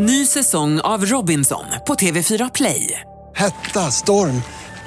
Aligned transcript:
Ny 0.00 0.26
säsong 0.26 0.80
av 0.80 1.06
Robinson 1.06 1.64
på 1.86 1.94
TV4 1.94 2.50
Play. 2.54 3.00
Hetta, 3.36 3.90
storm, 3.90 4.42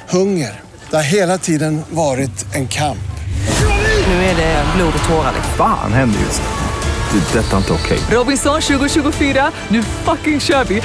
hunger. 0.09 0.59
Det 0.89 0.95
har 0.95 1.03
hela 1.03 1.37
tiden 1.37 1.81
varit 1.89 2.55
en 2.55 2.67
kamp. 2.67 3.11
Nu 4.07 4.13
är 4.13 4.35
det 4.35 4.65
blod 4.75 4.93
och 5.03 5.09
tårar. 5.09 5.33
Fan 5.57 5.93
händer 5.93 6.19
just 6.19 6.41
nu. 6.41 7.19
Det. 7.19 7.39
är 7.39 7.43
Detta 7.43 7.53
är 7.53 7.57
inte 7.57 7.73
okej. 7.73 7.99
Robinson 8.11 8.61
2024, 8.61 9.51
nu 9.67 9.83
fucking 9.83 10.39
kör 10.39 10.63
vi! 10.63 10.81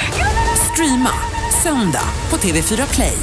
Streama 0.73 1.13
söndag 1.63 2.09
på 2.29 2.37
TV4 2.37 2.95
Play. 2.95 3.19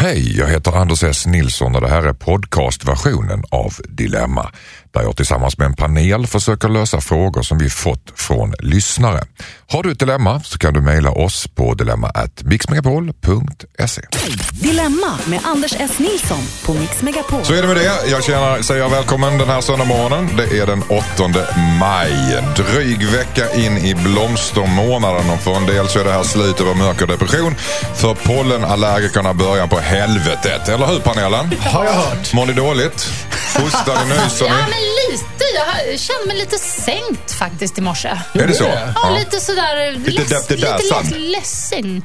Hej, 0.00 0.38
jag 0.38 0.48
heter 0.48 0.72
Anders 0.72 1.02
S. 1.02 1.26
Nilsson 1.26 1.74
och 1.74 1.80
det 1.80 1.88
här 1.88 2.02
är 2.02 2.12
podcastversionen 2.12 3.42
av 3.50 3.72
Dilemma 3.88 4.50
där 4.98 5.04
jag 5.04 5.16
tillsammans 5.16 5.58
med 5.58 5.66
en 5.66 5.74
panel 5.74 6.26
försöker 6.26 6.68
lösa 6.68 7.00
frågor 7.00 7.42
som 7.42 7.58
vi 7.58 7.70
fått 7.70 8.12
från 8.14 8.54
lyssnare. 8.58 9.20
Har 9.70 9.82
du 9.82 9.92
ett 9.92 9.98
dilemma 9.98 10.40
så 10.40 10.58
kan 10.58 10.74
du 10.74 10.80
mejla 10.80 11.10
oss 11.10 11.46
på 11.54 11.74
dilemma@mixmegapol.se. 11.74 14.02
Dilemma 14.52 15.18
med 15.26 15.40
Anders 15.44 15.74
S. 15.78 15.90
Nilsson 15.98 16.42
på 16.64 16.74
Mix 16.74 17.02
Megapol. 17.02 17.44
Så 17.44 17.54
är 17.54 17.62
det 17.62 17.68
med 17.68 17.76
det. 17.76 17.92
Jag 18.10 18.24
känner, 18.24 18.62
säger 18.62 18.88
välkommen 18.88 19.38
den 19.38 19.48
här 19.48 19.60
söndagmorgonen. 19.60 20.36
Det 20.36 20.58
är 20.58 20.66
den 20.66 20.82
8 20.82 21.02
maj. 21.80 22.42
Dryg 22.56 23.06
vecka 23.06 23.52
in 23.54 23.78
i 23.78 23.94
blomstermånaden 23.94 25.30
och 25.30 25.40
för 25.40 25.54
en 25.54 25.66
del 25.66 25.88
så 25.88 25.98
är 25.98 26.04
det 26.04 26.12
här 26.12 26.22
slutet 26.22 26.66
av 26.66 26.76
mörker 26.76 27.02
och 27.02 27.08
depression. 27.08 27.54
För 27.94 28.14
pollenallergikerna 28.14 29.34
början 29.34 29.68
på 29.68 29.78
helvetet. 29.78 30.68
Eller 30.68 30.86
hur 30.86 31.00
panelen? 31.00 31.50
Har 31.60 31.84
jag 31.84 31.92
hört. 31.92 32.32
Mår 32.32 32.46
ni 32.46 32.52
dåligt? 32.52 33.10
Hostar 33.54 34.04
ni, 34.04 34.10
nyser 34.24 34.46
Ja, 34.46 34.54
ni? 34.66 34.87
Lite. 35.10 35.44
Jag 35.90 36.00
kände 36.00 36.26
mig 36.26 36.36
lite 36.36 36.58
sänkt 36.58 37.32
faktiskt 37.32 37.78
i 37.78 37.80
morse. 37.80 38.08
Är 38.34 38.46
det 38.46 38.54
så? 38.54 38.64
Ja, 38.94 39.16
lite 39.18 39.40
sådär... 39.40 39.92
Lite 39.92 40.10
less, 40.34 40.50
lite 40.50 40.56
less, 40.56 41.10
ledsen. 41.16 42.02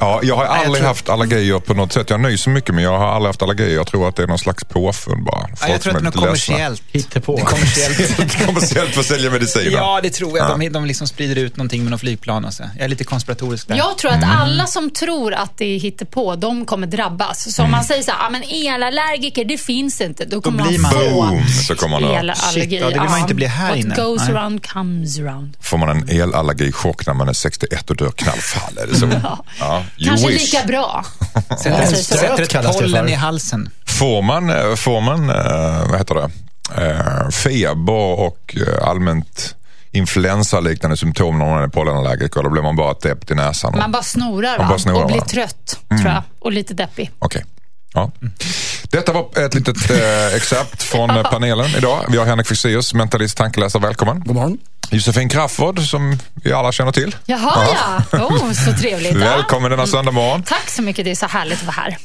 Ja, 0.00 0.20
jag 0.22 0.36
har 0.36 0.44
aldrig 0.44 0.74
tror- 0.76 0.86
haft 0.86 1.08
allergier 1.08 1.58
på 1.60 1.74
något 1.74 1.92
sätt. 1.92 2.10
Jag 2.10 2.20
nyser 2.20 2.50
mycket 2.50 2.74
men 2.74 2.84
jag 2.84 2.98
har 2.98 3.06
aldrig 3.08 3.28
haft 3.28 3.42
allergier. 3.42 3.74
Jag 3.74 3.86
tror 3.86 4.08
att 4.08 4.16
det 4.16 4.22
är 4.22 4.26
någon 4.26 4.38
slags 4.38 4.64
påfund 4.64 5.24
bara. 5.24 5.48
Ja, 5.60 5.68
jag 5.68 5.80
tror 5.80 5.92
att 5.96 5.98
det 5.98 6.02
är 6.02 6.04
något 6.04 6.14
kommersiellt. 6.16 6.82
Hittepå. 6.92 7.36
Det 7.36 7.42
är 7.42 7.46
kommersiellt. 7.46 8.46
Kommersiellt 8.46 8.90
för 8.90 9.00
att 9.00 9.06
sälja 9.06 9.30
mediciner. 9.30 9.70
ja, 9.70 10.00
det 10.02 10.10
tror 10.10 10.38
jag. 10.38 10.60
De, 10.60 10.68
de 10.68 10.84
liksom 10.86 11.06
sprider 11.08 11.36
ut 11.36 11.56
någonting 11.56 11.82
med 11.82 11.90
någon 11.90 11.98
flygplan 11.98 12.44
och 12.44 12.54
så. 12.54 12.62
Jag 12.76 12.84
är 12.84 12.88
lite 12.88 13.04
konspiratorisk 13.04 13.68
där. 13.68 13.76
Jag 13.76 13.98
tror 13.98 14.10
att 14.10 14.16
Mm. 14.16 14.30
alla 14.30 14.66
som 14.66 14.90
tror 14.90 15.34
att 15.34 15.58
det 15.58 15.64
är 15.64 16.04
på, 16.04 16.36
de 16.36 16.64
kommer 16.66 16.86
drabbas. 16.86 17.54
Så 17.54 17.62
om 17.62 17.70
man 17.70 17.84
säger 17.84 18.02
så 18.02 18.10
här, 18.10 18.26
ah, 18.26 18.30
men 18.30 18.42
elallergiker, 18.42 19.44
det 19.44 19.58
finns 19.58 20.00
inte. 20.00 20.24
Då 20.24 20.40
kommer 20.40 20.64
blir 20.68 20.78
man 20.78 20.90
få 20.90 20.98
Boom, 20.98 21.44
så 21.68 21.74
kommer 21.74 22.00
man 22.00 22.10
elallergi. 22.10 22.60
Shit, 22.60 22.72
ja, 22.72 22.86
det 22.86 23.00
vill 23.00 23.10
man 23.10 23.18
inte 23.20 23.34
bli 23.34 23.46
här 23.46 23.68
What 23.68 23.78
inne. 23.78 23.94
goes 23.94 24.22
Nej. 24.28 24.36
around 24.36 24.66
comes 24.66 25.18
around. 25.18 25.56
Får 25.60 25.78
man 25.78 25.88
en 25.88 26.08
elallergichock 26.08 27.06
när 27.06 27.14
man 27.14 27.28
är 27.28 27.32
61 27.32 27.90
och 27.90 27.96
dör 27.96 28.10
knallfall? 28.10 28.78
Är 28.78 28.86
det 28.86 28.94
så? 28.96 29.06
Ja. 29.60 29.82
You 29.96 30.08
Kanske 30.08 30.28
wish. 30.28 30.52
lika 30.54 30.66
bra. 30.66 31.04
Sätter, 31.58 31.70
Ja, 31.70 31.76
ett- 31.78 31.88
så- 31.98 32.14
sätter 32.16 32.42
ett 32.60 32.78
pollen 32.78 33.08
i 33.08 33.14
halsen. 33.14 33.70
Får 33.86 34.22
man, 34.22 34.50
eh, 34.50 34.74
får 34.74 35.00
man 35.00 35.30
eh, 35.30 35.88
vad 35.90 35.98
heter 35.98 36.14
det, 36.14 36.30
Eh, 36.76 37.28
feber 37.30 37.92
och 38.20 38.56
allmänt 38.82 39.54
influensaliknande 39.92 40.96
symptom 40.96 41.38
när 41.38 41.46
man 41.46 41.62
är 41.62 41.68
pollenallergiker? 41.68 42.42
Då 42.42 42.50
blir 42.50 42.62
man 42.62 42.76
bara 42.76 42.94
täppt 42.94 43.30
i 43.30 43.34
näsan? 43.34 43.72
och- 43.74 43.78
Man 43.80 43.92
bara 43.92 44.02
snorar, 44.02 44.58
Man 44.58 44.68
bara 44.68 44.78
snorar, 44.78 45.00
och 45.00 45.06
blir 45.06 45.16
va? 45.16 45.22
Mm. 45.32 45.48
trött, 45.48 45.78
tror 45.88 46.12
jag. 46.12 46.22
Och 46.38 46.52
lite 46.52 46.74
deppig. 46.74 47.10
Okej. 47.18 47.44
Ja. 47.94 48.10
Detta 48.90 49.12
var 49.12 49.44
ett 49.46 49.54
litet 49.54 49.90
eh, 49.90 50.34
excerpt 50.34 50.82
från 50.82 51.10
eh, 51.10 51.22
panelen 51.22 51.70
idag. 51.78 52.04
Vi 52.08 52.16
har 52.16 52.26
Henrik 52.26 52.46
Fexeus, 52.46 52.94
mentalist, 52.94 53.36
tankeläsare. 53.36 53.82
Välkommen. 53.82 54.20
God 54.26 54.34
morgon. 54.34 54.58
Josefin 54.90 55.28
Crafoord 55.28 55.80
som 55.80 56.18
vi 56.34 56.52
alla 56.52 56.72
känner 56.72 56.92
till. 56.92 57.16
Jaha, 57.26 57.66
ja. 58.12 58.18
Oh, 58.18 58.52
så 58.52 58.72
trevligt. 58.72 59.12
Ja. 59.12 59.18
Välkommen 59.18 59.70
denna 59.70 59.86
söndag 59.86 60.12
morgon. 60.12 60.42
Tack 60.42 60.70
så 60.70 60.82
mycket. 60.82 61.04
Det 61.04 61.10
är 61.10 61.14
så 61.14 61.26
härligt 61.26 61.58
att 61.58 61.64
vara 61.64 61.74
här. 61.74 61.98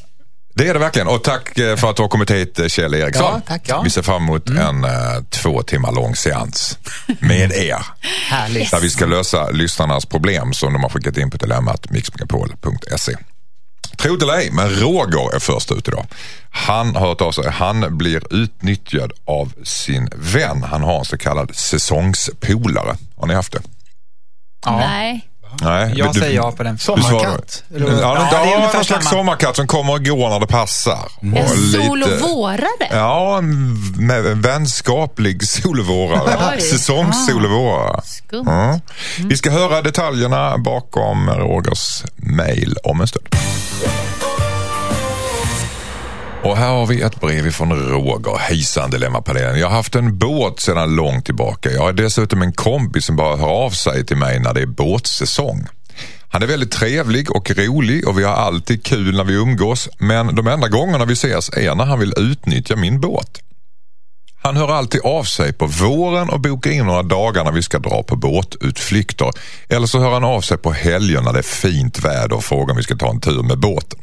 Det 0.54 0.68
är 0.68 0.74
det 0.74 0.80
verkligen. 0.80 1.08
Och 1.08 1.24
tack 1.24 1.58
eh, 1.58 1.76
för 1.76 1.90
att 1.90 1.96
du 1.96 2.02
har 2.02 2.10
kommit 2.10 2.32
hit 2.32 2.60
eh, 2.60 2.68
Kjell 2.68 2.94
Eriksson. 2.94 3.26
Ja, 3.26 3.42
tack, 3.48 3.62
ja. 3.66 3.82
Vi 3.82 3.90
ser 3.90 4.02
fram 4.02 4.24
emot 4.24 4.50
en 4.50 4.84
eh, 4.84 4.92
två 5.30 5.62
timmar 5.62 5.92
lång 5.92 6.16
seans 6.16 6.78
med 7.20 7.52
er. 7.56 7.86
Härligt. 8.30 8.72
Där 8.72 8.80
vi 8.80 8.90
ska 8.90 9.06
lösa 9.06 9.50
lyssnarnas 9.50 10.06
problem 10.06 10.54
som 10.54 10.74
de 10.74 10.84
har 10.84 10.90
skickat 10.90 11.18
in 11.18 11.30
på 11.30 11.38
dilemmat 11.38 11.90
mixmegapol.se. 11.92 13.16
Tro 13.98 14.16
det 14.16 14.26
eller 14.26 14.34
ej, 14.34 14.52
men 14.52 14.70
Roger 14.70 15.36
är 15.36 15.40
först 15.40 15.72
ut 15.72 15.88
idag. 15.88 16.06
Han 16.50 16.96
har 16.96 17.08
hört 17.08 17.22
av 17.22 17.32
sig. 17.32 17.52
Han 17.52 17.98
blir 17.98 18.34
utnyttjad 18.34 19.12
av 19.26 19.54
sin 19.64 20.10
vän. 20.16 20.64
Han 20.64 20.82
har 20.82 21.00
en 21.00 21.06
så 21.06 21.18
kallad 21.18 21.56
säsongspolare. 21.56 22.98
Har 23.16 23.28
ni 23.28 23.34
haft 23.34 23.54
det? 23.54 23.62
Ja. 24.66 24.78
Nej. 24.78 25.31
Nej, 25.62 25.94
Jag 25.96 26.14
du- 26.14 26.20
säger 26.20 26.36
ja 26.36 26.52
på 26.52 26.64
den. 26.64 26.78
Sommarkatt? 26.78 27.64
Ja, 27.70 27.78
Ja, 27.80 28.28
det 28.32 28.52
är 28.54 28.60
någon 28.60 28.70
slags 28.70 28.88
samma. 28.88 29.02
sommarkatt 29.02 29.56
som 29.56 29.68
kommer 29.68 29.94
och 29.94 30.06
går 30.06 30.30
när 30.30 30.40
det 30.40 30.48
passar. 30.48 31.12
En 31.22 31.34
Och 31.34 31.50
sol 31.50 32.04
och 32.04 32.10
lite- 32.10 32.24
vårare. 32.24 32.68
Ja, 32.92 33.38
en 33.38 33.74
med 34.08 34.26
en 34.26 34.42
vänskaplig 34.42 35.48
solvårare. 35.48 36.52
Oj. 36.56 36.62
Säsongssolvårare. 36.62 38.02
Skumt. 38.04 38.44
Ja. 38.48 38.80
Vi 39.18 39.38
ska 39.38 39.52
höra 39.52 39.82
detaljerna 39.82 40.58
bakom 40.58 41.30
Rogers 41.30 42.04
mail 42.16 42.78
om 42.84 43.02
en 43.02 43.08
stund. 43.08 43.28
Och 46.44 46.58
här 46.58 46.70
har 46.70 46.86
vi 46.86 47.02
ett 47.02 47.22
brev 47.22 47.48
ifrån 47.48 47.72
Roger. 47.72 48.38
Hejsan 48.38 48.90
Dilemmapanelen. 48.92 49.60
Jag 49.60 49.68
har 49.68 49.76
haft 49.76 49.96
en 49.96 50.18
båt 50.18 50.60
sedan 50.60 50.96
långt 50.96 51.26
tillbaka. 51.26 51.72
Jag 51.72 51.82
har 51.82 51.94
dessutom 51.94 52.42
en 52.42 52.54
kompis 52.54 53.06
som 53.06 53.16
bara 53.16 53.38
hör 53.38 53.48
av 53.48 53.70
sig 53.70 54.06
till 54.06 54.18
mig 54.18 54.40
när 54.40 54.54
det 54.54 54.62
är 54.62 54.66
båtsäsong. 54.66 55.68
Han 56.30 56.44
är 56.44 56.48
väldigt 56.48 56.72
trevlig 56.72 57.36
och 57.36 57.52
rolig 57.52 58.08
och 58.08 58.20
vi 58.20 58.24
har 58.24 58.34
alltid 58.34 58.84
kul 58.84 59.18
när 59.18 59.24
vi 59.24 59.34
umgås. 59.34 59.90
Men 59.98 60.36
de 60.36 60.48
enda 60.48 60.68
gångerna 60.68 61.06
vi 61.06 61.14
ses 61.14 61.50
är 61.50 61.76
när 61.76 61.86
han 61.86 62.00
vill 62.00 62.14
utnyttja 62.18 62.76
min 62.76 63.00
båt. 63.00 63.42
Han 64.44 64.58
hör 64.58 64.72
alltid 64.72 65.02
av 65.02 65.24
sig 65.24 65.54
på 65.54 65.66
våren 65.66 66.30
och 66.30 66.40
bokar 66.40 66.72
in 66.72 66.86
några 66.86 67.04
dagar 67.04 67.44
när 67.44 67.52
vi 67.52 67.62
ska 67.62 67.80
dra 67.80 68.04
på 68.04 68.16
båtutflykter. 68.16 69.32
Eller 69.70 69.88
så 69.88 70.00
hör 70.00 70.12
han 70.12 70.24
av 70.24 70.42
sig 70.42 70.58
på 70.58 70.72
helger 70.72 71.22
när 71.22 71.34
det 71.34 71.40
är 71.40 71.44
fint 71.44 72.00
väder 72.00 72.36
och 72.36 72.44
frågar 72.44 72.72
om 72.72 72.78
vi 72.78 72.84
ska 72.84 72.96
ta 72.96 73.10
en 73.10 73.22
tur 73.22 73.44
med 73.44 73.60
båten. 73.60 74.00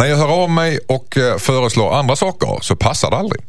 När 0.00 0.06
jag 0.06 0.16
hör 0.16 0.42
av 0.42 0.50
mig 0.50 0.78
och 0.86 1.16
eh, 1.16 1.38
föreslår 1.38 1.98
andra 1.98 2.16
saker 2.16 2.58
så 2.62 2.76
passar 2.76 3.10
det 3.10 3.16
aldrig. 3.16 3.42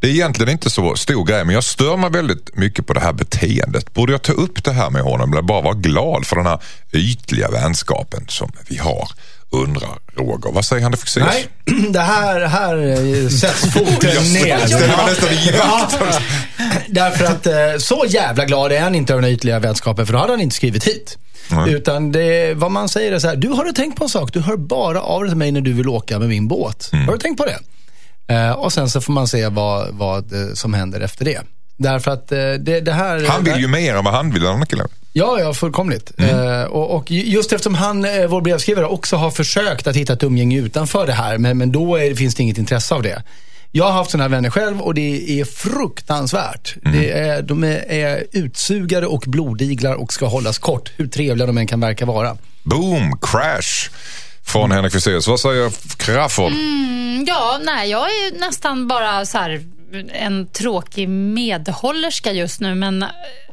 Det 0.00 0.06
är 0.06 0.10
egentligen 0.10 0.52
inte 0.52 0.70
så 0.70 0.96
stor 0.96 1.24
grej 1.24 1.44
men 1.44 1.54
jag 1.54 1.64
stör 1.64 1.96
mig 1.96 2.10
väldigt 2.10 2.56
mycket 2.56 2.86
på 2.86 2.92
det 2.92 3.00
här 3.00 3.12
beteendet. 3.12 3.94
Borde 3.94 4.12
jag 4.12 4.22
ta 4.22 4.32
upp 4.32 4.64
det 4.64 4.72
här 4.72 4.90
med 4.90 5.02
honom 5.02 5.32
eller 5.32 5.42
bara 5.42 5.60
vara 5.60 5.74
glad 5.74 6.26
för 6.26 6.36
den 6.36 6.46
här 6.46 6.58
ytliga 6.92 7.50
vänskapen 7.50 8.24
som 8.28 8.52
vi 8.68 8.76
har? 8.76 9.08
Undrar 9.50 9.98
Roger. 10.16 10.52
Vad 10.52 10.64
säger 10.64 10.82
han 10.82 10.92
det 10.92 10.98
för 10.98 11.20
Nej, 11.20 11.46
det 11.90 12.00
här, 12.00 12.40
här 12.40 12.76
eh, 12.76 13.28
sätts 13.28 13.60
foten 13.72 14.32
ner. 14.32 14.66
ställer 14.66 14.96
mig 14.96 15.06
nästan 15.06 15.28
i. 15.32 15.54
Ja, 15.58 15.88
Därför 16.88 17.24
att 17.24 17.46
eh, 17.46 17.54
så 17.78 18.04
jävla 18.08 18.44
glad 18.44 18.72
är 18.72 18.80
han 18.80 18.94
inte 18.94 19.12
över 19.12 19.22
den 19.22 19.30
ytliga 19.30 19.58
vänskapen, 19.58 20.06
för 20.06 20.12
då 20.12 20.18
hade 20.18 20.32
han 20.32 20.40
inte 20.40 20.56
skrivit 20.56 20.84
hit. 20.84 21.18
Utan 21.68 22.12
det, 22.12 22.54
vad 22.54 22.70
man 22.70 22.88
säger 22.88 23.12
är 23.12 23.18
så 23.18 23.28
här, 23.28 23.36
du 23.36 23.48
har 23.48 23.64
du 23.64 23.72
tänkt 23.72 23.98
på 23.98 24.04
en 24.04 24.10
sak? 24.10 24.32
Du 24.32 24.40
hör 24.40 24.56
bara 24.56 25.00
av 25.00 25.20
dig 25.20 25.30
till 25.30 25.38
mig 25.38 25.52
när 25.52 25.60
du 25.60 25.72
vill 25.72 25.88
åka 25.88 26.18
med 26.18 26.28
min 26.28 26.48
båt. 26.48 26.90
Mm. 26.92 27.06
Har 27.06 27.12
du 27.12 27.18
tänkt 27.18 27.38
på 27.38 27.46
det? 27.46 27.58
Eh, 28.34 28.50
och 28.50 28.72
sen 28.72 28.90
så 28.90 29.00
får 29.00 29.12
man 29.12 29.28
se 29.28 29.48
vad, 29.48 29.94
vad 29.94 30.32
eh, 30.32 30.54
som 30.54 30.74
händer 30.74 31.00
efter 31.00 31.24
det. 31.24 31.40
Därför 31.76 32.10
att 32.10 32.32
eh, 32.32 32.38
det, 32.38 32.80
det 32.80 32.92
här... 32.92 33.26
Han 33.28 33.44
vill 33.44 33.56
ju 33.56 33.68
mer 33.68 33.94
än 33.94 34.04
vad 34.04 34.14
han 34.14 34.30
vill, 34.30 34.42
den 34.42 34.58
här 34.58 34.64
killen. 34.64 34.88
Ja, 35.12 35.40
ja, 35.40 35.54
fullkomligt. 35.54 36.12
Eh, 36.18 36.62
och, 36.62 36.96
och 36.96 37.10
just 37.10 37.52
eftersom 37.52 37.74
han, 37.74 38.04
eh, 38.04 38.26
vår 38.26 38.40
brevskrivare, 38.40 38.86
också 38.86 39.16
har 39.16 39.30
försökt 39.30 39.86
att 39.86 39.96
hitta 39.96 40.12
ett 40.12 40.22
umgänge 40.22 40.58
utanför 40.58 41.06
det 41.06 41.12
här, 41.12 41.38
men, 41.38 41.58
men 41.58 41.72
då 41.72 41.96
är, 41.96 42.14
finns 42.14 42.34
det 42.34 42.42
inget 42.42 42.58
intresse 42.58 42.94
av 42.94 43.02
det. 43.02 43.22
Jag 43.76 43.84
har 43.84 43.92
haft 43.92 44.10
sådana 44.10 44.24
här 44.24 44.28
vänner 44.28 44.50
själv 44.50 44.80
och 44.80 44.94
det 44.94 45.40
är 45.40 45.44
fruktansvärt. 45.44 46.74
Det 46.92 47.10
är, 47.10 47.42
de 47.42 47.64
är, 47.64 47.92
är 47.92 48.24
utsugare 48.32 49.06
och 49.06 49.24
blodiglar 49.26 49.94
och 49.94 50.12
ska 50.12 50.26
hållas 50.26 50.58
kort, 50.58 50.92
hur 50.96 51.06
trevliga 51.06 51.46
de 51.46 51.58
än 51.58 51.66
kan 51.66 51.80
verka 51.80 52.06
vara. 52.06 52.36
Boom, 52.62 53.18
crash. 53.22 53.90
Från 54.46 54.70
Henrik 54.70 54.92
Fexeus. 54.92 55.28
Vad 55.28 55.40
säger 55.40 55.70
Crafoord? 55.96 56.52
Mm, 56.52 57.24
Ja, 57.26 57.60
nej, 57.64 57.90
jag 57.90 58.06
är 58.06 58.38
nästan 58.38 58.88
bara 58.88 59.26
så 59.26 59.38
här 59.38 59.64
en 60.12 60.46
tråkig 60.46 61.08
medhållerska 61.08 62.32
just 62.32 62.60
nu, 62.60 62.74
men 62.74 63.02
eh, 63.02 63.08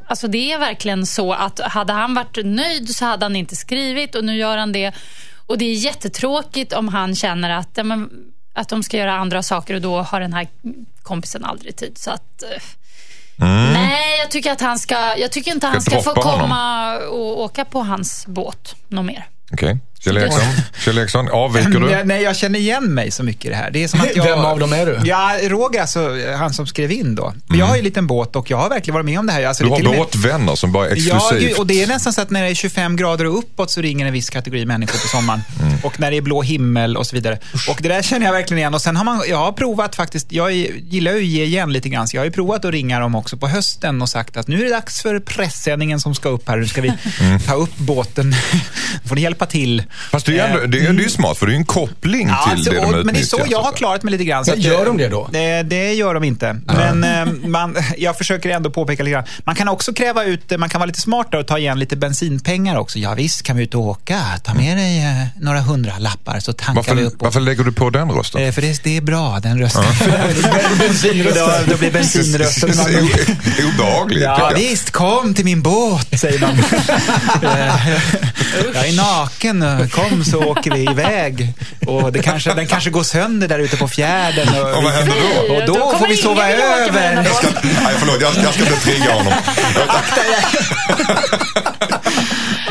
alltså 0.06 0.28
det 0.28 0.52
är 0.52 0.58
verkligen 0.58 1.06
så 1.06 1.32
att 1.32 1.60
hade 1.60 1.92
han 1.92 2.14
varit 2.14 2.38
nöjd 2.44 2.96
så 2.96 3.04
hade 3.04 3.24
han 3.24 3.36
inte 3.36 3.56
skrivit 3.56 4.14
och 4.14 4.24
nu 4.24 4.36
gör 4.36 4.56
han 4.56 4.72
det. 4.72 4.92
Och 5.46 5.58
det 5.58 5.64
är 5.64 5.74
jättetråkigt 5.74 6.72
om 6.72 6.88
han 6.88 7.14
känner 7.14 7.50
att, 7.50 7.70
ja, 7.74 7.84
men, 7.84 8.10
att 8.52 8.68
de 8.68 8.82
ska 8.82 8.96
göra 8.96 9.12
andra 9.18 9.42
saker 9.42 9.74
och 9.74 9.80
då 9.80 10.02
har 10.02 10.20
den 10.20 10.32
här 10.32 10.46
kompisen 11.02 11.44
aldrig 11.44 11.76
tid. 11.76 11.98
Så 11.98 12.10
att... 12.10 12.42
eh, 12.42 12.62
Nej, 13.72 14.18
jag 14.18 14.30
tycker, 14.30 14.52
att 14.52 14.60
han 14.60 14.78
ska, 14.78 15.16
jag 15.18 15.32
tycker 15.32 15.50
inte 15.52 15.66
han 15.66 15.82
Ska 15.82 15.90
ska 15.90 16.02
få 16.02 16.12
droppa 16.14 16.28
honom? 16.28 16.40
komma 16.40 16.98
och 16.98 17.40
åka 17.40 17.64
på 17.64 17.80
hans 17.82 18.26
båt 18.26 18.74
något 18.88 19.04
mer. 19.04 19.26
Okej. 19.52 19.78
Kjell 20.04 20.16
Eriksson, 20.16 20.42
Kjell 20.84 20.98
Eriksson 20.98 21.28
avviker 21.28 21.70
du? 21.80 22.02
Nej, 22.04 22.22
jag 22.22 22.36
känner 22.36 22.58
igen 22.58 22.94
mig 22.94 23.10
så 23.10 23.22
mycket 23.22 23.44
i 23.44 23.48
det 23.48 23.54
här. 23.56 23.70
Det 23.70 23.84
är 23.84 23.88
som 23.88 24.00
att 24.00 24.16
jag... 24.16 24.24
Vem 24.24 24.38
av 24.38 24.58
dem 24.58 24.72
är 24.72 24.86
du? 24.86 24.98
Ja, 25.04 25.36
Roger, 25.42 25.80
alltså, 25.80 26.10
han 26.38 26.52
som 26.54 26.66
skrev 26.66 26.92
in 26.92 27.14
då. 27.14 27.34
Jag 27.48 27.66
har 27.66 27.74
ju 27.74 27.78
en 27.78 27.84
liten 27.84 28.06
båt 28.06 28.36
och 28.36 28.50
jag 28.50 28.56
har 28.56 28.68
verkligen 28.68 28.94
varit 28.94 29.04
med 29.06 29.18
om 29.18 29.26
det 29.26 29.32
här. 29.32 29.44
Alltså, 29.44 29.64
Du 29.64 29.70
det 29.70 29.76
har 29.76 29.82
med- 29.82 29.98
båtvänner 29.98 30.54
som 30.54 30.72
bara 30.72 30.86
är 30.86 30.96
Ja, 30.96 31.16
exklusivt. 31.16 31.48
gud, 31.48 31.58
och 31.58 31.66
det 31.66 31.82
är 31.82 31.86
nästan 31.86 32.12
så 32.12 32.20
att 32.20 32.30
när 32.30 32.42
det 32.42 32.48
är 32.48 32.54
25 32.54 32.96
grader 32.96 33.26
och 33.26 33.38
uppåt 33.38 33.70
så 33.70 33.80
ringer 33.80 34.06
en 34.06 34.12
viss 34.12 34.30
kategori 34.30 34.64
människor 34.66 34.98
på 34.98 35.06
sommaren. 35.08 35.40
Mm. 35.62 35.74
Och 35.84 36.00
när 36.00 36.10
det 36.10 36.16
är 36.16 36.20
blå 36.20 36.42
himmel 36.42 36.96
och 36.96 37.06
så 37.06 37.16
vidare. 37.16 37.38
Och 37.68 37.78
det 37.82 37.88
där 37.88 38.02
känner 38.02 38.26
jag 38.26 38.32
verkligen 38.32 38.58
igen. 38.58 38.74
Och 38.74 38.82
sen 38.82 38.96
har 38.96 39.04
man, 39.04 39.22
jag 39.28 39.36
har 39.36 39.52
provat 39.52 39.94
faktiskt, 39.96 40.32
jag 40.32 40.52
gillar 40.52 41.12
ju 41.12 41.18
att 41.18 41.24
ge 41.24 41.44
igen 41.44 41.72
lite 41.72 41.88
grann, 41.88 42.08
så 42.08 42.16
jag 42.16 42.20
har 42.20 42.24
ju 42.24 42.30
provat 42.30 42.64
att 42.64 42.70
ringa 42.70 43.00
dem 43.00 43.14
också 43.14 43.36
på 43.36 43.48
hösten 43.48 44.02
och 44.02 44.08
sagt 44.08 44.36
att 44.36 44.48
nu 44.48 44.60
är 44.60 44.64
det 44.64 44.70
dags 44.70 45.02
för 45.02 45.18
pressändningen 45.20 46.00
som 46.00 46.14
ska 46.14 46.28
upp 46.28 46.48
här. 46.48 46.56
Nu 46.56 46.66
ska 46.66 46.80
vi 46.80 46.92
Mm. 47.20 47.40
ta 47.40 47.54
upp 47.54 47.76
båten. 47.76 48.34
Får 49.08 49.14
ni 49.14 49.20
hjälpa 49.20 49.46
till. 49.46 49.82
Fast 50.10 50.26
det 50.26 50.38
är, 50.38 50.44
ändå, 50.48 50.58
Eh, 50.62 50.68
det, 50.68 50.78
är, 50.78 50.92
det 50.92 51.00
är 51.00 51.04
ju 51.04 51.10
smart 51.10 51.38
för 51.38 51.46
det 51.46 51.50
är 51.50 51.54
ju 51.54 51.58
en 51.58 51.64
koppling 51.64 52.28
Ja, 52.28 52.42
till 52.44 52.52
alltså, 52.52 52.70
det 52.70 52.76
de 52.76 52.80
och, 52.84 52.88
utnyttjar. 52.88 53.04
men 53.04 53.14
det 53.14 53.20
är 53.20 53.24
så 53.24 53.40
jag 53.50 53.62
har 53.62 53.72
klarat 53.72 54.02
mig 54.02 54.10
lite 54.12 54.24
grann. 54.24 54.44
Så 54.44 54.54
gör 54.56 54.78
eh, 54.78 54.84
de 54.84 54.96
det 54.96 55.08
då? 55.08 55.28
Det, 55.32 55.62
det 55.62 55.92
gör 55.94 56.14
de 56.14 56.24
inte. 56.24 56.56
Men 56.66 57.04
eh, 57.04 57.48
man, 57.48 57.76
jag 57.98 58.18
försöker 58.18 58.50
ändå 58.50 58.70
påpeka 58.70 59.02
lite 59.02 59.12
grann. 59.12 59.24
Man 59.44 59.54
kan 59.54 59.68
också 59.68 59.92
kräva 59.92 60.24
ut, 60.24 60.58
man 60.58 60.68
kan 60.68 60.78
vara 60.78 60.86
lite 60.86 61.00
smartare 61.00 61.40
och 61.40 61.46
ta 61.46 61.58
igen 61.58 61.78
lite 61.78 61.96
bensinpengar 61.96 62.76
också. 62.76 62.98
Ja 62.98 63.14
visst 63.14 63.42
kan 63.42 63.56
vi 63.56 63.62
ut 63.62 63.74
och 63.74 63.80
åka. 63.80 64.20
Ta 64.44 64.54
med 64.54 64.76
dig 64.76 64.98
eh, 64.98 65.42
några 65.42 65.60
hundra 65.60 65.98
lappar 65.98 66.40
så 66.40 66.52
tankar 66.52 66.82
vi 66.94 67.02
Varför, 67.02 67.14
upp. 67.14 67.22
varför 67.22 67.40
lägger 67.40 67.64
du 67.64 67.72
på 67.72 67.90
den 67.90 68.10
rösten? 68.10 68.42
Eh, 68.42 68.52
för 68.52 68.62
det, 68.62 68.80
det 68.84 68.96
är 68.96 69.00
bra, 69.00 69.40
den 69.42 69.58
rösten. 69.60 69.84
Då, 71.34 71.50
då 71.72 71.76
blir 71.76 71.90
bensinrösten 71.92 72.70
Obehagligt. 73.74 74.22
Ja, 74.22 74.52
visst, 74.56 74.90
kom 74.90 75.34
till 75.34 75.44
min 75.44 75.62
båt, 75.62 76.20
säger 76.20 76.38
man. 76.40 76.52
Eh, 77.42 77.88
jag 78.74 78.88
är 78.88 78.96
naken, 78.96 79.81
kom 79.88 80.24
så 80.24 80.44
åker 80.44 80.70
vi 80.70 80.82
iväg. 80.82 81.52
Och 81.86 82.12
det 82.12 82.22
kanske, 82.22 82.54
den 82.54 82.66
kanske 82.66 82.90
går 82.90 83.02
sönder 83.02 83.48
där 83.48 83.58
ute 83.58 83.76
på 83.76 83.88
fjärden. 83.88 84.48
Och, 84.48 84.76
Och 84.76 84.82
vad 84.82 84.92
händer 84.92 85.14
då? 85.48 85.54
Och 85.54 85.66
då, 85.66 85.74
Då 85.74 85.98
får 85.98 86.08
vi 86.08 86.16
sova 86.16 86.50
över. 86.50 87.14
Jag 87.24 87.36
ska, 87.36 87.46
nej, 87.62 87.94
förlåt, 87.98 88.20
jag, 88.20 88.32
jag 88.44 88.54
ska 88.54 88.62
inte 88.62 88.80
trigga 88.80 89.12
honom. 89.12 89.32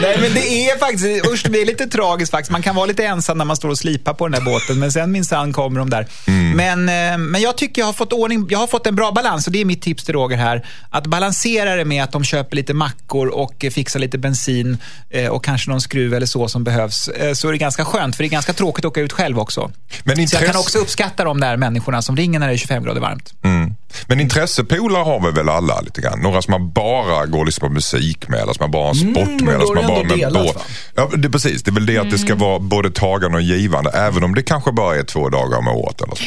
Nej, 0.02 0.18
men 0.22 0.34
det 0.34 0.70
är 0.70 0.78
faktiskt, 0.78 1.28
usch, 1.32 1.46
det 1.50 1.62
är 1.62 1.66
lite 1.66 1.88
tragiskt 1.88 2.32
faktiskt. 2.32 2.52
Man 2.52 2.62
kan 2.62 2.76
vara 2.76 2.86
lite 2.86 3.06
ensam 3.06 3.38
när 3.38 3.46
man 3.46 3.56
står 3.56 3.70
och 3.70 3.78
slipar 3.78 4.14
på 4.14 4.28
den 4.28 4.32
där 4.32 4.52
båten, 4.52 4.80
men 4.80 4.92
sen 4.92 5.12
minsann 5.12 5.54
kommer 5.54 5.80
de 5.80 5.90
där. 5.90 6.08
Men, 6.56 6.90
eh, 6.90 7.18
men 7.18 7.42
jag 7.42 7.58
tycker 7.58 7.82
jag 7.82 7.86
har 7.86 7.94
fått 7.94 8.14
ordning, 8.14 8.48
jag 8.50 8.60
har 8.60 8.68
fått 8.68 8.88
en 8.88 8.96
bra 8.96 9.12
balans 9.12 9.48
och 9.48 9.54
det 9.54 9.62
är 9.62 9.66
mitt 9.66 9.82
tips 9.82 10.04
till 10.04 10.14
Roger 10.14 10.38
här. 10.38 10.66
Att 10.90 11.08
balansera 11.08 11.76
det 11.76 11.86
med 11.86 12.04
att 12.04 12.12
de 12.12 12.24
köper 12.24 12.56
lite 12.56 12.74
mackor 12.74 13.28
och 13.28 13.66
fixar 13.72 14.00
lite 14.00 14.18
bensin 14.18 14.78
eh, 15.10 15.28
och 15.28 15.44
kanske 15.44 15.70
någon 15.72 15.82
skruv 15.82 16.14
eller 16.14 16.26
så 16.26 16.48
som 16.48 16.64
behövs. 16.64 17.08
Eh, 17.08 17.34
Så 17.34 17.48
är 17.48 17.52
det 17.52 17.58
ganska 17.58 17.86
skönt, 17.86 18.16
för 18.16 18.24
det 18.24 18.28
är 18.28 18.32
ganska 18.32 18.54
tråkigt 18.54 18.86
att 18.86 18.90
åka 18.90 19.02
ut 19.02 19.14
själv 19.14 19.40
också. 19.40 19.72
Men 20.04 20.28
Så 20.28 20.36
jag 20.36 20.46
kan 20.46 20.56
också 20.60 20.78
uppskatta 20.80 21.24
de 21.24 21.40
där 21.40 21.58
människorna 21.58 22.02
som 22.02 22.18
ringer 22.18 22.40
när 22.40 22.48
det 22.48 22.54
är 22.54 22.58
25 22.58 22.84
grader 22.84 23.02
varmt. 23.02 23.34
Mm. 23.44 23.61
Men 24.08 24.20
intressepolar 24.20 25.04
har 25.04 25.20
vi 25.20 25.32
väl 25.32 25.50
alla 25.50 25.82
lite 25.82 26.02
grann. 26.02 26.20
Några 26.20 26.42
som 26.42 26.52
man 26.52 26.72
bara 26.72 27.26
går 27.26 27.46
lyssnar 27.46 27.68
på 27.70 27.74
musik 27.74 28.28
med 28.28 28.40
eller 28.40 28.54
som 28.54 28.64
man 28.64 28.72
bara 28.72 28.88
har 28.88 28.94
sport 28.94 29.18
Mm, 29.18 29.32
med. 29.32 29.42
men 29.42 29.56
Eller 29.56 29.66
som 29.66 29.76
man 29.76 29.84
det 29.84 29.88
bara 29.94 30.04
med 30.04 30.18
delat, 30.18 30.44
båt. 30.46 30.56
va? 30.56 30.62
Ja, 30.96 31.10
det, 31.18 31.28
är 31.28 31.32
precis. 31.32 31.64
Det 31.64 31.72
är 31.72 31.74
väl 31.74 31.86
det 31.86 31.98
att 31.98 32.04
det 32.04 32.16
Mm. 32.16 32.20
ska 32.28 32.36
vara 32.36 32.60
både 32.60 32.92
tagande 32.92 33.38
och 33.38 33.44
givande. 33.44 33.90
Även 33.90 34.24
om 34.24 34.36
det 34.36 34.44
kanske 34.44 34.72
bara 34.72 34.96
är 34.96 35.04
två 35.04 35.30
dagar 35.30 35.58
om 35.58 35.68
året. 35.68 36.02
Eller 36.02 36.16
så. 36.16 36.24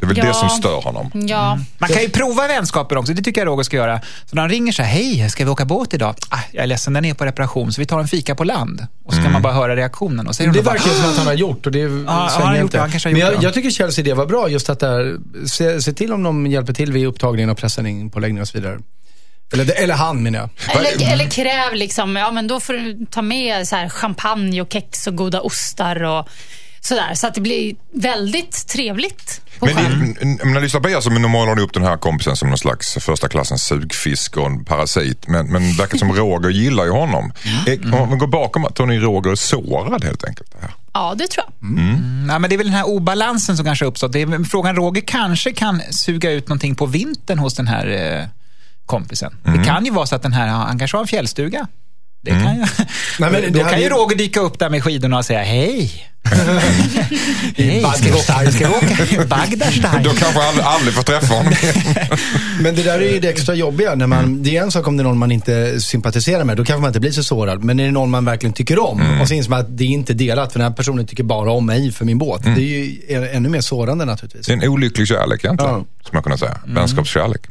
Det 0.00 0.04
är 0.04 0.08
väl 0.08 0.16
det 0.16 0.26
Ja. 0.26 0.32
som 0.34 0.48
stör 0.48 0.80
honom. 0.82 1.10
Ja, 1.14 1.58
Man 1.78 1.90
kan 1.90 2.02
ju 2.02 2.08
prova 2.08 2.46
vänskaper 2.48 2.96
också, 2.96 3.12
det 3.12 3.22
tycker 3.22 3.40
jag 3.40 3.48
Roger 3.48 3.62
ska 3.62 3.76
göra. 3.76 4.00
Så 4.26 4.34
när 4.36 4.42
han 4.42 4.50
ringer 4.50 4.72
så 4.72 4.82
här, 4.82 4.90
hej, 4.90 5.30
ska 5.30 5.44
vi 5.44 5.50
åka 5.50 5.64
båt 5.64 5.94
idag? 5.94 6.14
Ah, 6.28 6.38
jag 6.52 6.62
är 6.62 6.66
ledsen, 6.66 6.92
den 6.92 7.04
är 7.04 7.14
på 7.14 7.24
reparation, 7.24 7.72
så 7.72 7.80
vi 7.80 7.86
tar 7.86 8.00
en 8.00 8.08
fika 8.08 8.34
på 8.34 8.44
land. 8.44 8.86
Och 9.04 9.14
så 9.14 9.22
kan 9.22 9.32
man 9.32 9.42
bara 9.42 9.52
höra 9.52 9.76
reaktionen. 9.76 10.26
Och 10.26 10.34
de 10.38 10.46
Det 10.46 10.60
verkar 10.60 10.90
som 10.90 11.10
att 11.10 11.16
han 11.16 11.26
har 11.26 11.34
gjort 11.34 11.66
och 11.66 11.72
det 11.72 11.78
ja, 11.78 11.88
svänger 11.88 12.06
han 12.06 12.42
har 12.46 12.54
gjort 12.54 12.62
inte. 12.62 12.76
det. 12.76 12.80
Han 12.80 12.90
kanske 12.90 13.08
har 13.08 13.12
Men 13.12 13.20
gjort 13.20 13.30
jag, 13.32 13.40
det. 13.40 13.44
jag 13.44 13.54
tycker 13.54 13.70
Kjells 13.70 13.98
idé 13.98 14.14
var 14.14 14.26
bra, 14.26 14.48
just 14.48 14.70
att 14.70 14.80
där, 14.80 15.16
se, 15.46 15.82
se 15.82 15.92
till 15.92 16.12
om 16.12 16.22
de 16.22 16.46
hjälper 16.46 16.72
till 16.72 16.92
i 17.02 17.06
upptagningen 17.06 17.50
och 17.50 17.58
pressändning 17.58 18.10
på 18.10 18.20
läggning 18.20 18.40
och 18.42 18.48
så 18.48 18.58
vidare. 18.58 18.78
Eller, 19.52 19.82
eller 19.82 19.94
han 19.94 20.22
menar 20.22 20.38
jag. 20.38 20.76
eller, 20.76 21.12
eller 21.12 21.30
kräv 21.30 21.74
liksom, 21.74 22.16
ja 22.16 22.30
men 22.30 22.46
då 22.46 22.60
får 22.60 22.72
du 22.72 23.06
ta 23.10 23.22
med 23.22 23.68
så 23.68 23.76
här 23.76 23.88
champagne 23.88 24.60
och 24.60 24.72
kex 24.72 25.06
och 25.06 25.16
goda 25.16 25.40
ostar 25.40 26.02
och 26.02 26.28
sådär. 26.84 27.14
Så 27.14 27.26
att 27.26 27.34
det 27.34 27.40
blir 27.40 27.74
väldigt 27.94 28.66
trevligt 28.68 29.40
Men 29.60 29.74
sjön. 29.76 30.14
det, 30.14 30.22
n- 30.22 30.38
när 30.44 30.52
jag 30.54 30.62
lyssnar 30.62 30.80
på 30.80 30.90
er 30.90 31.00
så 31.00 31.10
målar 31.10 31.54
ni 31.54 31.62
upp 31.62 31.74
den 31.74 31.82
här 31.84 31.96
kompisen 31.96 32.36
som 32.36 32.48
någon 32.48 32.58
slags 32.58 32.94
första 33.00 33.28
klassens 33.28 33.62
sugfisk 33.64 34.36
och 34.36 34.46
en 34.46 34.64
parasit. 34.64 35.28
Men, 35.28 35.46
men 35.46 35.62
det 35.62 35.78
verkar 35.78 35.98
som 35.98 36.12
Roger 36.12 36.50
gillar 36.50 36.84
ju 36.84 36.90
honom. 36.90 37.32
Mm. 37.66 37.94
Om 37.94 38.10
vi 38.10 38.16
går 38.16 38.26
bakom 38.26 38.64
att 38.64 38.74
Tony 38.74 38.98
Roger 38.98 39.30
är 39.30 39.34
sårad 39.34 40.04
helt 40.04 40.24
enkelt. 40.24 40.54
Här. 40.60 40.70
Ja, 40.94 41.14
det 41.18 41.26
tror 41.26 41.44
jag. 41.60 41.68
Nej, 42.26 42.38
men 42.38 42.42
det 42.50 42.56
är 42.56 42.58
väl 42.58 42.66
den 42.66 42.76
här 42.76 42.88
obalansen 42.88 43.56
som 43.56 43.66
kanske 43.66 43.84
uppstått. 43.84 44.12
Det 44.12 44.20
är 44.22 44.44
frågan, 44.44 44.76
Roger 44.76 45.02
kanske 45.06 45.52
kan 45.52 45.80
suga 45.90 46.30
ut 46.30 46.48
någonting 46.48 46.74
på 46.74 46.86
vintern 46.86 47.38
hos 47.38 47.54
den 47.54 47.66
här 47.66 47.86
eh, 48.20 48.26
kompisen. 48.86 49.36
Det 49.44 49.64
kan 49.64 49.84
ju 49.84 49.90
vara 49.90 50.06
så 50.06 50.14
att 50.16 50.22
den 50.22 50.32
här, 50.32 50.46
han 50.48 50.78
kanske 50.78 50.96
har 50.96 51.02
en 51.02 51.08
fjällstuga. 51.08 51.66
Det 52.22 52.30
kan 52.30 52.54
ju, 52.56 52.64
Nej, 53.18 53.30
men 53.30 53.52
då 53.52 53.64
kan 53.64 53.78
ju 53.78 53.84
ju- 53.84 53.90
Roger 53.90 54.16
dyka 54.16 54.40
upp 54.40 54.58
där 54.58 54.70
med 54.70 54.84
skidorna 54.84 55.18
och 55.18 55.24
säga 55.24 55.42
hej. 55.42 56.08
hej, 57.56 57.84
ska 57.96 58.04
vi 58.04 58.12
åka? 58.12 58.52
Ska 58.52 58.68
vi 58.68 58.74
åka? 58.74 59.26
Bagdad 59.26 60.02
Då 60.04 60.10
kanske 60.10 60.40
jag 60.40 60.48
aldrig, 60.48 60.66
aldrig 60.66 60.94
får 60.94 61.02
träffa 61.02 61.34
honom. 61.34 61.52
Men 62.60 62.74
det 62.74 62.82
där 62.82 63.00
är 63.00 63.12
ju 63.12 63.20
det 63.20 63.28
extra 63.28 63.54
jobbiga. 63.54 63.94
När 63.94 64.06
man, 64.06 64.42
Det 64.42 64.56
är 64.56 64.62
en 64.62 64.70
sak 64.70 64.86
om 64.86 64.96
det 64.96 65.02
är 65.02 65.04
någon 65.04 65.18
man 65.18 65.32
inte 65.32 65.80
sympatiserar 65.80 66.44
med. 66.44 66.56
Då 66.56 66.64
kanske 66.64 66.80
man 66.80 66.88
inte 66.88 67.00
blir 67.00 67.10
så 67.10 67.24
sårad. 67.24 67.64
Men 67.64 67.80
är 67.80 67.84
det 67.84 67.90
någon 67.90 68.10
man 68.10 68.24
verkligen 68.24 68.52
tycker 68.52 68.78
om 68.78 69.20
och 69.20 69.28
så 69.28 69.34
inser 69.34 69.50
man 69.50 69.60
att 69.60 69.78
det 69.78 69.84
är 69.84 69.88
inte 69.88 70.14
delat 70.14 70.52
för 70.52 70.58
den 70.58 70.68
här 70.68 70.76
personen 70.76 71.06
tycker 71.06 71.24
bara 71.24 71.52
om 71.52 71.66
mig 71.66 71.92
för 71.92 72.04
min 72.04 72.18
båt. 72.18 72.42
Det 72.44 72.50
är 72.50 72.58
ju 72.58 73.28
ännu 73.32 73.48
mer 73.48 73.60
sårande 73.60 74.04
naturligtvis. 74.04 74.46
Det 74.46 74.52
är 74.52 74.56
en 74.56 74.68
olycklig 74.68 75.08
kärlek 75.08 75.44
egentligen. 75.44 75.74
Ja. 75.74 75.84
Som 76.02 76.10
jag 76.12 76.24
kunde 76.24 76.38
säga. 76.38 76.60
Vänskapskärlek. 76.66 77.42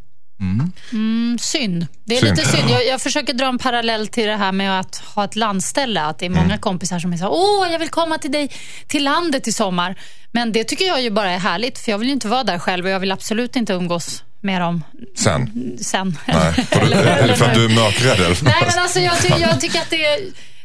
Mm, 0.41 1.37
synd. 1.39 1.87
Det 2.05 2.17
är 2.17 2.21
Synd. 2.21 2.37
lite 2.37 2.49
synd. 2.49 2.69
Jag, 2.69 2.87
jag 2.87 3.01
försöker 3.01 3.33
dra 3.33 3.45
en 3.45 3.57
parallell 3.57 4.07
till 4.07 4.27
det 4.27 4.35
här 4.35 4.51
med 4.51 4.79
att 4.79 4.95
ha 5.15 5.23
ett 5.25 5.35
landställe. 5.35 6.01
Att 6.01 6.19
det 6.19 6.25
är 6.25 6.29
många 6.29 6.57
kompisar 6.57 6.99
som 6.99 7.13
är 7.13 7.17
så 7.17 7.27
åh, 7.29 7.71
jag 7.71 7.79
vill 7.79 7.89
komma 7.89 8.17
till 8.17 8.31
dig 8.31 8.51
till 8.87 9.03
landet 9.03 9.47
i 9.47 9.51
sommar. 9.51 9.95
Men 10.31 10.51
det 10.51 10.63
tycker 10.63 10.85
jag 10.85 11.01
ju 11.01 11.09
bara 11.11 11.31
är 11.31 11.39
härligt, 11.39 11.79
för 11.79 11.91
jag 11.91 11.97
vill 11.97 12.07
ju 12.07 12.13
inte 12.13 12.27
vara 12.27 12.43
där 12.43 12.59
själv 12.59 12.85
och 12.85 12.91
jag 12.91 12.99
vill 12.99 13.11
absolut 13.11 13.55
inte 13.55 13.73
umgås 13.73 14.23
med 14.41 14.61
dem 14.61 14.83
Sen. 15.17 15.49
sen. 15.81 16.17
Nej. 16.25 16.53
För, 16.69 16.85
du, 16.85 16.93
Eller- 16.93 17.35
för 17.35 17.45
att 17.45 17.53
du 17.55 17.65
är 17.65 17.69
mörkrädd 17.69 18.19
eller? 18.19 18.43
Nej, 18.43 18.53
men 18.69 18.79
alltså 18.79 18.99
jag, 18.99 19.21
ty 19.21 19.27
jag 19.41 19.61
tycker 19.61 19.79
att 19.79 19.89
det 19.89 20.05
är... 20.05 20.19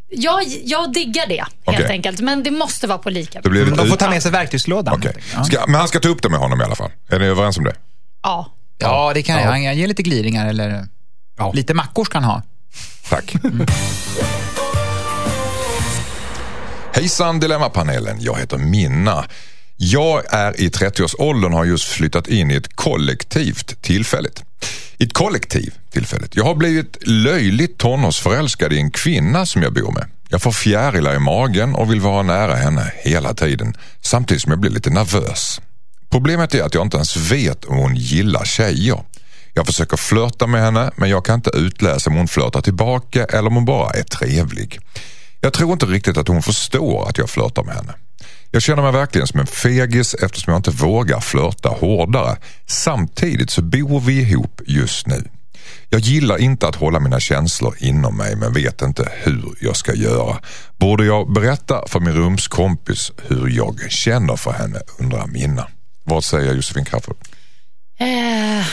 Jag, 0.08 0.42
jag 0.64 0.92
diggar 0.92 1.26
det, 1.26 1.34
helt 1.36 1.50
Okej. 1.64 1.86
enkelt. 1.90 2.20
Men 2.20 2.42
det 2.42 2.50
måste 2.50 2.86
vara 2.86 2.98
på 2.98 3.10
lika 3.10 3.40
Det 3.40 3.50
blir 3.50 3.66
De 3.66 3.72
ett 3.80 3.88
får 3.88 3.96
ta 3.96 4.10
med 4.10 4.22
sig 4.22 4.30
verktygslådan. 4.32 5.02
Ja. 5.34 5.44
Ska, 5.44 5.66
men 5.66 5.74
han 5.74 5.88
ska 5.88 6.00
ta 6.00 6.08
upp 6.08 6.22
det 6.22 6.28
med 6.28 6.38
honom 6.40 6.60
i 6.60 6.64
alla 6.64 6.74
fall. 6.74 6.90
Är 7.10 7.18
ni 7.18 7.26
överens 7.26 7.58
om 7.58 7.64
det? 7.64 7.74
Ja. 8.22 8.52
Ja, 8.78 9.12
det 9.14 9.22
kan 9.22 9.36
jag. 9.40 9.46
Han 9.50 9.62
ger 9.62 9.86
lite 9.88 10.02
gliringar 10.02 10.46
eller 10.46 10.88
Ja. 11.38 11.52
lite 11.54 11.74
mackor 11.74 12.04
ska 12.04 12.18
han 12.18 12.24
ha. 12.24 12.42
Tack. 13.10 13.34
Hejsan 16.92 17.40
Dilemmapanelen, 17.40 18.16
jag 18.20 18.38
heter 18.38 18.58
Minna. 18.58 19.24
Jag 19.76 20.34
är 20.34 20.60
i 20.60 20.68
30-årsåldern 20.68 21.52
och 21.52 21.58
har 21.58 21.64
just 21.64 21.84
flyttat 21.88 22.28
in 22.28 22.50
i 22.50 22.54
ett 22.54 22.76
kollektivt 22.76 23.82
tillfälligt. 23.82 24.42
I 24.98 25.04
ett 25.04 25.12
kollektiv 25.12 25.74
tillfälligt. 25.92 26.36
Jag 26.36 26.44
har 26.44 26.54
blivit 26.54 26.96
löjligt 27.08 27.78
tonårsförälskad 27.78 28.72
i 28.72 28.78
en 28.78 28.90
kvinna 28.90 29.46
som 29.46 29.62
jag 29.62 29.72
bor 29.74 29.92
med. 29.92 30.04
Jag 30.28 30.42
får 30.42 30.52
fjärilar 30.52 31.14
i 31.14 31.18
magen 31.18 31.74
och 31.74 31.90
vill 31.92 32.00
vara 32.00 32.22
nära 32.22 32.54
henne 32.54 32.92
hela 33.04 33.34
tiden 33.34 33.74
samtidigt 34.00 34.42
som 34.42 34.50
jag 34.52 34.58
blir 34.60 34.70
lite 34.70 34.90
nervös. 34.90 35.60
Problemet 36.10 36.54
är 36.54 36.62
att 36.62 36.74
jag 36.74 36.82
inte 36.86 36.96
ens 36.96 37.16
vet 37.16 37.64
om 37.64 37.76
hon 37.76 37.96
gillar 37.96 38.44
tjejer. 38.44 39.00
Jag 39.54 39.66
försöker 39.66 39.96
flörta 39.96 40.46
med 40.46 40.60
henne 40.60 40.90
men 40.96 41.10
jag 41.10 41.24
kan 41.24 41.34
inte 41.34 41.50
utläsa 41.54 42.10
om 42.10 42.16
hon 42.16 42.28
flörtar 42.28 42.60
tillbaka 42.60 43.24
eller 43.24 43.46
om 43.46 43.54
hon 43.54 43.64
bara 43.64 43.90
är 43.90 44.02
trevlig. 44.02 44.78
Jag 45.40 45.52
tror 45.52 45.72
inte 45.72 45.86
riktigt 45.86 46.16
att 46.16 46.28
hon 46.28 46.42
förstår 46.42 47.08
att 47.08 47.18
jag 47.18 47.30
flörtar 47.30 47.64
med 47.64 47.74
henne. 47.74 47.94
Jag 48.50 48.62
känner 48.62 48.82
mig 48.82 48.92
verkligen 48.92 49.26
som 49.26 49.40
en 49.40 49.46
fegis 49.46 50.14
eftersom 50.14 50.52
jag 50.52 50.58
inte 50.58 50.70
vågar 50.70 51.20
flörta 51.20 51.68
hårdare. 51.68 52.36
Samtidigt 52.66 53.50
så 53.50 53.62
bor 53.62 54.00
vi 54.00 54.20
ihop 54.20 54.60
just 54.66 55.06
nu. 55.06 55.28
Jag 55.88 56.00
gillar 56.00 56.38
inte 56.38 56.68
att 56.68 56.76
hålla 56.76 57.00
mina 57.00 57.20
känslor 57.20 57.74
inom 57.78 58.16
mig 58.16 58.36
men 58.36 58.52
vet 58.52 58.82
inte 58.82 59.08
hur 59.12 59.54
jag 59.60 59.76
ska 59.76 59.94
göra. 59.94 60.36
Borde 60.76 61.04
jag 61.04 61.32
berätta 61.32 61.82
för 61.86 62.00
min 62.00 62.12
rumskompis 62.12 63.12
hur 63.28 63.48
jag 63.48 63.90
känner 63.90 64.36
för 64.36 64.52
henne 64.52 64.80
undrar 64.98 65.26
Minna. 65.26 65.68
Vad 66.06 66.24
säger 66.24 66.54
Josefin 66.54 66.84
Crafoord? 66.84 67.16
Eh, 67.98 68.66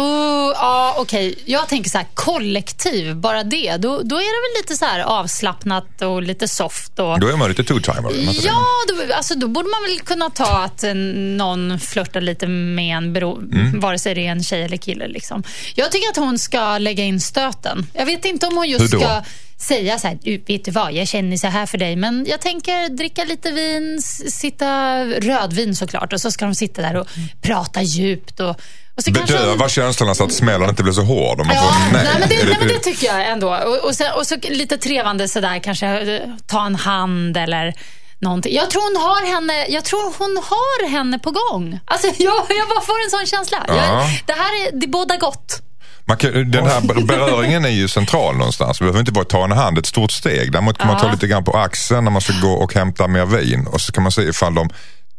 oh, 0.00 0.52
ja, 0.54 0.94
okej. 0.98 1.34
Jag 1.44 1.68
tänker 1.68 1.90
så 1.90 1.98
här, 1.98 2.06
kollektiv, 2.14 3.16
bara 3.16 3.44
det. 3.44 3.76
Då, 3.76 4.02
då 4.02 4.16
är 4.16 4.20
det 4.20 4.56
väl 4.56 4.62
lite 4.62 4.74
så 4.76 4.84
här 4.84 5.00
avslappnat 5.00 6.02
och 6.02 6.22
lite 6.22 6.48
soft. 6.48 6.98
Och... 6.98 7.20
Då 7.20 7.28
är 7.28 7.36
man 7.36 7.48
lite 7.48 7.62
two-timer. 7.62 8.12
Ja, 8.44 8.64
då, 8.88 9.14
alltså, 9.14 9.34
då 9.34 9.48
borde 9.48 9.68
man 9.68 9.82
väl 9.82 10.00
kunna 10.00 10.30
ta 10.30 10.64
att 10.64 10.84
eh, 10.84 10.94
någon 10.94 11.78
flörtar 11.78 12.20
lite 12.20 12.46
med 12.46 12.96
en, 12.96 13.12
bero, 13.12 13.38
Mm. 13.38 13.80
vare 13.80 13.98
sig 13.98 14.14
det 14.14 14.26
är 14.26 14.30
en 14.30 14.42
tjej 14.44 14.62
eller 14.62 14.76
kille. 14.76 15.08
Liksom. 15.08 15.42
Jag 15.74 15.92
tycker 15.92 16.08
att 16.08 16.16
hon 16.16 16.38
ska 16.38 16.78
lägga 16.78 17.04
in 17.04 17.20
stöten. 17.20 17.86
Jag 17.92 18.06
vet 18.06 18.24
inte 18.24 18.46
om 18.46 18.56
hon 18.56 18.68
just 18.68 18.88
ska 18.88 19.22
säga 19.62 19.98
så 19.98 20.08
här, 20.08 20.18
"Du, 20.22 20.42
vet 20.46 20.64
du 20.64 20.70
vad, 20.70 20.92
jag 20.92 21.08
känner 21.08 21.36
så 21.36 21.46
här 21.46 21.66
för 21.66 21.78
dig, 21.78 21.96
men 21.96 22.26
jag 22.28 22.40
tänker 22.40 22.88
dricka 22.88 23.24
lite 23.24 23.50
vin, 23.50 24.02
sitta 24.30 25.04
rödvin 25.04 25.76
såklart, 25.76 26.12
och 26.12 26.20
så 26.20 26.30
ska 26.30 26.44
de 26.44 26.54
sitta 26.54 26.82
där 26.82 26.96
och 26.96 27.06
prata 27.42 27.82
djupt. 27.82 28.40
Och, 28.40 28.50
och 28.96 29.04
så 29.04 29.14
kanske 29.14 29.36
Bedöva 29.38 29.68
känslorna 29.68 30.14
så 30.14 30.24
att 30.24 30.32
smällen 30.32 30.68
inte 30.68 30.82
blir 30.82 30.92
så 30.92 31.02
hård. 31.02 31.40
Om 31.40 31.46
man 31.46 31.56
Ja, 31.56 31.62
får, 31.62 31.92
nej, 31.92 32.06
men 32.20 32.28
det, 32.28 32.44
nej, 32.44 32.56
men 32.58 32.68
det 32.68 32.78
tycker 32.78 33.06
jag 33.06 33.28
ändå. 33.30 33.48
Och, 33.56 33.84
och, 33.88 33.94
sen, 33.94 34.12
och 34.16 34.26
så 34.26 34.36
lite 34.42 34.78
trevande 34.78 35.28
sådär, 35.28 35.58
kanske 35.58 35.86
eh, 35.86 36.20
ta 36.46 36.66
en 36.66 36.74
hand 36.74 37.36
eller 37.36 37.74
någonting. 38.18 38.54
Jag 38.54 38.70
tror 38.70 38.82
hon 38.82 39.02
har 39.02 39.34
henne, 39.34 39.66
jag 39.68 39.84
tror 39.84 40.14
hon 40.18 40.36
har 40.44 40.88
henne 40.88 41.18
på 41.18 41.30
gång. 41.30 41.78
Alltså, 41.84 42.06
jag, 42.18 42.34
jag 42.48 42.68
bara 42.68 42.80
får 42.80 43.04
en 43.04 43.10
sån 43.10 43.26
känsla. 43.26 43.64
Ja. 43.68 43.74
Jag, 43.76 44.10
det 44.26 44.32
här 44.32 44.66
är, 44.66 44.80
det 44.80 44.86
båda 44.86 45.16
gott. 45.16 45.62
Kan, 46.06 46.50
den 46.50 46.66
här 46.66 47.04
beröringen 47.04 47.64
är 47.64 47.68
ju 47.68 47.88
central 47.88 48.36
någonstans. 48.36 48.78
Det 48.78 48.84
behöver 48.84 49.00
inte 49.00 49.12
bara 49.12 49.24
ta 49.24 49.44
en 49.44 49.52
hand, 49.52 49.78
ett 49.78 49.86
stort 49.86 50.12
steg. 50.12 50.52
Däremot 50.52 50.78
kan 50.78 50.86
man 50.88 51.00
ta 51.00 51.12
lite 51.12 51.26
grann 51.26 51.44
på 51.44 51.52
axeln 51.52 52.04
när 52.04 52.10
man 52.10 52.22
ska 52.22 52.32
gå 52.42 52.52
och 52.52 52.74
hämta 52.74 53.08
mer 53.08 53.26
vin. 53.26 53.66
Och 53.66 53.80
så 53.80 53.92
kan 53.92 54.02
man 54.02 54.12
se 54.12 54.22
ifall 54.22 54.54
de 54.54 54.70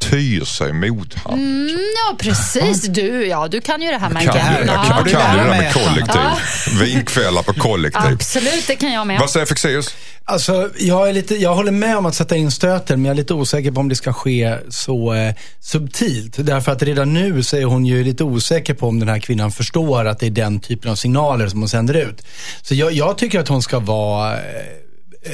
tyr 0.10 0.46
sig 0.46 0.74
mot 0.74 1.14
han. 1.26 1.34
Mm, 1.34 1.80
ja, 1.96 2.16
precis. 2.20 2.82
Du, 2.82 3.28
ja, 3.28 3.48
du 3.48 3.62
kan 3.62 3.82
ju 3.82 3.88
det 3.92 3.98
här 3.98 4.08
Kan, 4.10 4.14
märker 4.14 4.28
jag, 4.28 4.38
jag. 4.38 4.68
jag 4.68 4.76
Ja. 4.76 4.84
kan, 4.84 4.98
jag 5.12 5.22
kan 5.22 5.38
det 5.38 5.44
där 5.44 5.50
med 5.50 5.72
Ja. 5.76 5.82
kollektiv. 5.84 6.80
Vinkvällar 6.80 7.44
på 7.44 7.54
kollektiv. 7.54 8.14
Absolut, 8.14 8.68
det 8.68 8.76
kan 8.76 8.92
jag 8.94 9.08
med. 9.08 9.20
Vad 9.20 9.30
säger 9.30 9.46
Fexeus? 9.46 9.96
Alltså, 10.26 10.70
jag, 10.78 11.10
är 11.10 11.14
lite, 11.14 11.36
jag 11.36 11.56
håller 11.56 11.72
med 11.72 11.98
om 11.98 12.06
att 12.06 12.16
sätta 12.16 12.36
in 12.36 12.52
stöten, 12.52 13.02
men 13.02 13.06
jag 13.06 13.14
är 13.14 13.18
lite 13.18 13.34
osäker 13.34 13.72
på 13.72 13.80
om 13.80 13.90
det 13.90 13.96
ska 13.96 14.14
ske 14.14 14.58
så 14.70 15.14
eh, 15.14 15.34
subtilt. 15.60 16.36
Därför 16.38 16.72
att 16.72 16.84
redan 16.84 17.14
nu 17.14 17.44
så 17.44 17.58
är 17.58 17.64
hon 17.66 17.86
ju 17.86 18.04
lite 18.04 18.24
osäker 18.24 18.74
på 18.74 18.88
om 18.88 19.00
den 19.00 19.10
här 19.10 19.20
kvinnan 19.20 19.52
förstår 19.52 20.06
att 20.06 20.20
det 20.20 20.26
är 20.26 20.30
den 20.30 20.60
typen 20.60 20.92
av 20.92 20.96
signaler 20.96 21.48
som 21.48 21.60
hon 21.60 21.70
sänder 21.70 21.94
ut. 21.94 22.22
Så 22.62 22.76
jag, 22.76 22.92
jag 22.92 23.18
tycker 23.18 23.40
att 23.40 23.48
hon 23.48 23.62
ska 23.62 23.80
vara 23.80 24.34
eh, 24.34 24.40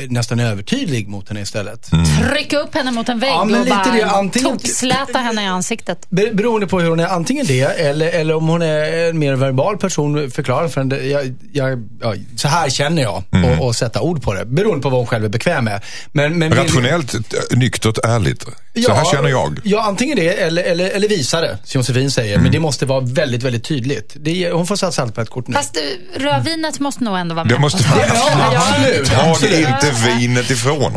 nästan 0.09 0.39
övertydlig 0.39 1.07
mot 1.07 1.27
henne 1.29 1.41
istället. 1.41 1.89
Trycka 2.31 2.57
upp 2.59 2.75
henne 2.75 2.91
mot 2.91 3.09
en 3.09 3.19
vägg 3.19 3.29
Ja, 3.29 3.45
men 3.45 3.59
och 3.59 3.65
lite 3.65 3.77
bara 3.77 3.93
det. 3.95 4.03
Antingen- 4.05 4.57
toksläta 4.57 5.19
henne 5.19 5.43
i 5.43 5.47
ansiktet. 5.47 6.05
Be- 6.09 6.29
Beroende 6.33 6.67
på 6.67 6.79
hur 6.79 6.89
hon 6.89 6.99
är, 6.99 7.07
antingen 7.07 7.45
det 7.45 7.61
eller, 7.61 8.07
eller 8.11 8.35
om 8.35 8.47
hon 8.47 8.61
är 8.61 9.09
en 9.09 9.19
mer 9.19 9.35
verbal 9.35 9.77
person, 9.77 10.31
förklara 10.31 10.69
för 10.69 10.81
henne. 10.81 10.95
Jag, 10.97 11.35
jag, 11.53 11.87
ja, 12.01 12.13
så 12.35 12.47
här 12.47 12.69
känner 12.69 13.01
jag 13.01 13.23
och, 13.59 13.65
och 13.67 13.75
sätta 13.75 14.01
ord 14.01 14.23
på 14.23 14.33
det. 14.33 14.45
Beroende 14.45 14.81
på 14.83 14.89
vad 14.89 14.99
hon 14.99 15.07
själv 15.07 15.25
är 15.25 15.29
bekväm 15.29 15.65
med. 15.65 15.81
Men, 16.11 16.39
men 16.39 16.53
Rationellt, 16.53 17.13
eh, 17.13 17.57
nyktert, 17.57 17.97
ärligt. 18.03 18.45
Så 18.83 18.93
här 18.93 19.05
känner 19.11 19.29
jag. 19.29 19.59
Ja, 19.63 19.81
antingen 19.81 20.15
det 20.17 20.27
eller, 20.29 20.63
eller, 20.63 20.89
eller 20.89 21.07
visa 21.07 21.41
det, 21.41 21.57
som 21.63 21.79
Josefin 21.79 22.11
säger. 22.11 22.33
Mm. 22.33 22.43
Men 22.43 22.51
det 22.51 22.59
måste 22.59 22.85
vara 22.85 22.99
väldigt, 22.99 23.43
väldigt 23.43 23.63
tydligt. 23.63 24.13
Det, 24.19 24.51
hon 24.51 24.67
får 24.67 24.75
satsa 24.75 25.01
allt 25.01 25.15
på 25.15 25.21
ett 25.21 25.29
kort 25.29 25.47
nu. 25.47 25.53
Fast 25.55 25.77
eh, 25.77 26.21
rödvinet 26.21 26.79
måste 26.79 27.03
nog 27.03 27.17
ändå 27.17 27.35
vara 27.35 27.45
med. 27.45 27.53
Det 27.53 27.59
måste 27.59 27.83
Ja, 28.13 28.51
absolut. 28.55 29.09
Ta 29.11 29.29
inte 29.29 29.91
vinet 30.17 30.49
ifrån. 30.49 30.93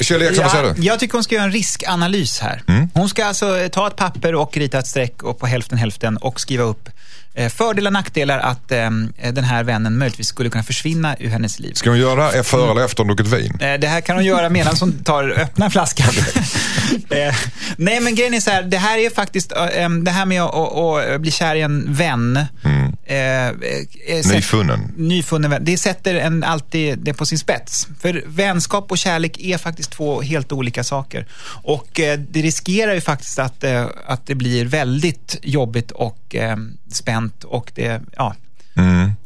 Kjell 0.00 0.22
Eriksson, 0.22 0.42
vad 0.44 0.52
säger 0.52 0.64
Ja, 0.64 0.72
du? 0.76 0.82
jag 0.82 0.98
tycker 0.98 1.14
hon 1.14 1.24
ska 1.24 1.34
göra 1.34 1.44
en 1.44 1.52
riskanalys 1.52 2.40
här. 2.40 2.62
Hon 2.94 3.08
ska 3.08 3.24
alltså 3.24 3.68
ta 3.72 3.86
ett 3.86 3.96
papper 3.96 4.34
och 4.34 4.56
rita 4.56 4.78
ett 4.78 4.86
streck 4.86 5.22
och 5.22 5.38
på 5.38 5.46
hälften 5.46 5.78
hälften 5.78 6.16
och 6.16 6.40
skriva 6.40 6.64
upp 6.64 6.88
fördelar 7.50 7.88
och 7.88 7.92
nackdelar 7.92 8.38
att 8.38 8.72
eh, 8.72 8.90
den 9.32 9.44
här 9.44 9.64
vännen 9.64 9.98
möjligtvis 9.98 10.26
skulle 10.26 10.50
kunna 10.50 10.64
försvinna 10.64 11.16
ur 11.18 11.28
hennes 11.28 11.58
liv. 11.58 11.72
Ska 11.74 11.90
hon 11.90 11.98
göra 11.98 12.42
före 12.42 12.70
eller 12.70 12.84
efter 12.84 13.04
druckit 13.04 13.26
vin? 13.26 13.58
Eh, 13.60 13.74
Det 13.80 13.86
här 13.86 14.00
kan 14.00 14.16
hon 14.16 14.24
göra 14.24 14.48
medan 14.48 14.74
hon 14.80 14.92
tar 15.04 15.28
öppna 15.30 15.70
flaskan. 15.70 16.14
Eh, 17.10 17.34
Nej, 17.76 18.00
men 18.00 18.14
grejen 18.14 18.34
är 18.34 18.40
så 18.40 18.50
här, 18.50 18.62
det 18.62 18.76
här 18.78 18.98
är 18.98 19.10
faktiskt, 19.10 19.52
eh, 19.52 19.82
em, 19.84 20.04
det 20.04 20.10
här 20.10 20.26
med 20.26 20.42
att, 20.42 20.54
att, 20.54 21.08
att 21.14 21.20
bli 21.20 21.30
kär 21.30 21.54
i 21.54 21.60
en 21.60 21.94
vän. 21.94 22.36
eh, 22.36 22.89
eh, 23.10 24.22
sätt- 24.22 24.32
Nyfunnen. 24.34 24.92
Nyfunnen. 24.96 25.64
Det 25.64 25.76
sätter 25.78 26.14
en 26.14 26.44
alltid 26.44 26.98
det 26.98 27.14
på 27.14 27.26
sin 27.26 27.38
spets. 27.38 27.88
För 28.00 28.22
vänskap 28.26 28.90
och 28.90 28.98
kärlek 28.98 29.38
är 29.40 29.58
faktiskt 29.58 29.90
två 29.90 30.22
helt 30.22 30.52
olika 30.52 30.84
saker. 30.84 31.26
Och 31.62 32.00
eh, 32.00 32.18
det 32.18 32.42
riskerar 32.42 32.94
ju 32.94 33.00
faktiskt 33.00 33.38
att, 33.38 33.64
eh, 33.64 33.86
att 34.06 34.26
det 34.26 34.34
blir 34.34 34.64
väldigt 34.64 35.36
jobbigt 35.42 35.90
och 35.90 36.34
eh, 36.34 36.56
spänt 36.92 37.44
och 37.44 37.72
det, 37.74 38.02
ja. 38.16 38.34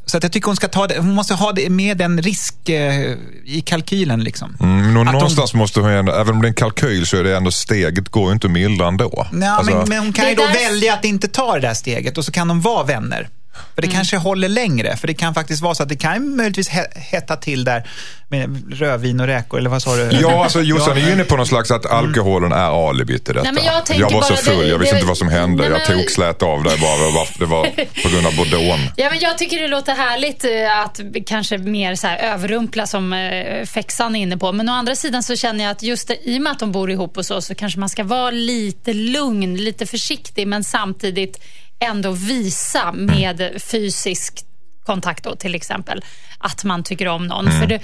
Så 0.06 0.16
att 0.16 0.22
jag 0.22 0.32
tycker 0.32 0.46
hon 0.46 0.56
ska 0.56 0.68
ta 0.68 0.86
det, 0.86 0.98
hon 0.98 1.14
måste 1.14 1.34
ha 1.34 1.52
det 1.52 1.70
med 1.70 1.96
den 1.96 2.22
risk 2.22 2.68
eh, 2.68 3.14
i 3.44 3.62
kalkylen 3.66 4.24
liksom. 4.24 4.56
Mm, 4.60 4.76
men 4.76 4.88
Att 4.88 5.06
hon- 5.06 5.12
någonstans 5.14 5.54
måste 5.54 5.80
hon 5.80 5.90
ändå, 5.90 6.12
även 6.12 6.34
om 6.34 6.42
det 6.42 6.46
är 6.46 6.50
en 6.50 6.54
kalkyl 6.54 7.06
så 7.06 7.16
är 7.16 7.24
det 7.24 7.36
ändå 7.36 7.50
steget 7.50 8.08
går 8.08 8.26
ju 8.28 8.32
inte 8.32 8.46
att 8.46 8.52
mildra 8.52 8.88
ändå. 8.88 9.26
Ja, 9.32 9.50
Alltså, 9.50 9.74
men, 9.76 9.88
men 9.88 9.98
hon 9.98 10.12
kan 10.12 10.28
ju 10.28 10.34
då 10.34 10.42
därför- 10.42 10.58
välja 10.72 10.94
att 10.94 11.04
inte 11.04 11.28
ta 11.28 11.54
det 11.54 11.60
där 11.60 11.74
steget 11.74 12.18
och 12.18 12.24
så 12.24 12.32
kan 12.32 12.48
de 12.48 12.60
vara 12.60 12.84
vänner. 12.84 13.28
För 13.74 13.82
det 13.82 13.88
kanske 13.88 14.16
håller 14.16 14.48
längre. 14.48 14.96
För 14.96 15.06
det 15.06 15.14
kan 15.14 15.34
faktiskt 15.34 15.62
vara 15.62 15.74
så 15.74 15.82
att 15.82 15.88
det 15.88 15.96
kan 15.96 16.36
möjligtvis 16.36 16.70
he- 16.70 16.98
hetta 16.98 17.36
till 17.36 17.64
där 17.64 17.88
med 18.28 18.72
rödvin 18.78 19.20
och 19.20 19.26
räkor, 19.26 19.58
eller 19.58 19.70
vad 19.70 19.82
sa 19.82 19.96
du? 19.96 20.02
Ja, 20.20 20.42
alltså 20.44 20.62
Jossan 20.62 20.96
är 20.96 21.00
ju 21.06 21.12
inne 21.12 21.24
på 21.24 21.36
någon 21.36 21.46
slags 21.46 21.70
att 21.70 21.86
alkoholen 21.86 22.52
är 22.52 22.88
alibit 22.90 23.28
i 23.28 23.32
detta. 23.32 23.42
Nej, 23.42 23.52
men 23.52 23.64
jag 23.64 23.86
tänker 23.86 24.04
var 24.04 24.22
så 24.22 24.32
bara- 24.34 24.36
full, 24.36 24.68
jag 24.68 24.78
visste 24.78 24.94
det- 24.94 24.98
inte 24.98 25.08
vad 25.08 25.18
som 25.18 25.28
hände. 25.28 25.68
Nej, 25.68 25.78
Jag 25.88 25.98
tog 25.98 26.10
slät 26.10 26.42
av 26.42 26.62
det 26.62 26.76
bara. 26.80 27.24
Det 27.38 27.46
var, 27.46 27.68
det 27.76 28.02
på 28.02 28.08
grund 28.08 28.26
av 28.26 28.36
Bordeaux. 28.36 28.82
Ja, 28.96 29.10
men 29.10 29.18
jag 29.20 29.38
tycker 29.38 29.60
det 29.60 29.68
låter 29.68 29.94
härligt 29.94 30.44
eh, 30.44 30.78
att 30.80 31.00
kanske 31.26 31.58
mer 31.58 31.94
så 31.94 32.06
här 32.06 32.18
överrumpla 32.18 32.86
som 32.86 33.12
eh, 33.12 33.64
Fexan 33.66 34.16
är 34.16 34.20
inne 34.20 34.36
på. 34.36 34.52
Men 34.52 34.68
å 34.68 34.72
andra 34.72 34.94
sidan 34.96 35.22
så 35.22 35.36
känner 35.36 35.64
jag 35.64 35.70
att 35.70 35.82
just 35.82 36.08
det, 36.08 36.16
i 36.28 36.38
och 36.38 36.42
med 36.42 36.52
att 36.52 36.58
de 36.58 36.72
bor 36.72 36.90
ihop 36.90 37.16
och 37.16 37.26
så, 37.26 37.40
så 37.40 37.54
kanske 37.54 37.80
man 37.80 37.88
ska 37.88 38.04
vara 38.04 38.30
lite 38.30 38.92
lugn, 38.92 39.56
lite 39.56 39.86
försiktig, 39.86 40.46
men 40.48 40.64
samtidigt 40.64 41.40
ändå 41.84 42.10
visa 42.10 42.92
med 42.92 43.62
fysisk 43.62 44.44
kontakt 44.84 45.24
då, 45.24 45.36
till 45.36 45.54
exempel, 45.54 46.04
att 46.38 46.64
man 46.64 46.82
tycker 46.82 47.08
om 47.08 47.26
någon. 47.26 47.50
För 47.60 47.66
det, 47.66 47.80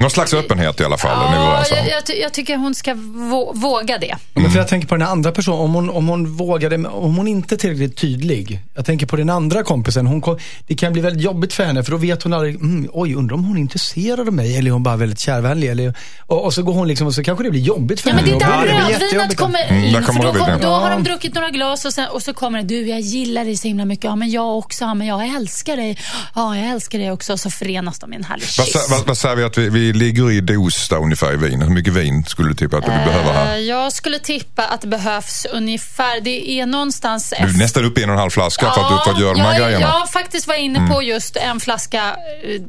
Någon 0.00 0.10
slags 0.10 0.34
öppenhet 0.34 0.80
i 0.80 0.84
alla 0.84 0.98
fall. 0.98 1.32
ja, 1.34 1.58
om. 1.58 1.64
jag, 1.76 1.88
jag, 1.88 2.06
ty- 2.06 2.12
jag 2.22 2.32
tycker 2.32 2.56
hon 2.56 2.74
ska 2.74 2.90
vå- 2.94 3.54
våga 3.54 3.98
det. 3.98 4.16
Men 4.34 4.50
för 4.50 4.58
jag 4.58 4.68
tänker 4.68 4.88
på 4.88 4.96
den 4.96 5.08
andra 5.08 5.32
personen, 5.32 5.58
om 5.60 5.74
hon, 5.74 5.90
om 5.90 6.08
hon 6.08 6.36
vågade, 6.36 6.76
om 6.88 7.16
hon 7.16 7.28
inte 7.28 7.54
är 7.54 7.56
tillräckligt 7.56 7.96
tydlig. 7.96 8.60
Jag 8.74 8.84
tänker 8.86 9.06
på 9.06 9.16
den 9.16 9.30
andra 9.30 9.62
kompisen, 9.62 10.06
hon 10.06 10.20
kom, 10.20 10.38
det 10.66 10.74
kan 10.74 10.92
bli 10.92 11.02
väldigt 11.02 11.22
jobbigt 11.22 11.52
för 11.52 11.64
henne 11.64 11.84
för 11.84 11.90
då 11.90 11.96
vet 11.96 12.22
hon 12.22 12.32
aldrig, 12.32 12.54
mm, 12.54 12.88
oj 12.92 13.14
undrar 13.14 13.34
om 13.36 13.44
hon 13.44 13.56
är 13.56 13.60
intresserad 13.60 14.20
av 14.20 14.32
mig 14.34 14.56
eller 14.58 14.70
är 14.70 14.72
hon 14.72 14.82
bara 14.82 14.96
väldigt 14.96 15.18
kärvänlig. 15.18 15.68
Eller, 15.68 15.94
och, 16.26 16.44
och 16.44 16.54
så 16.54 16.62
går 16.62 16.72
hon 16.74 16.88
liksom, 16.88 17.06
och 17.06 17.14
så 17.14 17.22
kanske 17.24 17.44
det 17.44 17.50
blir 17.50 17.60
jobbigt 17.60 18.00
för 18.00 18.10
Ja, 18.10 18.16
men 18.16 18.24
det 18.24 18.30
är 18.30 18.40
henne. 18.40 18.88
där 18.88 18.98
rödvinet 19.00 19.36
kommer 19.36 19.64
Mm, 19.68 19.84
in. 19.84 19.92
för 19.94 20.02
kommer 20.02 20.22
då, 20.22 20.28
kom, 20.28 20.38
rödvinet. 20.38 20.62
då 20.62 20.68
har 20.68 20.90
de 20.90 21.02
druckit 21.04 21.34
några 21.34 21.50
glas 21.50 21.84
och, 21.84 21.92
sen, 21.92 22.08
och 22.08 22.22
så 22.22 22.34
kommer 22.34 22.58
det, 22.62 22.64
du 22.68 22.88
jag 22.88 23.00
gillar 23.00 23.44
dig 23.44 23.56
så 23.56 23.68
himla 23.68 23.84
mycket. 23.84 24.04
Ja 24.04 24.16
men 24.16 24.30
jag 24.30 24.58
också, 24.58 24.84
ja 24.84 24.94
men 24.94 25.06
jag 25.06 25.26
älskar 25.36 25.76
dig. 25.76 25.98
Ja 26.34 26.56
jag 26.56 26.66
älskar 26.70 26.98
dig 26.98 27.12
också. 27.12 27.32
Och 27.32 27.40
så 27.40 27.50
förenas 27.50 27.98
de 27.98 28.12
i 28.12 28.16
en 28.16 28.24
härlig 28.24 28.46
Vad, 28.58 28.66
kyss. 28.66 28.86
vad, 28.90 29.06
vad 29.06 29.18
säger 29.18 29.36
vi 29.36 29.44
att 29.44 29.58
vi, 29.58 29.68
vi 29.68 29.83
ligger 29.92 30.30
i 30.30 30.40
dos 30.40 30.88
där 30.88 30.96
ungefär 30.96 31.32
i 31.32 31.36
vin? 31.36 31.62
Hur 31.62 31.70
mycket 31.70 31.92
vin 31.92 32.24
skulle 32.24 32.48
du 32.48 32.54
tippa 32.54 32.76
att 32.76 32.84
du 32.84 32.90
behöver 32.90 33.30
Eh, 33.30 33.34
här? 33.34 33.56
Jag 33.56 33.92
skulle 33.92 34.18
tippa 34.18 34.66
att 34.66 34.80
det 34.80 34.86
behövs 34.86 35.46
ungefär, 35.52 36.20
det 36.20 36.50
är 36.50 36.66
någonstans... 36.66 37.34
Du 37.38 37.44
är 37.44 37.58
nästan 37.58 37.84
uppe 37.84 38.00
i 38.00 38.02
en 38.02 38.08
och 38.10 38.14
en 38.14 38.20
halv 38.20 38.30
flaska 38.30 38.70
för, 38.70 38.80
att, 38.96 39.04
för 39.04 39.10
att 39.12 39.20
göra 39.20 39.32
de 39.34 39.40
här 39.40 39.48
jag, 39.52 39.58
grejerna. 39.58 39.86
Mm. 39.86 39.98
Jag 39.98 40.10
faktiskt 40.10 40.46
var 40.46 40.54
inne 40.54 40.88
på 40.92 41.02
just 41.02 41.36
en 41.36 41.60
flaska 41.60 42.16
eh, 42.44 42.60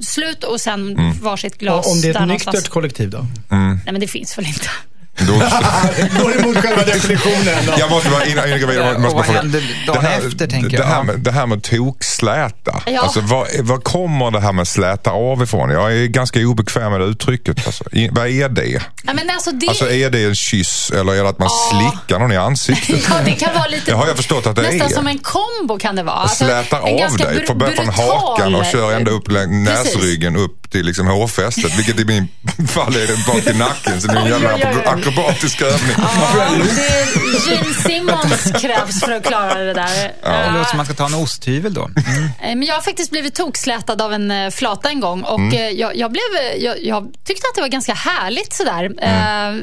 slut 0.00 0.44
och 0.44 0.60
sen 0.60 0.74
Mm. 0.98 1.18
varsitt 1.22 1.58
glas. 1.58 1.86
Och 1.86 1.92
om 1.92 2.00
det 2.00 2.08
är 2.08 2.22
ett 2.22 2.28
nyktert 2.28 2.68
kollektiv 2.68 3.10
då? 3.10 3.26
Nej 3.48 3.78
men 3.84 4.00
det 4.00 4.08
finns 4.08 4.38
väl 4.38 4.46
inte. 4.46 4.68
Då, 5.18 5.32
Går 6.22 6.40
emot 6.40 6.56
själva 6.56 6.82
definitionen. 6.84 7.64
jag 7.78 7.90
måste 7.90 8.10
bara, 8.10 8.24
innan 8.24 8.44
innan 8.44 8.50
jag 8.50 8.60
går 8.60 8.66
vidare, 8.68 8.98
måste 8.98 9.14
bara 9.16 9.24
fråga. 9.24 9.42
dagen 9.42 9.62
Det 10.02 10.08
här- 10.08 10.26
efter, 10.26 10.46
tänker 10.46 10.70
det 10.70 10.76
jag? 10.76 10.84
här 10.84 10.96
Ja. 10.96 11.02
med, 11.02 11.20
det 11.20 11.30
här 11.32 11.46
med 11.46 11.62
toksläta. 11.62 12.82
Ja. 12.86 13.00
Alltså, 13.00 13.20
vad, 13.20 13.46
vad 13.60 13.84
kommer 13.84 14.30
det 14.30 14.40
här 14.40 14.52
med 14.52 14.68
släta 14.68 15.10
av 15.10 15.42
ifrån? 15.42 15.70
Jag 15.70 15.92
är 15.92 16.06
ganska 16.06 16.40
obekväm 16.40 16.92
med 16.92 17.00
det 17.00 17.06
uttrycket. 17.06 17.66
Alltså. 17.66 17.84
I, 17.92 18.08
vad 18.12 18.26
är 18.28 18.48
det? 18.48 18.82
Ja, 19.04 19.12
men 19.14 19.30
alltså 19.30 19.50
det... 19.50 19.68
Alltså 19.68 19.90
är 19.90 20.10
det 20.10 20.24
en 20.24 20.34
kyss 20.34 20.90
eller 20.90 21.14
är 21.14 21.22
det 21.22 21.28
att 21.28 21.38
man 21.38 21.48
slickar 21.70 22.18
någon 22.18 22.32
i 22.32 22.36
ansiktet? 22.36 23.00
Ja, 23.10 23.14
det 23.24 23.30
kan 23.32 23.54
vara 23.54 23.66
lite... 23.66 23.90
Det 23.90 23.96
har 23.96 24.06
jag 24.06 24.16
förstått 24.16 24.46
att 24.46 24.56
det 24.56 24.62
nästan 24.62 24.90
är. 24.90 24.94
som 24.94 25.06
en 25.06 25.18
kombo 25.18 25.78
kan 25.78 25.96
det 25.96 26.02
vara. 26.02 26.16
Alltså, 26.16 26.44
Slätar 26.44 26.78
av 26.80 27.16
dig, 27.16 27.46
får 27.46 27.54
börja 27.54 27.76
från 27.76 27.88
hakan 27.88 28.54
och 28.54 28.64
kör 28.64 28.92
ända 28.92 29.10
upp 29.10 29.28
näsryggen 29.48 30.36
upp 30.36 30.70
till 30.70 30.86
liksom 30.86 31.06
hårfästet. 31.06 31.78
Vilket 31.78 32.00
i 32.00 32.04
min 32.04 32.28
fall 32.68 32.96
är 32.96 33.06
det 33.06 33.26
bak 33.26 33.42
till 33.44 33.56
nacken. 33.56 34.00
Så 34.00 34.06
det 34.08 34.14
är 34.18 34.20
en 34.20 34.26
jävla 34.28 34.80
Oj, 35.06 35.14
oj, 35.18 35.24
oj. 35.24 35.30
akrobatisk 35.30 35.62
övning. 35.62 35.96
Ja, 35.98 36.46
det 36.76 36.82
är 36.82 37.50
Gene 37.50 37.74
Simmons 37.74 38.62
krävs 38.62 39.00
för 39.00 39.12
att 39.12 39.26
klara 39.26 39.54
det 39.54 39.72
där. 39.74 40.12
Det 40.22 40.50
låter 40.52 40.64
som 40.64 40.68
Ja. 40.70 40.76
man 40.76 40.84
ska 40.86 40.94
ta 40.94 41.06
en 41.06 41.14
osthyvel 41.14 41.74
då. 41.74 41.84
Mm. 41.84 42.24
Eh, 42.24 42.30
Men 42.40 42.62
jag 42.62 42.74
har 42.74 42.82
faktiskt 42.82 43.10
blivit 43.10 43.34
tokslätad 43.34 44.02
av 44.02 44.12
en 44.12 44.30
eh, 44.30 44.50
flata 44.50 44.88
en 44.88 45.00
gång 45.00 45.22
och 45.22 45.38
Mm. 45.38 45.52
eh, 45.52 45.68
jag, 45.68 45.96
jag, 45.96 46.12
blev, 46.12 46.22
jag, 46.58 46.84
jag 46.84 47.04
tyckte 47.24 47.46
att 47.48 47.54
det 47.54 47.60
var 47.60 47.68
ganska 47.68 47.94
härligt 47.94 48.52
sådär. 48.52 48.84
Mm. 48.84 49.58
Eh, 49.58 49.62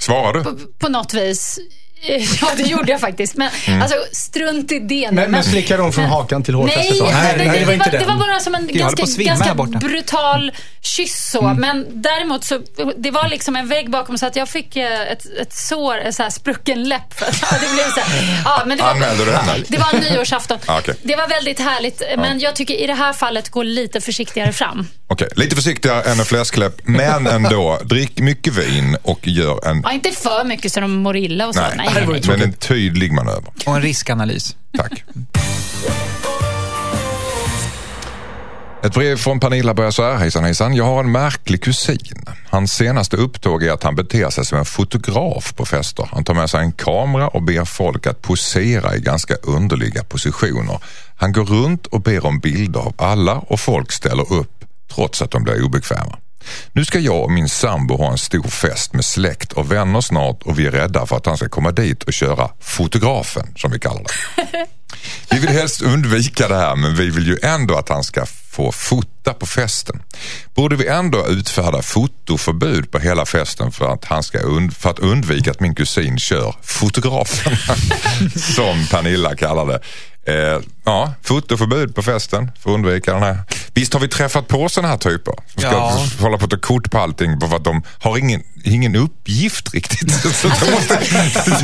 Svarar 0.00 0.34
du? 0.34 0.44
på, 0.44 0.56
på 0.78 0.88
något 0.88 1.14
vis. 1.14 1.58
Ja, 2.40 2.48
det 2.56 2.62
gjorde 2.62 2.92
jag 2.92 3.00
faktiskt. 3.00 3.36
Men 3.36 3.50
alltså, 3.82 3.96
strunt 4.12 4.72
i 4.72 4.78
det. 4.78 5.10
nu. 5.10 5.16
Men, 5.16 5.30
men 5.30 5.44
slickar 5.44 5.78
de 5.78 5.92
från 5.92 6.04
hakan 6.04 6.42
till 6.42 6.54
hårfästet? 6.54 6.86
Nej, 6.90 6.98
då? 6.98 7.04
nej, 7.04 7.34
nej, 7.36 7.60
det 7.60 7.66
var 7.66 7.72
inte 7.72 7.90
det 7.90 8.04
var 8.04 8.16
bara 8.16 8.40
som 8.40 8.54
en 8.54 8.66
ganska, 8.66 9.22
ganska 9.22 9.54
brutal 9.54 10.52
kyss 10.80 11.30
så. 11.30 11.40
Mm. 11.40 11.60
Men 11.60 11.86
däremot 12.02 12.44
så, 12.44 12.60
det 12.96 13.10
var 13.10 13.28
liksom 13.28 13.56
en 13.56 13.68
vägg 13.68 13.90
bakom 13.90 14.18
så 14.18 14.26
att 14.26 14.36
jag 14.36 14.48
fick 14.48 14.76
eh, 14.76 15.00
ett, 15.12 15.26
ett 15.40 15.56
sår, 15.56 15.96
en 15.96 16.12
så 16.12 16.22
här 16.22 16.30
sprucken 16.30 16.88
läpp. 16.88 17.14
För 17.18 17.26
att 17.26 17.60
det 17.60 17.74
blev 17.74 17.90
så 17.94 18.00
här, 18.00 18.42
ja, 18.44 18.62
men 18.66 18.76
det 18.78 18.82
var, 18.84 18.90
Anmälde 18.90 19.24
du 19.24 19.32
henne? 19.32 19.64
Det 19.68 19.78
var 19.78 19.94
en 19.94 20.00
nyårsafton. 20.00 20.58
Ah. 20.66 20.80
Det 21.02 21.16
var 21.16 21.28
väldigt 21.28 21.60
härligt, 21.60 22.02
men 22.16 22.38
jag 22.40 22.56
tycker 22.56 22.74
i 22.74 22.86
det 22.86 22.94
här 22.94 23.12
fallet 23.12 23.48
gå 23.48 23.62
lite 23.62 24.00
försiktigare 24.00 24.52
fram. 24.52 24.86
Okej, 25.08 25.28
lite 25.36 25.56
försiktigare 25.56 26.02
än 26.02 26.20
en 26.20 26.26
fläskläpp, 26.26 26.80
men 26.84 27.26
ändå. 27.26 27.78
Drick 27.84 28.18
mycket 28.18 28.54
vin 28.54 28.96
och 29.02 29.28
gör 29.28 29.66
en, 29.66 29.80
Ja, 29.84 29.92
inte 29.92 30.10
för 30.10 30.44
mycket 30.44 30.72
så 30.72 30.80
de 30.80 30.92
mår 30.96 31.16
illa 31.16 31.46
och 31.46 31.54
så. 31.54 31.60
nej, 31.60 31.85
Nej, 31.94 32.06
nej, 32.06 32.06
nej. 32.06 32.22
men 32.26 32.42
en 32.42 32.52
tydlig 32.52 33.12
manöver. 33.12 33.52
Och 33.66 33.76
en 33.76 33.82
riskanalys. 33.82 34.56
Tack. 34.78 35.04
Ett 38.82 38.94
brev 38.94 39.16
från 39.16 39.40
Pernilla 39.40 39.74
börjar 39.74 39.90
så 39.90 40.02
här. 40.02 40.16
Hejsan 40.16 40.44
hejsan. 40.44 40.74
Jag 40.74 40.84
har 40.84 41.00
en 41.00 41.12
märklig 41.12 41.62
kusin. 41.62 42.24
Hans 42.50 42.72
senaste 42.72 43.16
upptåg 43.16 43.62
är 43.62 43.72
att 43.72 43.82
han 43.82 43.94
beter 43.94 44.30
sig 44.30 44.44
som 44.44 44.58
en 44.58 44.64
fotograf 44.64 45.54
på 45.54 45.64
fester. 45.64 46.08
Han 46.12 46.24
tar 46.24 46.34
med 46.34 46.50
sig 46.50 46.60
en 46.60 46.72
kamera 46.72 47.28
och 47.28 47.42
ber 47.42 47.64
folk 47.64 48.06
att 48.06 48.22
posera 48.22 48.96
i 48.96 49.00
ganska 49.00 49.34
underliga 49.34 50.04
positioner. 50.04 50.80
Han 51.16 51.32
går 51.32 51.44
runt 51.44 51.86
och 51.86 52.00
ber 52.02 52.26
om 52.26 52.38
bilder 52.38 52.80
av 52.80 52.94
alla 52.98 53.34
och 53.34 53.60
folk 53.60 53.92
ställer 53.92 54.32
upp 54.32 54.64
trots 54.94 55.22
att 55.22 55.30
de 55.30 55.42
blir 55.42 55.64
obekväma. 55.64 56.18
Nu 56.72 56.84
ska 56.84 56.98
jag 56.98 57.22
och 57.22 57.30
min 57.30 57.48
sambo 57.48 57.96
ha 57.96 58.12
en 58.12 58.18
stor 58.18 58.48
fest 58.48 58.92
med 58.92 59.04
släkt 59.04 59.52
och 59.52 59.72
vänner 59.72 60.00
snart 60.00 60.42
och 60.42 60.58
vi 60.58 60.66
är 60.66 60.70
rädda 60.70 61.06
för 61.06 61.16
att 61.16 61.26
han 61.26 61.36
ska 61.36 61.48
komma 61.48 61.72
dit 61.72 62.02
och 62.02 62.12
köra 62.12 62.50
fotografen 62.60 63.46
som 63.56 63.70
vi 63.70 63.78
kallar 63.78 64.02
det. 64.02 64.66
Vi 65.30 65.38
vill 65.38 65.50
helst 65.50 65.82
undvika 65.82 66.48
det 66.48 66.56
här 66.56 66.76
men 66.76 66.96
vi 66.96 67.10
vill 67.10 67.26
ju 67.26 67.38
ändå 67.42 67.74
att 67.74 67.88
han 67.88 68.04
ska 68.04 68.26
få 68.26 68.72
fota 68.72 69.34
på 69.34 69.46
festen. 69.46 70.02
Borde 70.54 70.76
vi 70.76 70.86
ändå 70.86 71.26
utfärda 71.26 71.82
fotoförbud 71.82 72.90
på 72.90 72.98
hela 72.98 73.26
festen 73.26 73.72
för 73.72 73.92
att, 73.92 74.04
han 74.04 74.22
ska 74.22 74.38
för 74.78 74.90
att 74.90 74.98
undvika 74.98 75.50
att 75.50 75.60
min 75.60 75.74
kusin 75.74 76.18
kör 76.18 76.54
fotografen 76.62 77.56
som 78.54 78.86
Pernilla 78.90 79.36
kallar 79.36 79.66
det. 79.66 79.80
Eh, 80.32 80.60
ja, 80.86 81.14
fotoförbud 81.22 81.94
på 81.94 82.02
festen 82.02 82.50
för 82.62 82.70
att 82.70 82.74
undvika 82.74 83.12
den 83.12 83.22
här. 83.22 83.38
Visst 83.74 83.92
har 83.92 84.00
vi 84.00 84.08
träffat 84.08 84.48
på 84.48 84.68
sådana 84.68 84.88
här 84.88 84.98
typer 84.98 85.34
som 85.52 85.60
ska 85.62 85.70
Ja. 85.72 86.04
hålla 86.20 86.38
på 86.38 86.44
att 86.44 86.50
ta 86.50 86.58
kort 86.58 86.90
på 86.90 86.98
allting 86.98 87.40
för 87.40 87.56
att 87.56 87.64
de 87.64 87.82
har 88.00 88.18
ingen, 88.18 88.42
ingen 88.64 88.96
uppgift 88.96 89.74
riktigt. 89.74 90.10
Så 90.34 90.48
de 90.48 90.70
måste, 90.70 90.98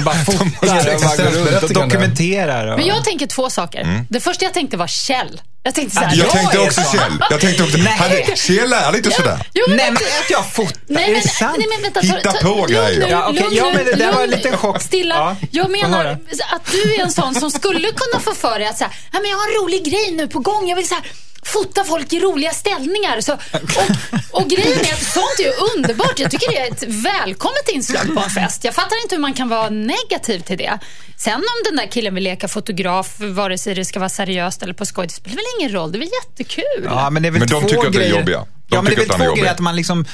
Bara 0.04 0.14
fotar 0.14 1.62
och 1.64 1.72
dokumenterar. 1.72 2.76
Men 2.76 2.86
jag 2.86 3.04
tänker 3.04 3.26
två 3.26 3.50
saker. 3.50 4.04
Det 4.10 4.20
första 4.20 4.44
jag 4.44 4.54
tänkte 4.54 4.76
var 4.76 4.86
Kjell. 4.86 5.40
Jag 5.64 5.74
tänkte 5.74 5.94
så 5.96 6.00
här, 6.02 6.06
Mm. 6.14 6.18
jag 6.18 6.30
tänkte 6.30 6.56
är 6.58 6.66
också 6.66 6.82
så. 6.82 6.96
Kjell. 6.98 7.12
Jag 7.30 7.40
tänkte 7.40 7.62
också, 7.62 7.76
Nej. 7.78 7.96
han, 7.98 8.36
Kjell 8.36 8.72
är 8.72 8.92
lite 8.92 9.10
sådär. 9.10 9.46
Jo, 9.54 9.64
men 9.68 9.76
Nej, 9.76 9.86
men 9.90 9.96
att 9.96 10.30
jag 10.30 10.46
fotar, 10.52 10.76
Nej, 10.86 11.04
är 11.04 11.12
men, 11.12 11.22
det 11.22 11.28
sant? 11.28 11.54
nej, 11.58 11.66
men 11.70 11.82
vänta, 11.82 12.00
Hitta 12.00 12.32
på 12.32 12.48
lugn 12.48 12.66
grejer. 12.72 13.08
Ja, 13.10 13.28
lugn 13.30 13.48
ja, 13.52 13.64
men 13.74 13.84
det 13.84 13.92
där 13.96 14.12
var 14.12 14.22
en 14.24 14.30
liten 14.30 14.56
chock. 14.56 14.82
Stilla. 14.82 15.14
Ja, 15.14 15.36
jag 15.50 15.70
menar 15.70 16.04
att 16.04 16.72
du 16.72 16.94
är 16.94 17.02
en 17.02 17.10
sån 17.12 17.34
som 17.34 17.50
skulle 17.50 17.88
kunna 17.88 18.20
få 18.24 18.34
för 18.34 18.58
dig 18.58 18.68
att 18.68 18.78
säga, 18.78 18.90
men 19.20 19.30
jag 19.30 19.36
har 19.36 19.48
en 19.48 19.62
rolig 19.64 19.84
grej 19.84 20.12
nu 20.12 20.28
på 20.28 20.38
gång. 20.38 20.68
Jag 20.68 20.76
vill 20.76 20.88
så 20.88 20.94
här, 20.94 21.04
fota 21.42 21.84
folk 21.84 22.12
i 22.12 22.20
roliga 22.20 22.50
ställningar. 22.52 23.20
Så, 23.20 23.32
och, 23.32 24.40
och 24.42 24.48
grejen 24.50 24.78
är 24.78 24.92
att 24.92 25.02
sånt 25.02 25.38
är 25.38 25.42
ju 25.44 25.52
underbart. 25.76 26.18
Jag 26.18 26.30
tycker 26.30 26.50
det 26.50 26.58
är 26.58 26.70
ett 26.72 26.82
välkommet 26.82 27.68
inslag 27.72 28.14
på 28.14 28.20
en 28.20 28.30
fest. 28.30 28.64
Jag 28.64 28.74
fattar 28.74 29.02
inte 29.02 29.14
hur 29.14 29.20
man 29.22 29.34
kan 29.34 29.48
vara 29.48 29.70
negativ 29.70 30.40
till 30.40 30.58
det. 30.58 30.78
Sen 31.16 31.34
om 31.34 31.42
den 31.64 31.76
där 31.76 31.86
killen 31.86 32.14
vill 32.14 32.24
leka 32.24 32.48
fotograf, 32.48 33.14
vare 33.18 33.58
sig 33.58 33.74
det 33.74 33.84
ska 33.84 33.98
vara 33.98 34.08
seriöst 34.08 34.62
eller 34.62 34.74
på 34.74 34.86
skoj, 34.86 35.06
det 35.06 35.12
spelar 35.12 35.36
väl 35.36 35.44
ingen 35.60 35.72
roll. 35.72 35.92
Det 35.92 35.98
är 35.98 36.00
väl 36.00 36.08
jättekul. 36.28 36.84
Ja, 36.84 37.10
men 37.10 37.22
det 37.22 37.28
är 37.28 37.30
väl 37.30 37.38
Men 37.40 37.48
de 37.48 37.60
två 37.62 37.68
tycker 37.68 37.86
att 37.86 37.92
det 37.92 37.98
är 37.98 38.00
grejer. 38.00 38.18
jobbiga. 38.18 38.46
De 38.72 38.76
ja, 38.76 38.82
men 38.82 38.92
det 38.94 39.02
är 39.02 39.18
väl 39.18 39.28
två 39.28 39.34
grejer 39.34 39.52
att 39.52 39.60
man 39.60 39.76
liksom 39.76 40.04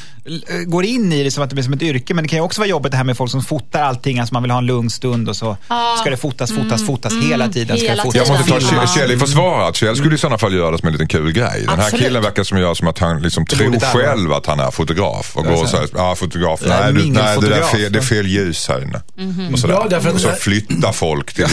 eh, 0.48 0.56
går 0.56 0.84
in 0.84 1.12
i 1.12 1.24
det 1.24 1.30
som 1.30 1.44
att 1.44 1.50
det 1.50 1.54
blir 1.54 1.64
som 1.64 1.72
ett 1.72 1.82
yrke. 1.82 2.14
Men 2.14 2.24
det 2.24 2.28
kan 2.28 2.38
ju 2.38 2.42
också 2.42 2.60
vara 2.60 2.68
jobbigt 2.68 2.92
det 2.92 2.96
här 2.96 3.04
med 3.04 3.16
folk 3.16 3.30
som 3.30 3.42
fotar 3.42 3.82
allting. 3.82 4.18
Alltså 4.18 4.34
man 4.34 4.42
vill 4.42 4.50
ha 4.50 4.58
en 4.58 4.66
lugn 4.66 4.90
stund 4.90 5.28
och 5.28 5.36
så 5.36 5.56
ska 6.00 6.10
det 6.10 6.16
fotas, 6.16 6.52
fotas, 6.52 6.86
fotas 6.86 7.12
hela 7.30 7.48
tiden. 7.48 7.78
Ska 7.78 7.88
hela 7.88 8.04
det 8.04 8.10
tiden. 8.10 8.26
fotas 8.26 8.48
Jag 8.48 8.58
måste 8.58 8.76
ta. 8.76 8.86
Kjell, 8.86 9.10
i 9.10 9.18
försvaret. 9.18 9.76
Kjell 9.76 9.96
skulle 9.96 10.14
i 10.14 10.18
sådana 10.18 10.38
fall 10.38 10.54
göra 10.54 10.70
det 10.70 10.78
som 10.78 10.86
en 10.86 10.92
liten 10.92 11.08
kul 11.08 11.32
grej. 11.32 11.60
Den 11.60 11.68
här 11.68 11.84
Absolut. 11.84 12.04
killen 12.04 12.22
verkar 12.22 12.44
som 12.44 12.58
gör 12.58 12.74
som 12.74 12.88
att 12.88 12.98
han 12.98 13.22
liksom 13.22 13.46
tror 13.46 13.80
själv 13.80 14.32
att 14.32 14.46
han 14.46 14.60
är 14.60 14.70
fotograf. 14.70 15.36
Och 15.36 15.44
går 15.44 15.62
och 15.62 15.68
säger, 15.68 15.88
ja 15.94 16.14
fotograf, 16.14 16.60
Det 16.60 16.72
är 16.72 16.92
nej, 16.92 16.92
du, 16.92 17.10
nej 17.10 17.38
det, 17.40 17.56
är 17.56 17.62
fel, 17.62 17.92
det 17.92 17.98
är 17.98 18.02
fel 18.02 18.26
ljus 18.26 18.68
här 18.68 18.82
inne. 18.82 19.00
Mhm. 19.16 19.52
Och, 19.52 19.58
sådär. 19.58 19.74
Ja, 19.90 20.12
och 20.12 20.20
så 20.20 20.30
flyttar 20.30 20.92
folk 20.92 21.34
till... 21.34 21.46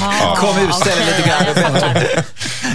ja. 0.00 0.36
Kom 0.38 0.58
ur 0.58 0.70
stället 0.70 1.06
lite 1.06 1.28
grann. 1.28 2.12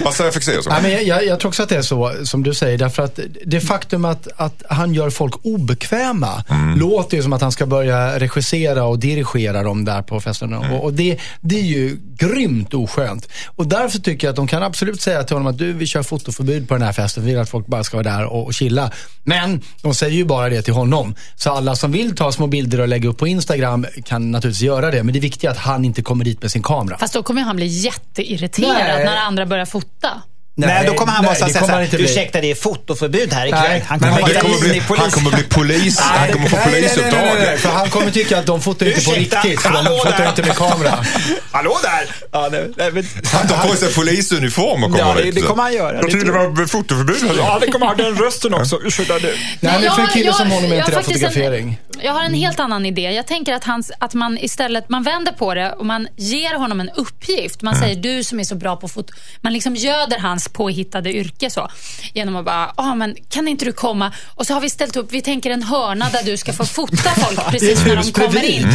Vad 0.04 0.14
säger 0.14 0.30
Fexeus 0.30 0.66
jag, 1.06 1.26
jag 1.26 1.40
tror 1.40 1.48
också 1.48 1.62
att 1.62 1.68
det 1.68 1.76
är 1.76 1.82
så, 1.82 2.14
som 2.24 2.42
du 2.42 2.54
säger. 2.54 2.78
Därför 2.78 3.02
att 3.02 3.20
det 3.46 3.60
faktum 3.68 4.04
att, 4.04 4.28
att 4.36 4.62
han 4.68 4.94
gör 4.94 5.10
folk 5.10 5.34
obekväma 5.46 6.44
låter 6.76 7.16
ju 7.16 7.22
som 7.22 7.32
att 7.32 7.40
han 7.40 7.52
ska 7.52 7.66
börja 7.66 8.18
regissera 8.18 8.84
och 8.84 8.98
dirigera 8.98 9.62
dem 9.62 9.84
där 9.84 10.02
på 10.02 10.20
festerna. 10.20 10.58
Och, 10.58 10.84
och 10.84 10.92
det, 10.92 11.18
det 11.40 11.60
är 11.60 11.64
ju 11.64 11.96
grymt 12.16 12.74
oskönt. 12.74 13.28
Och 13.46 13.66
därför 13.66 13.98
tycker 13.98 14.26
jag 14.26 14.32
att 14.32 14.36
de 14.36 14.46
kan 14.46 14.62
absolut 14.62 15.00
säga 15.00 15.22
till 15.22 15.36
honom 15.36 15.46
att 15.46 15.58
du, 15.58 15.72
vi 15.72 15.86
kör 15.86 16.02
fotoförbud 16.02 16.68
på 16.68 16.74
den 16.74 16.82
här 16.82 16.92
festen. 16.92 17.24
Vi 17.24 17.30
vill 17.30 17.40
att 17.40 17.48
folk 17.48 17.66
bara 17.66 17.84
ska 17.84 17.96
vara 17.96 18.16
där 18.16 18.24
och, 18.24 18.46
och 18.46 18.54
chilla. 18.54 18.90
Men 19.24 19.62
de 19.82 19.94
säger 19.94 20.16
ju 20.16 20.24
bara 20.24 20.48
det 20.48 20.62
till 20.62 20.74
honom. 20.74 21.14
Så 21.36 21.50
alla 21.50 21.76
som 21.76 21.92
vill 21.92 22.16
ta 22.16 22.32
små 22.32 22.46
bilder 22.46 22.80
och 22.80 22.88
lägga 22.88 23.08
upp 23.08 23.18
på 23.18 23.26
Instagram 23.26 23.86
kan 24.04 24.30
naturligtvis 24.30 24.62
göra 24.66 24.90
det. 24.90 25.02
Men 25.02 25.14
det 25.14 25.20
viktiga 25.20 25.50
är 25.50 25.54
att 25.54 25.60
han 25.60 25.84
inte 25.84 26.02
kommer 26.02 26.24
dit 26.24 26.42
med 26.42 26.50
sin 26.50 26.62
kamera. 26.62 26.98
Fast 26.98 27.14
då 27.14 27.22
kommer 27.22 27.42
han 27.42 27.56
bli 27.56 27.66
jätteirriterad 27.66 28.74
Nej. 28.76 29.04
när 29.04 29.16
andra 29.16 29.46
börjar 29.46 29.66
fota. 29.66 30.22
Nej, 30.66 30.86
då 30.86 30.94
kommer 30.94 31.12
han 31.12 31.24
nej, 31.24 31.34
säga 31.36 31.46
kommer 31.46 31.60
så 31.60 31.66
han 31.66 31.70
här, 31.74 31.82
inte 31.84 31.96
bli. 31.96 32.04
ursäkta 32.04 32.40
det 32.40 32.50
är 32.50 32.54
fotoförbud 32.54 33.32
här 33.32 33.46
ikväll. 33.46 33.62
Nej, 33.68 33.84
han 33.88 33.98
kommer 34.00 34.20
vara 34.20 34.40
kommer 34.40 34.58
bli, 34.60 34.68
minipolis. 34.68 35.02
han 35.02 35.10
kommer 35.10 35.30
bli 35.30 35.42
polis. 35.42 36.00
Han 36.18 36.32
kommer 36.32 36.48
få 36.48 36.56
Nej, 36.56 36.64
nej, 36.70 36.80
nej, 36.80 36.90
nej, 36.96 37.04
nej, 37.10 37.20
polisuppdrag. 37.34 37.58
För 37.58 37.68
han 37.68 37.90
kommer 37.90 38.10
tycka 38.10 38.38
att 38.38 38.46
de 38.46 38.60
fotar 38.60 38.86
inte 38.86 39.04
på 39.04 39.10
riktigt. 39.10 39.60
För 39.60 39.70
de 39.70 39.84
fotar 39.84 40.28
inte 40.28 40.42
med 40.42 40.56
kamera. 40.56 41.04
Hallå 41.52 41.78
där! 41.82 42.16
Ja, 42.32 42.48
nej, 42.52 42.92
men, 42.92 43.06
Han 43.32 43.48
tar 43.48 43.68
på 43.68 43.74
sig 43.76 43.92
polisuniform 43.94 44.84
och 44.84 44.90
kommer 44.90 45.16
Ja, 45.16 45.22
det- 45.24 45.30
det 45.30 45.40
kommer 45.40 45.62
han 45.62 45.72
göra. 45.74 45.94
Jag 45.96 46.04
Det 46.04 46.10
trodde 46.10 46.26
det 46.26 46.32
var 46.32 46.66
fotoförbud. 46.66 47.16
ja, 47.38 47.58
det 47.60 47.66
kommer 47.72 47.86
ha 47.86 47.94
den 47.94 48.16
rösten 48.16 48.54
också. 48.54 48.80
Ursäkta 48.84 49.18
det. 49.18 49.34
Nej, 49.60 49.80
men 49.80 49.90
för 49.92 50.02
en 50.02 50.08
kille 50.08 50.32
som 50.32 50.50
honom 50.50 50.72
är 50.72 50.76
inte 50.78 50.90
det 50.90 51.02
fotografering. 51.02 51.78
Jag 52.02 52.12
har 52.12 52.22
en 52.24 52.34
helt 52.34 52.60
annan 52.60 52.86
idé. 52.86 53.02
Jag 53.02 53.26
tänker 53.26 53.52
att, 53.54 53.64
hans, 53.64 53.90
att 53.98 54.14
man 54.14 54.38
istället 54.38 54.88
man 54.88 55.02
vänder 55.02 55.32
på 55.32 55.54
det 55.54 55.72
och 55.72 55.86
man 55.86 56.08
ger 56.16 56.54
honom 56.58 56.80
en 56.80 56.90
uppgift. 56.90 57.62
Man 57.62 57.74
säger 57.78 57.96
du 57.96 58.24
som 58.24 58.40
är 58.40 58.44
så 58.44 58.54
bra 58.54 58.76
på 58.76 58.88
foto. 58.88 59.12
Man 59.40 59.52
liksom 59.52 59.76
göder 59.76 60.18
hans 60.18 60.47
påhittade 60.52 61.12
yrke 61.12 61.50
så. 61.50 61.68
Genom 62.14 62.36
att 62.36 62.44
bara, 62.44 62.72
ah, 62.76 62.94
men 62.94 63.16
kan 63.28 63.48
inte 63.48 63.64
du 63.64 63.72
komma? 63.72 64.12
Och 64.26 64.46
så 64.46 64.54
har 64.54 64.60
vi 64.60 64.70
ställt 64.70 64.96
upp, 64.96 65.12
vi 65.12 65.22
tänker 65.22 65.50
en 65.50 65.62
hörna 65.62 66.08
där 66.10 66.22
du 66.22 66.36
ska 66.36 66.52
få 66.52 66.64
fota 66.64 67.10
folk 67.10 67.46
precis 67.50 67.86
när 67.86 67.96
de 67.96 68.12
kommer 68.12 68.42
in. 68.44 68.66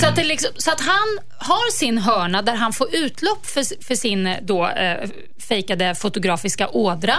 Så, 0.00 0.06
att 0.06 0.26
liksom, 0.26 0.50
så 0.56 0.70
att 0.70 0.80
han 0.80 1.18
har 1.38 1.72
sin 1.72 1.98
hörna 1.98 2.42
där 2.42 2.54
han 2.54 2.72
får 2.72 2.94
utlopp 2.94 3.46
för, 3.46 3.84
för 3.84 3.94
sin 3.94 4.34
då, 4.42 4.68
eh, 4.68 5.08
fejkade 5.48 5.94
fotografiska 5.94 6.68
ådra. 6.68 7.14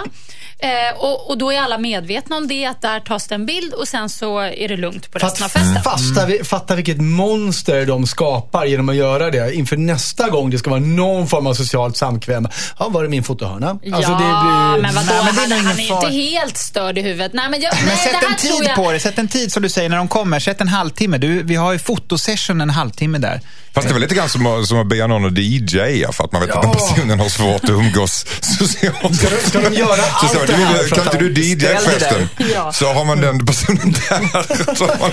Eh, 0.58 0.98
och, 0.98 1.30
och 1.30 1.38
då 1.38 1.52
är 1.52 1.60
alla 1.60 1.78
medvetna 1.78 2.36
om 2.36 2.48
det, 2.48 2.66
att 2.66 2.82
där 2.82 3.00
tas 3.00 3.26
det 3.26 3.34
en 3.34 3.46
bild 3.46 3.72
och 3.74 3.88
sen 3.88 4.08
så 4.08 4.38
är 4.38 4.68
det 4.68 4.76
lugnt 4.76 5.10
på 5.12 5.18
resten 5.18 5.44
av 5.44 5.48
festen. 5.48 5.82
Fatta, 5.82 6.26
vi- 6.26 6.44
fatta 6.44 6.74
vilket 6.74 7.00
monster 7.00 7.86
de 7.86 8.06
skapar 8.06 8.64
genom 8.66 8.88
att 8.88 8.96
göra 8.96 9.30
det. 9.30 9.54
Inför 9.54 9.76
nästa 9.76 10.28
gång 10.30 10.50
det 10.50 10.58
ska 10.58 10.70
vara 10.70 10.80
någon 10.80 11.28
form 11.28 11.46
av 11.46 11.54
socialt 11.54 11.96
samkväm. 11.96 12.48
Ja, 12.78 12.88
var 12.88 13.04
är 13.04 13.08
min 13.08 13.24
fotohörna? 13.24 13.78
Ja, 13.82 13.96
Alltså, 13.96 14.10
det 14.12 14.16
blir- 14.16 14.82
men 14.82 14.94
vadå, 14.94 15.06
Nej, 15.24 15.32
men 15.34 15.48
det 15.48 15.54
är 15.54 15.58
han, 15.58 15.66
han 15.66 15.78
är 15.80 16.04
inte 16.04 16.08
helt 16.38 16.56
störd 16.56 16.98
i 16.98 17.02
huvudet. 17.02 17.32
Nej, 17.32 17.50
men 17.50 17.60
jag, 17.60 17.74
Men 17.76 17.86
nej, 17.86 17.96
sätt 17.96 18.16
en 18.28 18.36
tid 18.36 18.68
jag, 18.68 18.76
på 18.76 18.92
det. 18.92 19.00
Sätt 19.00 19.18
en 19.18 19.28
tid 19.28 19.52
som 19.52 19.62
du 19.62 19.68
säger 19.68 19.88
när 19.88 19.96
de 19.96 20.08
kommer. 20.08 20.40
Sätt 20.40 20.60
en 20.60 20.68
halvtimme. 20.68 21.18
Du, 21.18 21.42
vi 21.42 21.54
har 21.54 21.72
ju 21.72 21.78
fotosession 21.78 22.60
en 22.60 22.70
halvtimme 22.70 23.18
där. 23.18 23.40
Fast 23.74 23.88
det 23.88 23.92
är 23.92 23.94
väl 23.94 24.07
lite 24.08 24.14
grann 24.20 24.28
som, 24.28 24.46
att- 24.46 24.66
som 24.68 24.78
att 24.80 24.86
be 24.86 25.06
någon 25.06 25.24
att 25.26 25.38
DJa 25.38 26.12
för 26.12 26.24
att 26.24 26.32
man 26.32 26.40
vet 26.42 26.50
att 26.50 26.62
den 26.62 26.70
Ja. 26.78 26.78
personen 26.94 27.20
har 27.20 27.28
svårt 27.28 27.64
att 27.64 27.70
umgås 27.70 28.26
socialt. 28.58 29.16
Ska 29.16 29.28
de- 29.30 29.48
ska 29.48 29.60
de 29.70 29.74
göra 29.76 29.96
Så 29.96 30.02
allt 30.26 30.30
står 30.30 30.46
det 30.46 30.52
här 30.52 30.88
Kan 30.88 31.04
inte 31.04 31.18
du 31.18 31.32
DJa 31.42 31.78
festen? 31.78 32.28
Ja. 32.54 32.72
Så 32.72 32.92
har 32.92 33.04
man 33.04 33.20
den 33.20 33.46
personen 33.46 33.92
där. 33.92 34.74
Så 34.74 34.86
har 34.86 34.98
man 35.00 35.10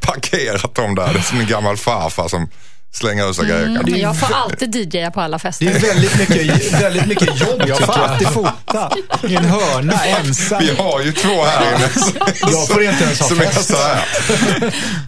parkerat 0.00 0.74
dem 0.74 0.94
där. 0.94 1.12
Det 1.12 1.18
är 1.18 1.22
som 1.22 1.40
en 1.40 1.46
gammal 1.46 1.76
farfar 1.76 2.28
som 2.28 2.48
ut 3.00 3.36
sig 3.36 3.44
grejer. 3.46 3.62
Mm, 3.62 3.74
kanske. 3.76 3.96
jag 4.00 4.16
får 4.20 4.34
alltid 4.34 4.94
DJa 4.94 5.10
på 5.10 5.20
alla 5.20 5.36
Det 5.36 5.42
fester. 5.42 5.66
är 5.66 5.78
väldigt 5.80 6.18
mycket, 6.18 6.72
väldigt 6.82 7.06
mycket 7.06 7.40
jobb 7.40 7.62
Jag 7.68 7.78
får 7.78 7.92
alltid 7.98 8.28
fota 8.28 8.92
i 9.28 9.36
en 9.36 9.44
hörna 9.44 10.04
ensam. 10.18 10.58
Vi 10.62 10.70
har 10.76 11.00
ju 11.00 11.12
två 11.12 11.42
här 11.44 11.74
inne 11.76 11.88
Jag 12.40 12.68
får 12.68 12.82
inte 12.82 13.04
ens 13.04 13.20
ha 13.20 13.28
som 13.28 13.40
är 13.40 13.44
fest. 13.44 13.68
så 13.70 13.76
här. 13.76 14.04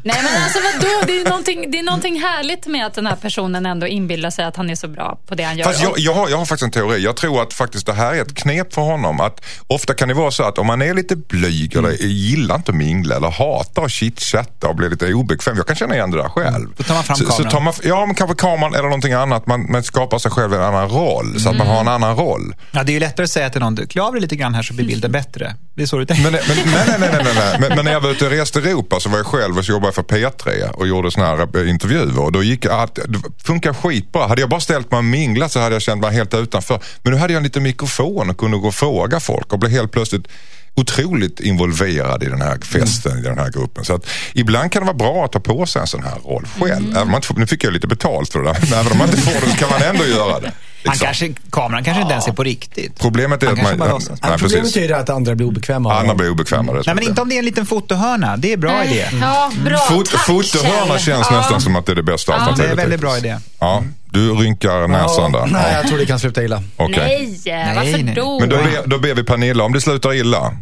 Nej 0.03 0.17
men 0.23 0.43
alltså 0.43 0.59
vadå, 0.59 0.89
det 1.07 1.21
är, 1.21 1.25
någonting, 1.29 1.71
det 1.71 1.79
är 1.79 1.83
någonting 1.83 2.21
härligt 2.21 2.67
med 2.67 2.87
att 2.87 2.95
den 2.95 3.07
här 3.07 3.17
personen 3.17 3.67
ändå 3.67 3.87
inbillar 3.87 4.31
sig 4.31 4.45
att 4.45 4.57
han 4.57 4.71
är 4.71 4.75
så 4.75 4.89
bra 4.89 5.19
på 5.27 5.35
det 5.35 5.43
han 5.43 5.57
gör. 5.59 5.65
Fast 5.65 5.83
jag, 5.83 5.99
jag, 5.99 6.15
har, 6.15 6.29
jag 6.29 6.37
har 6.39 6.45
faktiskt 6.45 6.63
en 6.65 6.71
teori. 6.71 7.03
Jag 7.05 7.17
tror 7.17 7.43
att 7.43 7.53
faktiskt 7.53 7.87
det 7.87 7.93
här 7.93 8.15
är 8.15 8.23
ett 8.23 8.35
knep 8.35 8.75
för 8.75 8.83
honom. 8.83 9.21
Att 9.21 9.45
ofta 9.67 9.95
kan 9.95 10.09
det 10.09 10.15
vara 10.15 10.31
så 10.31 10.43
att 10.43 10.59
om 10.59 10.67
man 10.67 10.83
är 10.83 10.95
lite 10.95 11.17
blyg 11.17 11.77
eller 11.77 11.91
gillar 11.91 12.55
inte 12.55 12.71
att 12.71 12.77
mingla 12.77 13.17
eller 13.17 13.31
hatar 13.31 13.85
att 13.85 13.91
chitchatta 13.93 14.69
och 14.69 14.77
blir 14.77 14.91
lite 14.91 15.15
obekväm. 15.15 15.57
Jag 15.57 15.67
kan 15.67 15.77
känna 15.77 15.95
igen 15.95 16.11
det 16.11 16.17
där 16.17 16.29
själv. 16.29 16.69
Då 16.77 16.83
tar 16.83 16.95
man 16.95 17.05
fram 17.05 17.17
så, 17.17 17.25
så 17.25 17.31
kameran. 17.33 17.51
tar 17.53 17.61
man 17.61 17.74
ja, 17.83 18.07
men 18.07 18.15
kanske 18.15 18.37
kameran 18.37 18.75
eller 18.75 18.83
någonting 18.83 19.13
annat. 19.13 19.47
Man, 19.47 19.73
man 19.73 19.83
skapar 19.83 20.19
sig 20.19 20.31
själv 20.31 20.55
en 20.55 20.63
annan 20.63 20.89
roll, 20.89 21.41
så 21.41 21.49
att 21.49 21.57
man 21.57 21.67
har 21.67 21.81
en 21.81 21.89
annan 21.89 22.17
roll. 22.17 22.55
Ja, 22.71 22.83
det 22.85 22.93
är 22.93 22.95
ju 22.95 23.01
lättare 23.01 23.25
att 23.25 23.31
säga 23.31 23.51
till 23.51 23.61
någon, 23.61 23.77
klä 23.77 24.03
av 24.03 24.13
dig 24.13 24.21
lite 24.23 24.37
grann 24.37 24.55
här 24.55 24.63
så 24.63 24.75
blir 24.75 24.87
bilden 24.87 25.13
bättre. 25.21 25.57
Det 25.75 25.83
är 25.83 25.87
så 25.87 25.99
du 25.99 26.07
tänker. 26.07 26.23
Men, 26.23 26.33
men, 26.33 26.57
nej, 26.73 26.85
nej, 26.87 26.97
nej, 26.99 27.21
nej, 27.25 27.35
nej. 27.35 27.57
Men, 27.61 27.77
men 27.77 27.85
när 27.85 27.93
jag 27.93 28.01
var 28.01 28.11
ute 28.11 28.25
och 28.25 28.31
reste 28.31 28.59
i 28.59 28.63
Europa 28.63 29.01
så 29.01 29.09
var 29.09 29.17
jag 29.17 29.27
själv 29.27 29.59
och 29.59 29.65
så 29.65 29.73
jobbade 29.73 29.87
jag 29.87 29.95
för 29.95 30.03
P3 30.03 30.71
och 30.71 30.87
gjorde 30.87 31.11
såna 31.11 31.27
här 31.27 31.49
eh, 31.57 31.71
intervjuer. 31.71 32.21
Och 32.21 32.33
då 32.33 32.43
gick 32.43 32.67
allt, 32.67 32.95
det 32.95 33.19
funkar 33.45 33.73
skitbra. 33.73 34.27
Hade 34.27 34.41
jag 34.41 34.51
bara 34.51 34.61
ställt 34.61 34.91
mig 34.91 34.99
och 34.99 35.05
minglat 35.05 35.53
så 35.53 35.61
hade 35.61 35.75
jag 35.75 35.83
känt 35.83 36.01
mig 36.01 36.15
helt 36.15 36.35
utanför. 36.35 36.81
Men 37.03 37.13
nu 37.13 37.19
hade 37.19 37.33
jag 37.33 37.39
en 37.39 37.45
liten 37.45 37.63
mikrofon 37.63 38.31
och 38.31 38.39
kunde 38.39 38.59
gå 38.59 38.69
och 38.69 38.75
fråga 38.75 39.21
folk 39.21 39.53
och 39.53 39.59
blev 39.59 39.73
helt 39.73 39.93
plötsligt 39.93 40.29
otroligt 40.77 41.41
involverad 41.41 42.23
i 42.23 42.27
den 42.27 42.41
här 42.43 42.59
festen, 42.59 43.19
i 43.19 43.23
den 43.23 43.39
här 43.39 43.51
gruppen. 43.51 43.85
Så 43.85 43.95
att 43.95 44.07
ibland 44.33 44.73
kan 44.73 44.83
det 44.83 44.87
vara 44.87 44.97
bra 44.97 45.25
att 45.25 45.33
ta 45.33 45.41
på 45.41 45.67
sig 45.67 45.81
en 45.81 45.87
sån 45.87 46.03
här 46.03 46.19
roll 46.25 46.47
själv. 46.61 46.91
Även 46.91 47.03
om 47.03 47.11
man 47.11 47.17
inte 47.17 47.41
nu 47.41 47.47
fick 47.47 47.65
jag 47.65 47.73
lite 47.73 47.87
betalt 47.87 48.33
för 48.33 48.39
det 48.39 48.45
där, 48.45 48.59
men 48.61 48.79
även 48.79 48.93
om 48.93 48.99
man 48.99 49.09
inte 49.09 49.21
får 49.21 49.41
det 49.41 49.51
så 49.51 49.57
kan 49.57 49.71
man 49.71 49.83
ändå 49.83 50.07
göra 50.07 50.41
det. 50.41 50.53
Han 50.85 50.93
Liksom. 50.93 51.07
kanske, 51.07 51.35
kameran 51.51 51.85
kanske 51.85 52.01
inte 52.01 52.13
ens 52.13 52.29
är 52.29 52.33
på 52.33 52.43
riktigt. 52.43 52.99
Problemet 53.01 53.43
är 53.43 53.47
Han 53.47 53.61
att 53.67 53.79
man... 53.79 53.89
låtsas. 53.89 54.19
nej, 54.23 54.39
Problemet 54.39 54.77
är 54.77 54.89
det 54.89 54.97
att 54.97 55.11
andra 55.11 55.35
blir 55.35 55.47
obekväma 55.47 55.89
av 55.89 55.93
Andra 55.93 56.03
honom. 56.07 56.17
blir 56.17 56.31
obekväma. 56.31 56.73
det 56.73 56.79
är 56.79 56.83
Nej, 56.87 56.95
men 56.95 56.97
det. 57.05 57.09
inte 57.11 57.23
om 57.23 57.29
det 57.29 57.35
är 57.35 57.39
en 57.39 57.45
liten 57.45 57.67
fotohörna. 57.67 58.37
Det 58.37 58.53
är 58.53 58.57
bra 58.57 58.85
idé. 58.85 59.07
Ja, 59.21 59.51
bra. 59.65 59.79
Fot, 59.79 60.11
Tack, 60.11 60.21
fotohörna 60.27 60.87
Kjell. 60.87 60.99
känns 61.01 61.27
Ja. 61.31 61.37
nästan 61.37 61.61
som 61.61 61.77
att 61.77 61.87
det 61.87 61.93
är 61.93 61.97
det 61.97 62.03
bästa 62.03 62.33
Det 62.33 62.37
är 62.37 62.41
alternativet. 62.41 62.71
en 62.71 62.77
väldigt 62.77 63.01
bra 63.01 63.19
idé. 63.19 63.37
Ja, 63.59 63.83
du 64.11 64.31
rynkar 64.35 64.89
näsan 64.89 65.33
där. 65.33 65.47
Nej, 65.47 65.63
Ja, 65.73 65.77
jag 65.79 65.89
tror 65.89 65.99
det 65.99 66.07
kan 66.07 66.19
sluta 66.21 66.43
illa. 66.43 66.63
okej. 66.77 67.39
Nej, 67.47 67.75
varför 67.77 68.03
nej. 68.05 68.15
då? 68.15 68.41
Men 68.41 68.49
då 68.49 68.57
ber, 68.57 68.83
då 68.87 68.99
ber 68.99 69.15
vi 69.15 69.25
Pernilla, 69.25 69.65
om 69.65 69.73
det 69.73 69.81
slutar 69.81 70.15
illa 70.15 70.53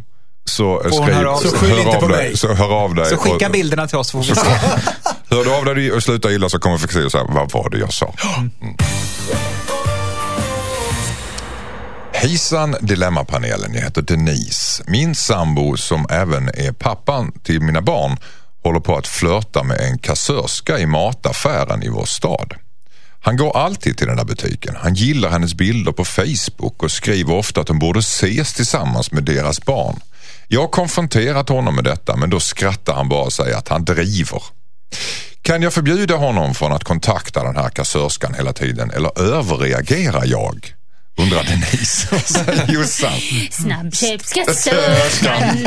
så 0.44 0.82
skriv, 0.92 1.14
höra 1.14 1.30
av 1.30 1.38
sig. 1.38 1.50
Så 1.50 1.56
skyll 1.56 1.70
hör 1.70 1.78
inte 1.78 1.96
av 1.96 2.00
på 2.00 2.08
dig. 2.08 2.28
mig. 2.28 2.36
Så 2.36 2.54
hör 2.54 2.72
av 2.84 2.94
dig. 2.94 3.06
Så 3.06 3.16
skicka 3.16 3.46
och- 3.46 3.52
bilderna 3.52 3.86
till 3.86 3.96
oss 3.98 4.08
så 4.10 4.22
får 4.22 4.28
vi 4.28 4.40
se. 4.40 4.46
Hör 5.30 5.44
du 5.44 5.54
av 5.54 5.64
dig 5.64 5.92
och 5.92 6.02
slutar 6.02 6.30
illa 6.30 6.48
så 6.48 6.58
kommer 6.58 6.76
vi 6.78 6.86
få 6.86 6.92
se 6.92 7.10
så 7.10 7.18
här, 7.18 7.26
vad 7.28 7.52
var 7.52 7.70
det 7.70 7.78
jag 7.78 7.92
sa? 7.92 8.14
Mm. 8.38 8.50
Hejsan 12.22 12.76
Dilemmapanelen, 12.80 13.74
jag 13.74 13.82
heter 13.82 14.02
Denise. 14.02 14.84
Min 14.86 15.14
sambo 15.14 15.76
som 15.76 16.06
även 16.10 16.48
är 16.48 16.72
pappan 16.72 17.32
till 17.42 17.60
mina 17.60 17.80
barn 17.80 18.16
håller 18.62 18.80
på 18.80 18.96
att 18.96 19.06
flörta 19.06 19.62
med 19.62 19.80
en 19.80 19.98
kassörska 19.98 20.78
i 20.78 20.86
mataffären 20.86 21.82
i 21.82 21.88
vår 21.88 22.04
stad. 22.04 22.54
Han 23.20 23.36
går 23.36 23.56
alltid 23.56 23.98
till 23.98 24.06
den 24.06 24.16
där 24.16 24.24
butiken. 24.24 24.76
Han 24.76 24.94
gillar 24.94 25.30
hennes 25.30 25.54
bilder 25.54 25.92
på 25.92 26.04
Facebook 26.04 26.82
och 26.82 26.90
skriver 26.90 27.34
ofta 27.34 27.60
att 27.60 27.66
de 27.66 27.78
borde 27.78 27.98
ses 27.98 28.54
tillsammans 28.54 29.12
med 29.12 29.24
deras 29.24 29.64
barn. 29.64 30.00
Jag 30.48 30.60
har 30.60 30.68
konfronterat 30.68 31.48
honom 31.48 31.74
med 31.74 31.84
detta 31.84 32.16
men 32.16 32.30
då 32.30 32.40
skrattar 32.40 32.94
han 32.94 33.08
bara 33.08 33.24
och 33.24 33.32
säger 33.32 33.56
att 33.56 33.68
han 33.68 33.84
driver. 33.84 34.42
Kan 35.42 35.62
jag 35.62 35.72
förbjuda 35.72 36.16
honom 36.16 36.54
från 36.54 36.72
att 36.72 36.84
kontakta 36.84 37.44
den 37.44 37.56
här 37.56 37.68
kassörskan 37.68 38.34
hela 38.34 38.52
tiden 38.52 38.90
eller 38.90 39.20
överreagerar 39.20 40.24
jag? 40.26 40.74
Undrar 41.16 41.44
Denise. 41.44 42.08
Jossan? 42.72 43.12
Snabbköpskassörskan 43.50 45.58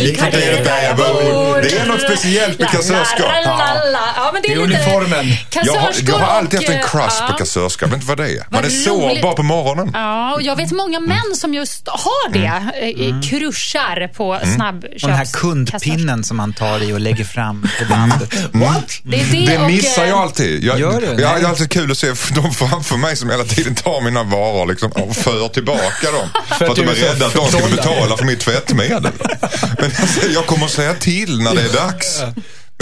i 0.00 0.14
kvarteret 0.18 0.64
där 0.64 0.82
jag 0.82 0.96
bor. 0.96 1.62
Det 1.62 1.78
är 1.78 1.86
något 1.86 2.00
speciellt 2.00 2.58
med 2.58 2.68
kassörskor. 2.68 3.26
Ja, 3.44 4.30
men 4.32 4.42
det 4.42 4.48
är 4.48 4.56
Det 4.56 4.62
är 4.62 4.66
lite 4.66 4.80
uniformen. 4.80 5.26
Jag 5.64 5.74
har, 5.74 5.92
jag 6.06 6.18
har 6.18 6.26
alltid 6.38 6.58
haft 6.60 6.70
en 6.70 6.82
crush 6.82 7.16
ja. 7.20 7.26
på 7.30 7.36
kassörska. 7.38 7.86
Vet 7.86 7.94
inte 7.94 8.06
vad 8.06 8.16
det 8.16 8.28
är? 8.28 8.46
Man 8.50 8.64
är 8.64 8.68
sårbar 8.68 9.32
på 9.32 9.42
morgonen. 9.42 9.90
Ja, 9.94 10.34
och 10.34 10.42
jag 10.42 10.56
vet 10.56 10.70
många 10.72 10.98
Mm. 10.98 11.08
män 11.08 11.36
som 11.36 11.54
just 11.54 11.88
har 11.88 12.32
det. 12.32 12.62
Mm. 13.00 13.22
Kruschar 13.22 14.08
på 14.08 14.34
Mm. 14.34 14.54
snabbköps... 14.54 15.02
Och 15.02 15.08
den 15.08 15.18
här 15.18 15.26
kundpinnen 15.32 16.24
som 16.24 16.36
man 16.36 16.52
tar 16.52 16.82
i 16.82 16.92
och 16.92 17.00
lägger 17.00 17.24
fram 17.24 17.68
på 17.78 17.84
bandet. 17.84 18.34
What? 18.52 19.00
Det 19.02 19.20
är 19.20 19.24
det, 19.24 19.46
Det 19.46 19.58
och, 19.58 19.66
missar 19.66 20.02
eh, 20.02 20.08
jag 20.08 20.18
alltid. 20.18 20.64
Jag, 20.64 20.80
Gör 20.80 21.00
du? 21.00 21.06
jag, 21.06 21.16
det 21.16 21.24
är 21.24 21.44
alltid 21.48 21.70
kul 21.70 21.90
att 21.90 21.98
se 21.98 22.06
de 22.34 22.52
framför 22.54 22.96
mig 22.96 23.16
som 23.16 23.30
hela 23.30 23.44
tiden 23.44 23.74
tar 23.74 24.00
mina 24.00 24.22
varor 24.22 24.66
liksom, 24.66 24.91
och 24.94 25.16
för 25.16 25.48
tillbaka 25.48 26.10
dem. 26.12 26.28
För 26.58 26.64
att 26.70 26.76
de 26.76 26.82
är 26.82 26.94
rädda 26.94 27.26
att 27.26 27.34
de 27.34 27.46
ska 27.48 27.68
betala 27.76 28.16
för 28.16 28.24
mitt 28.24 28.40
tvättmedel. 28.40 29.12
Men 29.78 29.90
jag, 29.98 30.08
säger, 30.08 30.34
jag 30.34 30.46
kommer 30.46 30.64
att 30.64 30.72
säga 30.72 30.94
till 30.94 31.38
när 31.40 31.54
det 31.54 31.62
är 31.62 31.72
dags. 31.72 32.22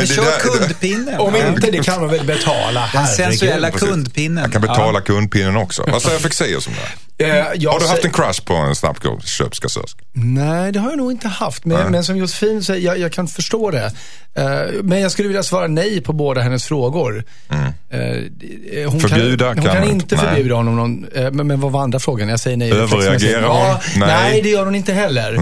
Men 0.01 0.09
det 0.09 0.15
Kör 0.15 0.25
där- 0.25 0.59
kundpinnen. 0.59 1.21
Om 1.21 1.35
Ja. 1.35 1.47
inte, 1.49 1.71
det 1.71 1.79
kan 1.85 2.01
man 2.01 2.11
väl 2.11 2.27
betala. 2.27 2.91
Den 2.93 3.07
sensuella 3.07 3.71
kundpinnen. 3.71 4.43
Jag 4.45 4.53
kan 4.53 4.63
betala 4.63 5.01
kundpinnen 5.01 5.57
också. 5.57 5.85
Vad 5.93 6.03
säger 6.03 6.19
Fexeus 6.19 6.67
om 6.67 6.73
det? 6.73 7.25
Eh, 7.25 7.47
jag 7.55 7.71
Har 7.73 7.81
du 7.81 7.87
haft 7.87 8.05
en 8.05 8.13
crush 8.13 8.43
på 8.45 8.55
en 8.55 8.75
snabbköpskassörska? 8.75 10.01
Nej, 10.13 10.73
det 10.73 10.79
har 10.81 10.89
jag 10.91 10.99
nog 10.99 11.13
inte 11.13 11.29
haft. 11.29 11.65
Men, 11.65 11.93
men 11.93 12.05
som 12.05 12.17
Josefin 12.17 12.63
säger, 12.65 12.87
jag, 12.87 12.99
jag 12.99 13.13
kan 13.13 13.29
förstå 13.29 13.71
det. 13.71 13.93
Eh, 14.35 14.45
men 14.83 15.01
jag 15.01 15.11
skulle 15.13 15.29
vilja 15.29 15.43
svara 15.43 15.67
nej 15.67 16.01
på 16.01 16.13
båda 16.13 16.41
hennes 16.41 16.65
frågor. 16.65 17.25
Eh, 17.51 18.91
hon 18.91 19.01
Förbjuda 19.01 19.45
kan, 19.55 19.59
hon 19.59 19.67
kan 19.67 19.75
kan 19.77 19.91
inte. 19.91 20.17
Nej. 20.17 20.25
förbjuda 20.25 20.55
honom. 20.55 20.77
Någon, 20.77 21.07
eh, 21.15 21.31
men, 21.31 21.47
men 21.47 21.61
vad 21.61 21.73
var 21.73 21.83
andra 21.83 21.99
frågan? 21.99 22.29
Jag 22.29 22.41
säger 22.41 22.57
nej. 22.57 22.73
Överreagerar 22.73 23.43
hon? 23.49 23.57
Ja, 23.57 23.81
Nej. 23.97 24.09
nej. 24.09 24.43
det 24.43 24.49
gör 24.49 24.65
hon 24.65 24.75
inte 24.75 24.93
heller. 24.93 25.39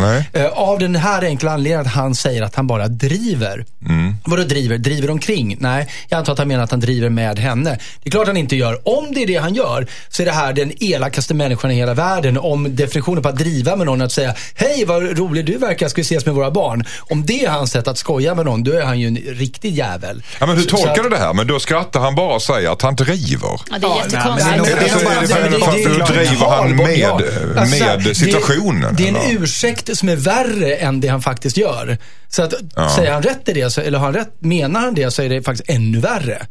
Av 0.53 0.79
den 0.79 0.97
här 0.97 1.23
enkla 1.23 1.53
anledningen 1.53 1.81
att 1.87 1.93
han 1.93 2.15
säger 2.15 2.43
att 2.43 2.55
han 2.55 2.67
bara 2.67 2.89
driver. 2.89 3.65
Mm. 3.89 4.17
Vadå 4.25 4.43
driver? 4.49 4.79
Driver 4.79 5.11
omkring? 5.11 5.57
Nej, 5.61 5.89
jag 6.09 6.19
antar 6.19 6.33
att 6.33 6.39
han 6.39 6.49
menar 6.49 6.65
att 6.65 6.71
han 6.71 6.81
driver 6.81 7.09
med 7.09 7.39
henne. 7.39 7.71
Det 8.03 8.09
är 8.09 8.11
klart 8.11 8.27
han 8.27 8.37
inte 8.37 8.57
gör. 8.57 8.81
Om 8.89 9.15
det 9.15 9.23
är 9.23 9.27
det 9.27 9.37
han 9.37 9.55
gör 9.55 9.87
så 10.09 10.23
är 10.23 10.27
det 10.27 10.33
här 10.33 10.53
den 10.53 10.73
elakaste 10.83 11.35
människan 11.35 11.71
i 11.71 11.75
hela 11.75 11.95
världen. 11.95 12.39
Om 12.39 12.77
definitionen 12.77 13.23
på 13.23 13.29
att 13.29 13.37
driva 13.37 13.77
med 13.77 13.87
någon 13.87 14.01
är 14.01 14.05
att 14.05 14.13
säga 14.13 14.35
Hej 14.55 14.85
vad 14.85 15.19
rolig 15.19 15.45
du 15.47 15.59
verkar, 15.59 15.89
ska 15.89 15.97
vi 15.97 16.03
ses 16.03 16.27
med 16.27 16.35
våra 16.35 16.51
barn? 16.51 16.85
Om 17.01 17.27
det 17.27 17.45
är 17.45 17.51
hans 17.51 17.71
sätt 17.71 17.89
att 17.89 17.99
skoja 17.99 18.35
med 18.35 18.45
någon, 18.45 18.63
då 18.65 18.73
är 18.73 18.83
han 18.83 19.01
ju 19.01 19.07
en 19.09 19.17
riktig 19.17 19.73
jävel. 19.75 20.23
Ja, 20.41 20.47
men 20.47 20.57
hur 20.57 20.65
tolkar 20.65 20.91
att- 20.91 21.03
du 21.03 21.09
det 21.09 21.17
här? 21.19 21.35
Men 21.35 21.47
då 21.47 21.61
skrattar 21.61 22.01
han 22.01 22.15
bara 22.15 22.35
och 22.35 22.43
säger 22.43 22.71
att 22.73 22.83
han 22.83 22.97
driver. 22.97 23.61
Ja, 23.71 23.79
det 23.79 23.87
är 23.87 23.91
Ja, 23.91 24.03
jättekonstigt. 24.05 24.55
är 24.57 24.59
det, 24.59 24.89
så, 24.91 24.99
är 24.99 25.51
det, 25.51 25.59
för, 25.59 25.73
det- 25.73 25.89
hur 25.89 25.99
driver 26.27 26.47
han 26.51 26.77
med, 26.77 26.99
ja. 26.99 27.21
Alltså, 27.57 27.85
med 27.85 28.01
det- 28.05 28.15
situationen? 28.15 28.95
Det 28.97 29.05
är 29.05 29.09
en 29.09 29.17
eller? 29.17 29.43
ursäkt 29.43 29.97
som 29.99 30.09
är 30.09 30.17
värre 30.17 30.75
än 30.75 31.01
det 31.01 31.09
han 31.09 31.23
faktiskt 31.23 31.57
gör. 31.57 31.99
Så 32.31 32.43
att, 32.43 32.55
säger 32.97 33.13
han 33.13 33.23
rätt 33.23 33.49
i 33.49 33.53
det, 33.53 33.71
så, 33.71 33.81
eller 33.81 33.99
har 33.99 34.05
han 34.05 34.15
rätt, 34.15 34.38
menar 34.41 34.81
han 34.81 34.95
det, 34.95 35.11
så 35.11 35.23
är 35.23 35.29
det 35.29 35.43
faktiskt 35.43 35.71
ännu 35.71 36.01
värre. 36.01 36.47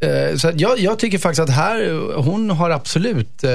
Eh, 0.00 0.36
så 0.36 0.52
jag, 0.54 0.78
jag 0.78 0.98
tycker 0.98 1.18
faktiskt 1.18 1.40
att 1.40 1.50
här, 1.50 2.00
hon 2.22 2.50
har 2.50 2.70
absolut 2.70 3.44
eh, 3.44 3.50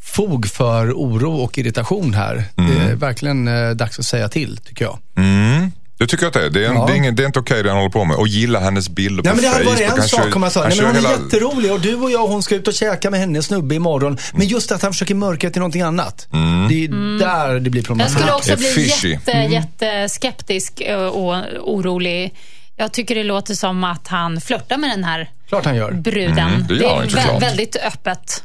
fog 0.00 0.46
för 0.48 0.92
oro 0.92 1.32
och 1.34 1.58
irritation 1.58 2.14
här. 2.14 2.44
Det 2.54 2.90
är 2.90 2.94
verkligen 2.94 3.48
eh, 3.48 3.70
dags 3.70 3.98
att 3.98 4.06
säga 4.06 4.28
till, 4.28 4.56
tycker 4.56 4.84
jag. 4.84 4.98
Mm. 5.16 5.72
Det 5.98 6.06
tycker 6.06 6.24
jag 6.24 6.28
att 6.28 6.34
det 6.34 6.44
är. 6.46 6.50
Det 6.50 6.64
är, 6.64 6.68
en, 6.70 6.76
Ja. 6.76 6.86
det 6.86 6.92
är, 6.92 6.96
ingen, 6.96 7.16
det 7.16 7.22
är 7.22 7.26
inte 7.26 7.38
okej 7.38 7.62
det 7.62 7.68
han 7.68 7.78
håller 7.78 7.90
på 7.90 8.04
med. 8.04 8.16
Och 8.16 8.28
gilla 8.28 8.60
hennes 8.60 8.88
bilder 8.88 9.22
Nej, 9.22 9.30
på 9.32 9.36
men 9.36 9.44
det 9.44 9.50
Facebook. 9.50 9.66
varit 9.66 9.80
en 9.80 9.98
Han 9.98 10.08
sak 10.08 10.34
om 10.36 10.40
man 10.40 10.50
sa, 10.50 10.60
han 10.60 10.68
nej 10.68 10.76
men 10.78 10.86
hon 10.86 10.96
är 10.96 11.00
hela- 11.00 11.10
jätterolig 11.24 11.72
och 11.72 11.80
du 11.80 11.94
och 11.94 12.10
jag 12.10 12.26
hon 12.26 12.42
ska 12.42 12.54
ut 12.54 12.68
och 12.68 12.74
käka 12.74 13.10
med 13.10 13.20
hennes 13.20 13.46
snubbe 13.46 13.74
imorgon. 13.74 14.18
Men 14.34 14.46
just 14.46 14.72
att 14.72 14.82
han 14.82 14.92
försöker 14.92 15.14
mörka 15.14 15.50
till 15.50 15.60
någonting 15.60 15.82
annat. 15.82 16.28
Mm. 16.32 16.68
Det 16.68 16.84
är 16.84 16.88
där 17.18 17.60
det 17.60 17.70
blir 17.70 17.80
Jag 17.82 17.86
problematiskt. 17.86 18.18
skulle 18.18 18.30
Det 18.32 18.36
också 18.36 18.52
är 18.52 18.56
bli 18.56 19.10
jätte, 19.12 19.30
jätteskeptisk 19.54 20.82
och 21.12 21.34
orolig. 21.74 22.34
Jag 22.76 22.92
tycker 22.92 23.14
det 23.14 23.24
låter 23.24 23.54
som 23.54 23.84
att 23.84 24.08
han 24.08 24.40
flörtar 24.40 24.76
med 24.76 24.90
den 24.90 25.04
här 25.04 25.30
Klart 25.48 25.64
han 25.64 25.76
gör. 25.76 25.92
bruden. 25.92 26.38
Mm, 26.38 26.66
det 26.66 26.74
gör 26.74 26.94
han 26.94 27.04
är 27.04 27.08
såklart. 27.08 27.42
väldigt 27.42 27.76
öppet. 27.76 28.42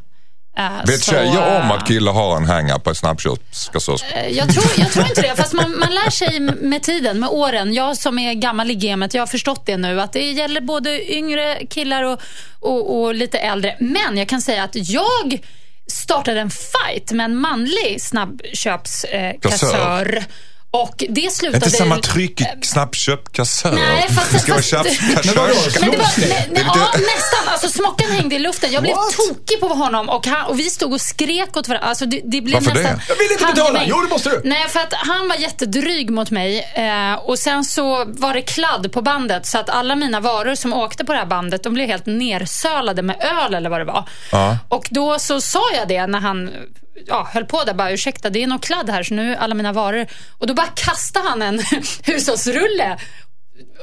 Eh, 0.58 0.86
Vet 0.88 1.04
så, 1.04 1.12
tjejer 1.12 1.58
om 1.62 1.70
eh, 1.70 1.72
att 1.72 1.88
killar 1.88 2.14
har 2.14 2.38
en 2.38 2.46
hang-up 2.46 2.84
på 2.84 2.90
en 2.90 2.96
snabbköpskassörska? 2.96 4.08
Eh, 4.26 4.38
Jag 4.38 4.54
tror, 4.54 4.66
jag 4.78 4.92
tror 4.92 5.06
inte 5.06 5.22
det, 5.22 5.36
fast 5.36 5.54
man, 5.54 5.80
man 5.80 5.90
lär 5.94 6.10
sig 6.10 6.40
med 6.40 6.84
tiden, 6.84 7.20
med 7.20 7.30
åren. 7.30 7.74
Jag 7.74 7.98
som 7.98 8.20
är 8.20 8.34
gammal 8.34 8.72
i 8.72 8.76
gamet, 8.76 9.14
jag 9.14 9.22
har 9.22 9.28
förstått 9.28 9.66
det 9.66 9.78
nu, 9.78 10.02
att 10.02 10.14
det 10.14 10.32
gäller 10.32 10.62
både 10.62 11.14
yngre 11.14 11.66
killar 11.70 12.04
och, 12.04 12.22
och, 12.60 13.02
och 13.02 13.16
lite 13.16 13.38
äldre. 13.40 13.76
Men 13.80 14.18
jag 14.18 14.28
kan 14.28 14.42
säga 14.42 14.64
att 14.64 14.76
jag 14.90 15.40
startade 15.88 16.40
en 16.40 16.50
fight 16.52 17.12
med 17.12 17.24
en 17.24 17.36
manlig 17.38 18.02
snabbköpskassör. 18.02 20.18
Eh. 20.18 20.24
Och 20.72 21.04
det 21.10 21.34
slutade... 21.34 21.66
Inte 21.66 21.70
samma 21.78 21.98
tryck 21.98 22.42
i 22.42 22.46
snabbköpkassör. 22.62 23.72
Nej, 23.72 24.10
fast- 24.10 24.32
det 24.32 24.40
ska 24.40 24.52
vara 24.52 24.62
kassörska. 24.62 24.84
Men 25.26 25.92
det 25.92 25.98
var, 25.98 26.20
nej, 26.30 26.48
nej, 26.52 26.64
ja, 26.66 26.90
nästan. 26.94 27.48
Alltså, 27.54 27.70
smockan 27.70 28.12
hängde 28.12 28.36
i 28.36 28.40
luften. 28.40 28.72
Jag 28.72 28.84
blev 28.84 28.96
What? 28.96 29.12
tokig 29.16 29.60
på 29.60 29.68
honom 29.68 30.10
och, 30.10 30.28
han, 30.28 30.46
och 30.46 30.60
vi 30.60 30.64
stod 30.70 30.94
och 30.94 31.02
skrek 31.02 31.58
åt 31.58 31.68
varandra. 31.68 31.88
Alltså, 31.88 32.06
det, 32.06 32.22
det 32.24 32.42
blev 32.42 32.64
Varför 32.64 32.76
det? 32.78 32.84
nästan 32.84 33.02
Jag 33.08 33.16
vill 33.16 33.32
inte 33.32 33.46
betala. 33.46 33.82
Jo, 33.86 34.02
det 34.02 34.10
måste 34.10 34.30
du. 34.30 34.42
Nej, 34.44 34.68
för 34.70 34.80
att 34.80 34.94
han 34.94 35.28
var 35.28 35.36
jättedryg 35.36 36.10
mot 36.10 36.32
mig 36.32 36.72
eh, 36.76 37.14
och 37.14 37.40
sen 37.40 37.64
så 37.64 38.06
var 38.08 38.34
det 38.34 38.42
kladd 38.42 38.92
på 38.92 39.02
bandet 39.02 39.46
så 39.46 39.58
att 39.58 39.70
alla 39.70 39.96
mina 39.96 40.20
varor 40.20 40.56
som 40.56 40.74
åkte 40.74 41.06
på 41.06 41.14
det 41.14 41.20
här 41.20 41.26
bandet 41.26 41.64
de 41.64 41.74
blev 41.74 41.88
helt 41.88 42.06
nersölade 42.06 43.02
med 43.02 43.16
öl 43.44 43.54
eller 43.54 43.70
vad 43.70 43.80
det 43.80 43.86
var. 43.86 44.10
Ja. 44.32 44.58
Och 44.70 44.88
då 44.90 45.20
så 45.20 45.42
sa 45.42 45.62
jag 45.76 45.88
det 45.88 46.08
när 46.08 46.20
han 46.20 46.52
ja, 47.08 47.28
höll 47.34 47.46
på 47.46 47.64
där 47.64 47.74
bara 47.74 47.92
ursäkta 47.92 48.30
det 48.30 48.44
är 48.44 48.48
något 48.48 48.66
kladd 48.66 48.90
här 48.90 49.04
så 49.04 49.14
nu 49.14 49.32
är 49.34 49.38
alla 49.38 49.56
mina 49.56 49.74
varor 49.74 50.08
och 50.40 50.48
då 50.48 50.54
bara 50.54 50.68
kastade 50.76 51.30
han 51.30 51.42
en 51.42 51.62
hushållsrulle 52.04 52.98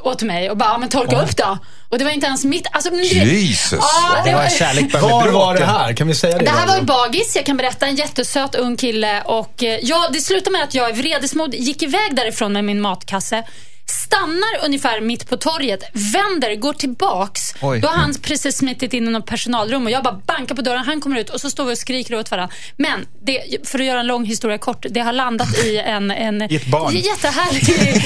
åt 0.04 0.22
mig 0.22 0.50
och 0.50 0.56
bara, 0.56 0.68
"Ja, 0.70 0.78
men 0.78 0.88
torka 0.88 1.22
upp 1.22 1.36
då. 1.36 1.58
Och 1.88 1.98
det 1.98 2.04
var 2.04 2.10
inte 2.10 2.26
ens 2.26 2.44
mitt... 2.44 2.66
Alltså, 2.72 2.90
men 2.90 2.98
det- 3.00 3.04
Jesus. 3.04 3.78
Ja, 3.82 4.22
Det 4.24 4.34
var 4.34 4.48
kärlek 4.48 4.92
började 4.92 5.12
Var 5.12 5.28
var 5.28 5.54
det 5.56 5.64
här? 5.64 5.92
Kan 5.92 6.08
vi 6.08 6.14
säga 6.14 6.38
det? 6.38 6.44
det 6.44 6.50
här 6.50 6.66
då? 6.66 6.72
var 6.72 6.78
ju 6.78 6.84
bagis, 6.84 7.36
jag 7.36 7.46
kan 7.46 7.56
berätta. 7.56 7.86
En 7.86 7.96
jättesöt 7.96 8.54
ung 8.54 8.76
kille. 8.76 9.22
Och, 9.22 9.62
eh, 9.62 9.78
ja, 9.82 10.08
det 10.12 10.20
slutade 10.20 10.50
med 10.50 10.62
att 10.62 10.74
jag 10.74 10.90
i 10.90 10.92
vredesmod 10.92 11.54
gick 11.54 11.82
iväg 11.82 12.14
därifrån 12.16 12.52
med 12.52 12.64
min 12.64 12.80
matkasse. 12.80 13.42
Stannar 13.90 14.64
ungefär 14.64 15.00
mitt 15.00 15.28
på 15.30 15.36
torget, 15.36 15.82
vänder, 15.92 16.54
går 16.54 16.72
tillbaks 16.72 17.54
Oj. 17.60 17.80
Då 17.80 17.88
har 17.88 17.96
han 17.96 18.14
precis 18.22 18.56
smitit 18.56 18.92
in 18.94 19.08
i 19.08 19.10
något 19.10 19.26
personalrum 19.26 19.84
och 19.84 19.90
jag 19.90 20.02
bara 20.02 20.20
bankar 20.26 20.54
på 20.54 20.62
dörren. 20.62 20.84
Han 20.84 21.00
kommer 21.00 21.20
ut 21.20 21.30
och 21.30 21.40
så 21.40 21.50
står 21.50 21.64
vi 21.64 21.72
och 21.74 21.78
skriker 21.78 22.14
åt 22.14 22.30
varandra. 22.30 22.54
Men 22.76 23.06
det, 23.22 23.68
för 23.68 23.78
att 23.78 23.84
göra 23.84 24.00
en 24.00 24.06
lång 24.06 24.24
historia 24.24 24.58
kort, 24.58 24.86
det 24.90 25.00
har 25.00 25.12
landat 25.12 25.64
i 25.64 25.78
en... 25.78 26.10
en 26.10 26.42
I 26.52 26.56
ett 26.56 26.66
barn. 26.66 26.96
Jättehärlig... 26.96 28.02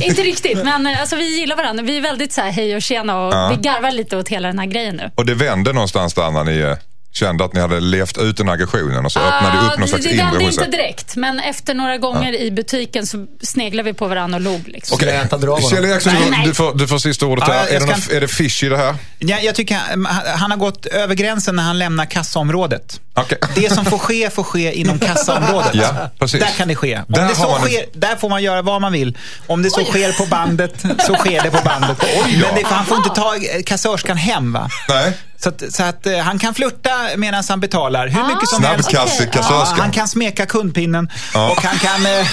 Inte 0.00 0.22
riktigt, 0.22 0.64
men 0.64 0.86
alltså, 0.86 1.16
vi 1.16 1.38
gillar 1.40 1.56
varandra. 1.56 1.84
Vi 1.84 1.96
är 1.96 2.00
väldigt 2.00 2.32
så 2.32 2.40
här, 2.40 2.50
hej 2.50 2.76
och 2.76 2.82
tjena 2.82 3.26
och 3.26 3.34
Ja. 3.34 3.48
vi 3.56 3.56
garvar 3.56 3.92
lite 3.92 4.16
åt 4.16 4.28
hela 4.28 4.48
den 4.48 4.58
här 4.58 4.66
grejen 4.66 4.96
nu. 4.96 5.10
Och 5.14 5.26
det 5.26 5.34
vände 5.34 5.72
någonstans 5.72 6.14
där 6.14 6.44
ni 6.44 6.58
eh, 6.58 6.76
kände 7.12 7.44
att 7.44 7.52
ni 7.54 7.60
hade 7.60 7.80
levt 7.80 8.18
ut 8.18 8.36
den 8.36 8.48
aggressionen 8.48 9.04
och 9.04 9.12
så 9.12 9.20
öppnade 9.20 9.56
det 9.60 9.72
upp 9.72 9.78
någon 9.78 9.88
slags 9.88 10.04
det 10.04 10.10
inre 10.12 10.24
vände 10.24 10.44
hos 10.44 10.58
inte 10.58 10.70
direkt, 10.70 11.16
men 11.16 11.40
efter 11.40 11.74
några 11.74 11.98
gånger 11.98 12.32
i 12.40 12.50
butiken 12.50 13.06
så 13.06 13.26
sneglade 13.42 13.90
vi 13.90 13.94
på 13.94 14.08
varandra 14.08 14.36
och 14.36 14.42
log. 14.42 14.68
Liksom. 14.68 14.98
Honom? 15.40 15.60
Kjell 15.70 15.84
Eriksson, 15.84 16.12
Nej, 16.14 16.22
du, 16.24 16.30
nej. 16.30 16.46
du, 16.46 16.54
får, 16.54 16.74
du 16.74 16.88
får 16.88 16.98
sista 16.98 17.26
ordet 17.26 17.44
Ja, 17.48 17.54
här. 17.54 17.66
är, 17.66 17.72
det 17.74 17.80
ska- 17.80 17.90
någon, 17.90 18.16
är 18.16 18.20
det 18.20 18.28
fish 18.28 18.64
i 18.64 18.68
det 18.68 18.76
här? 18.76 18.94
Ja, 19.18 19.38
jag 19.40 19.54
tycker 19.54 19.74
han, 19.74 20.06
han 20.36 20.50
har 20.50 20.58
gått 20.58 20.86
över 20.86 21.14
gränsen 21.14 21.56
när 21.56 21.62
han 21.62 21.78
lämnar 21.78 22.04
kassaområdet. 22.04 23.00
Okej. 23.14 23.38
Det 23.54 23.72
som 23.74 23.84
får 23.84 23.98
ske, 23.98 24.30
får 24.30 24.42
ske 24.42 24.72
inom 24.72 24.98
kassaområdet. 25.08 25.70
Ja, 25.74 26.10
precis. 26.18 26.40
Där 26.40 26.50
kan 26.50 26.68
det 26.68 26.74
ske. 26.76 26.96
Om 26.98 27.04
Där 27.08 27.28
det 27.28 27.34
så 27.34 27.58
sker 27.58 27.84
där 28.00 28.16
får 28.16 28.28
man 28.28 28.42
göra 28.42 28.62
vad 28.62 28.80
man 28.80 28.92
vill. 28.92 29.18
Om 29.46 29.62
det 29.62 29.70
så 29.70 29.84
sker 29.84 30.12
på 30.12 30.26
bandet, 30.26 30.80
så 31.06 31.14
sker 31.14 31.42
det 31.42 31.50
på 31.50 31.62
bandet. 31.64 31.98
Oj 32.24 32.38
då. 32.40 32.46
Men 32.46 32.54
det, 32.54 32.66
han 32.66 32.86
får 32.86 32.96
inte 32.96 33.10
ta 33.10 33.34
kassörskan 33.66 34.16
hem. 34.16 34.52
Va? 34.52 34.68
Nej. 34.88 35.12
Så 35.42 35.48
att, 35.48 35.62
så 35.74 35.82
att 35.82 36.06
eh, 36.06 36.18
han 36.18 36.38
kan 36.38 36.54
flirta 36.54 36.90
medan 37.16 37.44
han 37.48 37.60
betalar 37.60 38.08
hur 38.08 38.22
mycket 38.26 38.48
som 38.48 38.64
helst. 38.64 38.90
Snabbkasse, 38.90 39.14
okej. 39.28 39.30
kassörskan. 39.32 39.80
Han 39.80 39.90
kan 39.90 40.08
smeka 40.08 40.46
kundpinnen 40.46 41.10
Ja. 41.34 41.50
och 41.50 41.62
han 41.62 41.78
kan, 41.78 42.06
eh, 42.06 42.12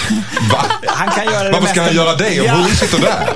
Va? 0.52 0.64
han 0.86 1.08
kan 1.10 1.24
göra 1.24 1.44
det 1.44 1.50
Varför 1.50 1.66
ska 1.66 1.80
mesta. 1.80 1.82
han 1.82 1.94
göra 1.94 2.16
det 2.16 2.40
om 2.40 2.46
Ja. 2.46 2.54
hon 2.54 2.70
sitter 2.70 2.98
där? 2.98 3.28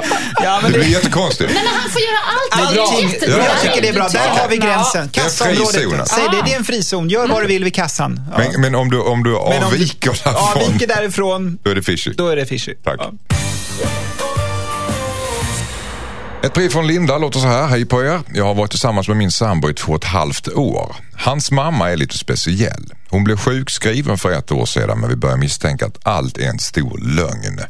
Ja, 0.43 0.57
Det 0.57 0.63
men 0.63 0.73
blir 0.73 0.81
det, 0.83 0.89
jättekonstigt. 0.89 1.51
Nej, 1.55 1.63
men 1.65 1.75
han 1.83 1.91
får 1.91 2.01
göra 2.01 2.19
allt. 2.33 2.75
Det 2.75 2.81
är 3.07 3.13
jättebra. 3.13 3.39
Ja, 3.39 3.45
jag 3.53 3.61
tycker 3.63 3.83
det 3.83 3.89
är 3.89 3.93
bra. 3.93 4.09
Där 4.09 4.29
har 4.29 4.49
vi 4.49 4.57
gränsen. 4.57 5.11
Det 5.13 5.19
är 5.21 5.23
en 5.25 5.29
Kassaområdet. 5.29 5.75
frizon, 5.75 6.01
alltså. 6.01 6.15
Säg 6.15 6.25
det, 6.31 6.43
det 6.45 6.53
är 6.53 6.57
en 6.59 6.65
frizon. 6.65 7.09
Gör 7.09 7.27
vad 7.29 7.43
du 7.43 7.47
vill 7.47 7.65
vid 7.65 7.75
kassan. 7.75 8.21
Ja. 8.33 8.39
Men, 8.39 8.61
men 8.61 8.75
om 8.75 8.91
du, 8.91 9.01
om 9.01 9.23
du 9.23 9.31
Men 9.31 9.39
om 9.43 9.51
du 9.61 9.67
avviker 9.67 10.11
därifrån, 10.25 10.35
avviker 10.65 10.87
därifrån, 10.87 11.59
då 11.63 11.71
är 11.71 11.75
det 11.75 11.83
fishy. 11.83 12.13
då 12.17 12.29
är 12.29 12.37
det 12.37 12.47
fishy. 12.47 12.75
Tack. 12.85 12.97
Ja. 12.99 13.13
Ett 16.45 16.55
brev 16.55 16.69
från 16.69 16.87
Linda 16.87 17.19
låter 17.19 17.41
så 17.41 17.47
här. 17.47 17.67
Hej 17.67 17.87
på 17.87 18.03
er. 18.03 18.21
Jag 18.35 18.45
har 18.45 18.55
varit 18.55 18.71
tillsammans 18.71 19.09
med 19.09 19.17
min 19.17 19.31
sambo 19.31 19.71
i 19.71 19.75
två 19.75 19.93
och 19.93 20.05
ett 20.05 20.11
halvt 20.11 20.49
år. 20.49 20.97
Hans 21.15 21.51
mamma 21.51 21.91
är 21.91 21.97
lite 21.97 22.19
speciell. 22.19 22.93
Hon 23.09 23.25
blev 23.25 23.37
sjukskriven 23.37 24.19
för 24.19 24.33
ett 24.33 24.53
år 24.53 24.67
sedan 24.67 25.01
men 25.01 25.11
vi 25.11 25.17
börjar 25.17 25.37
misstänka 25.37 25.87
att 25.87 26.07
allt 26.07 26.39
är 26.39 26.49
en 26.49 26.59
stor 26.59 26.99
lögn. 26.99 27.61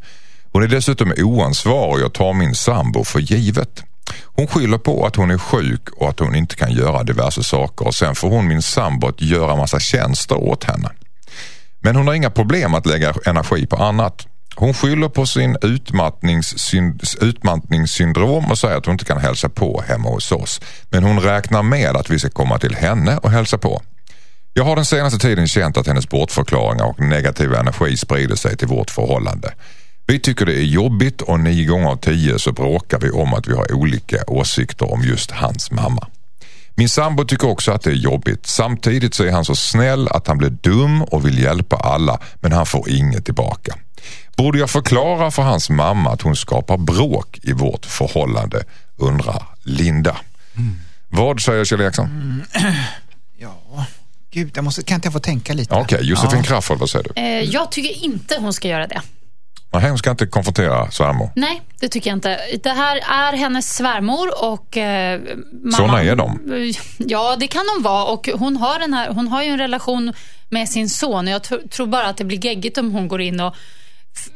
Hon 0.53 0.63
är 0.63 0.69
dessutom 0.69 1.13
oansvarig 1.19 2.07
och 2.07 2.13
tar 2.13 2.33
min 2.33 2.55
sambo 2.55 3.05
för 3.05 3.21
givet. 3.21 3.85
Hon 4.25 4.47
skyller 4.47 4.79
på 4.79 5.07
att 5.07 5.17
hon 5.17 5.31
är 5.31 5.39
sjuk 5.39 5.89
och 5.97 6.09
att 6.09 6.19
hon 6.19 6.35
inte 6.35 6.57
kan 6.57 6.73
göra 6.73 7.03
diverse 7.03 7.43
saker 7.43 7.87
och 7.87 7.95
sen 7.95 8.15
får 8.15 8.29
hon 8.29 8.49
min 8.49 8.63
sambo 8.63 9.09
att 9.09 9.21
göra 9.21 9.57
massa 9.57 9.81
tjänster 9.81 10.37
åt 10.37 10.65
henne. 10.65 10.91
Men 11.81 11.97
hon 11.97 12.07
har 12.07 12.15
inga 12.15 12.31
problem 12.31 12.75
att 12.75 12.87
lägga 12.87 13.15
energi 13.27 13.67
på 13.67 13.77
annat. 13.77 14.27
Hon 14.57 14.75
skyller 14.75 15.09
på 15.09 15.27
sin 15.27 15.57
utmattningssyndrom 17.21 18.51
och 18.51 18.59
säger 18.59 18.77
att 18.77 18.87
hon 18.87 18.93
inte 18.93 19.05
kan 19.05 19.19
hälsa 19.19 19.49
på 19.49 19.85
hemma 19.89 20.09
hos 20.09 20.33
oss. 20.33 20.61
Men 20.91 21.05
hon 21.05 21.21
räknar 21.21 21.63
med 21.63 21.97
att 21.97 22.11
vi 22.11 22.19
ska 22.19 22.31
komma 22.31 22.59
till 22.59 22.75
henne 22.75 23.17
och 23.17 23.31
hälsa 23.31 23.59
på. 23.59 23.83
Jag 24.55 24.65
har 24.65 24.77
den 24.77 24.85
senaste 24.85 25.19
tiden 25.19 25.49
känt 25.49 25.77
att 25.77 25.87
hennes 25.87 26.09
bortförklaringar 26.09 26.85
och 26.85 27.01
negativa 27.01 27.61
energi 27.61 27.97
sprider 27.97 28.37
sig 28.37 28.57
till 28.57 28.69
vårt 28.69 28.91
förhållande. 28.91 29.55
Vi 30.07 30.21
tycker 30.21 30.47
det 30.47 30.55
är 30.55 30.65
jobbigt 30.65 31.23
och 31.23 31.41
nio 31.41 31.65
gånger 31.65 31.89
av 31.89 31.97
tio 31.97 32.39
så 32.39 32.53
bråkar 32.53 33.01
vi 33.01 33.11
om 33.11 33.35
att 33.35 33.49
vi 33.49 33.55
har 33.55 33.73
olika 33.73 34.25
åsikter 34.27 34.93
om 34.93 35.03
just 35.03 35.31
hans 35.31 35.71
mamma. 35.71 36.07
Min 36.75 36.89
sambo 36.89 37.25
tycker 37.25 37.49
också 37.49 37.73
att 37.73 37.83
det 37.83 37.91
är 37.91 37.95
jobbigt. 37.95 38.47
Samtidigt 38.47 39.15
så 39.15 39.25
är 39.25 39.31
han 39.31 39.45
så 39.45 39.55
snäll 39.55 40.09
att 40.09 40.27
han 40.27 40.39
blir 40.39 40.51
dum 40.51 41.03
och 41.03 41.27
vill 41.27 41.39
hjälpa 41.39 41.77
alla 41.77 42.21
men 42.41 42.53
han 42.53 42.67
får 42.67 42.91
inget 42.91 43.25
tillbaka. 43.25 43.75
Borde 44.37 44.59
jag 44.59 44.71
förklara 44.71 45.31
för 45.31 45.43
hans 45.43 45.71
mamma 45.71 46.11
att 46.11 46.23
hon 46.23 46.37
skapar 46.37 46.77
bråk 46.79 47.39
i 47.43 47.53
vårt 47.53 47.87
förhållande? 47.87 48.65
Undrar 48.97 49.43
Linda. 49.63 50.17
Vad 51.09 51.41
säger 51.41 51.65
Kjell 51.65 51.81
Eriksson? 51.81 52.43
Ja, 53.39 53.85
gud, 54.31 54.53
jag 54.55 54.65
måste, 54.65 54.83
kan 54.83 54.95
inte 54.95 55.07
jag 55.07 55.13
få 55.13 55.19
tänka 55.19 55.53
lite? 55.53 55.75
Okej, 55.75 56.01
Josefin 56.03 56.43
Crafoord, 56.43 56.79
vad 56.79 56.91
säger 56.91 57.07
du? 57.15 57.21
Eh, 57.21 57.27
jag 57.41 57.73
tycker 57.73 58.05
inte 58.05 58.37
hon 58.41 58.53
ska 58.53 58.69
göra 58.69 58.87
det. 58.87 59.01
Nej, 59.73 59.89
hon 59.89 59.99
ska 59.99 60.11
inte 60.11 60.27
konfrontera 60.27 60.91
svärmor. 60.91 61.31
Nej, 61.37 61.63
det 61.81 61.89
tycker 61.89 62.11
jag 62.11 62.17
inte. 62.17 62.39
Det 62.63 62.71
här 62.71 62.97
är 62.97 63.37
hennes 63.37 63.75
svärmor 63.77 64.45
och 64.45 64.77
eh, 64.77 65.21
mamma. 65.65 65.77
Såna 65.77 66.03
är 66.03 66.17
de. 66.17 66.41
Ja, 66.99 67.37
det 67.41 67.47
kan 67.47 67.63
de 67.77 67.83
vara. 67.83 68.05
Och 68.05 68.29
hon 68.35 68.57
har, 68.57 68.79
den 68.79 68.95
här, 68.95 69.11
hon 69.11 69.29
har 69.29 69.43
ju 69.43 69.49
en 69.51 69.59
relation 69.59 70.13
med 70.49 70.69
sin 70.69 70.89
son. 70.91 71.27
Och 71.29 71.33
jag 71.35 71.43
tr- 71.43 71.69
tror 71.69 71.87
bara 71.87 72.07
att 72.07 72.17
det 72.17 72.25
blir 72.25 72.45
geggigt 72.45 72.79
om 72.79 72.93
hon 72.93 73.09
går 73.09 73.21
in 73.21 73.41
och 73.41 73.55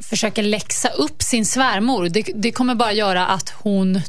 försöker 0.03 0.43
läxa 0.43 0.89
upp 0.89 1.23
sin 1.23 1.47
svärmor. 1.47 2.09
Det, 2.09 2.27
det 2.35 2.53
kommer 2.53 2.75
bara 2.75 2.93
göra 2.93 3.27
att 3.27 3.53
hon, 3.63 4.01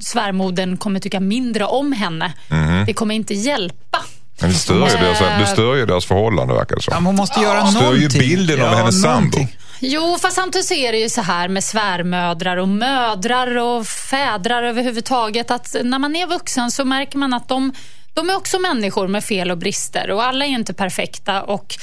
svärmodern, 0.00 0.76
kommer 0.76 1.00
tycka 1.00 1.20
mindre 1.20 1.64
om 1.64 1.92
henne. 1.92 2.32
Mhm. 2.48 2.84
Det 2.86 2.92
kommer 2.94 3.14
inte 3.14 3.34
hjälpa. 3.34 3.98
Men 4.40 4.50
det 4.50 4.56
stör 4.56 4.74
ju 4.74 4.96
deras, 4.96 5.18
det 5.40 5.46
stör 5.46 5.74
ju 5.74 5.86
deras 5.86 6.06
förhållande 6.06 6.54
verkar 6.54 6.76
det 6.76 6.82
Ja, 6.86 6.94
som. 6.94 7.06
hon 7.06 7.16
måste 7.16 7.40
göra 7.40 7.66
Stör 7.66 7.94
ju 7.94 8.08
bilden 8.08 8.60
av 8.62 8.74
hennes 8.74 9.02
sambo. 9.02 9.14
någonting. 9.14 9.56
Jo, 9.80 10.18
fast 10.20 10.34
samtidigt 10.36 10.66
så 10.66 10.74
är 10.74 10.92
det 10.92 10.98
ju 10.98 11.08
så 11.08 11.22
här 11.22 11.48
med 11.48 11.64
svärmödrar 11.64 12.56
och 12.56 12.68
mödrar 12.68 13.56
och 13.58 13.86
fädrar 13.86 14.62
överhuvudtaget 14.62 15.50
att 15.50 15.76
när 15.84 15.98
man 15.98 16.16
är 16.16 16.26
vuxen 16.26 16.70
så 16.70 16.84
märker 16.84 17.18
man 17.18 17.34
att 17.34 17.48
de 17.48 17.72
de 18.18 18.30
är 18.30 18.36
också 18.36 18.58
människor 18.58 19.08
med 19.08 19.24
fel 19.24 19.50
och 19.50 19.58
brister 19.58 20.10
och 20.10 20.24
alla 20.24 20.44
är 20.44 20.48
inte 20.48 20.74
perfekta. 20.74 21.42
Och 21.42 21.74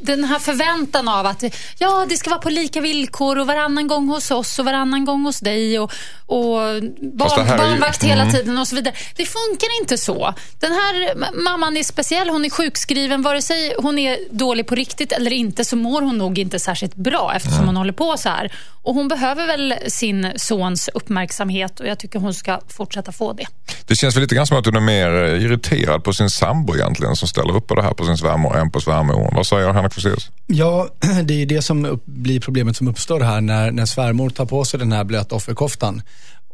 den 0.00 0.24
här 0.24 0.38
förväntan 0.38 1.08
av 1.08 1.26
att 1.26 1.44
ja, 1.78 2.06
det 2.08 2.16
ska 2.16 2.30
vara 2.30 2.40
på 2.40 2.50
lika 2.50 2.80
villkor 2.80 3.38
och 3.38 3.46
varannan 3.46 3.86
gång 3.86 4.08
hos 4.08 4.30
oss 4.30 4.58
och 4.58 4.64
varannan 4.64 5.04
gång 5.04 5.24
hos 5.24 5.40
dig 5.40 5.78
och, 5.78 5.92
och 6.26 6.58
barn, 7.00 7.46
ju- 7.46 7.56
barnvakt 7.56 8.04
hela 8.04 8.22
mm. 8.22 8.34
tiden 8.34 8.58
och 8.58 8.68
så 8.68 8.76
vidare. 8.76 8.94
Det 9.16 9.26
funkar 9.26 9.80
inte 9.80 9.98
så. 9.98 10.34
Den 10.60 10.72
här 10.72 11.14
mamman 11.44 11.76
är 11.76 11.82
speciell, 11.82 12.28
hon 12.28 12.44
är 12.44 12.50
sjukskriven. 12.50 13.22
Vare 13.22 13.42
sig 13.42 13.74
hon 13.78 13.98
är 13.98 14.18
dålig 14.30 14.66
på 14.66 14.74
riktigt 14.74 15.12
eller 15.12 15.32
inte 15.32 15.64
så 15.64 15.76
mår 15.76 16.02
hon 16.02 16.18
nog 16.18 16.38
inte 16.38 16.58
särskilt 16.58 16.94
bra 16.94 17.32
eftersom 17.36 17.58
Mm. 17.58 17.66
hon 17.66 17.76
håller 17.76 17.92
på 17.92 18.16
så 18.16 18.28
här. 18.28 18.52
Och 18.82 18.94
hon 18.94 19.08
behöver 19.08 19.46
väl 19.46 19.74
sin 19.86 20.32
sons 20.36 20.88
uppmärksamhet 20.94 21.80
och 21.80 21.86
jag 21.86 21.98
tycker 21.98 22.18
hon 22.18 22.34
ska 22.34 22.60
fortsätta 22.68 23.12
få 23.12 23.32
det. 23.32 23.46
Det 23.86 23.96
känns 23.96 24.16
väl 24.16 24.22
lite 24.22 24.34
grann 24.34 24.46
som 24.46 24.56
att 24.58 24.66
hon 24.66 24.76
är 24.76 24.80
mer 24.80 25.07
eh, 25.14 25.42
irriterad 25.42 26.04
på 26.04 26.12
sin 26.12 26.30
sambo 26.30 26.74
egentligen 26.74 27.16
som 27.16 27.28
ställer 27.28 27.56
upp 27.56 27.66
på 27.66 27.74
det 27.74 27.82
här 27.82 27.94
på 27.94 28.04
sin 28.04 28.18
svärmor 28.18 28.56
än 28.56 28.70
på 28.70 28.80
svärmoren. 28.80 29.34
Vad 29.36 29.46
säger 29.46 29.72
Henrik 29.72 29.92
Fexeus? 29.92 30.30
Ja, 30.46 30.88
det 31.24 31.42
är 31.42 31.46
det 31.46 31.62
som 31.62 31.84
upp, 31.84 32.06
blir 32.06 32.40
problemet 32.40 32.76
som 32.76 32.88
uppstår 32.88 33.20
här 33.20 33.40
när, 33.40 33.70
när 33.70 33.86
svärmor 33.86 34.30
tar 34.30 34.46
på 34.46 34.64
sig 34.64 34.80
den 34.80 34.92
här 34.92 35.04
blöta 35.04 35.34
offerkoftan 35.34 36.02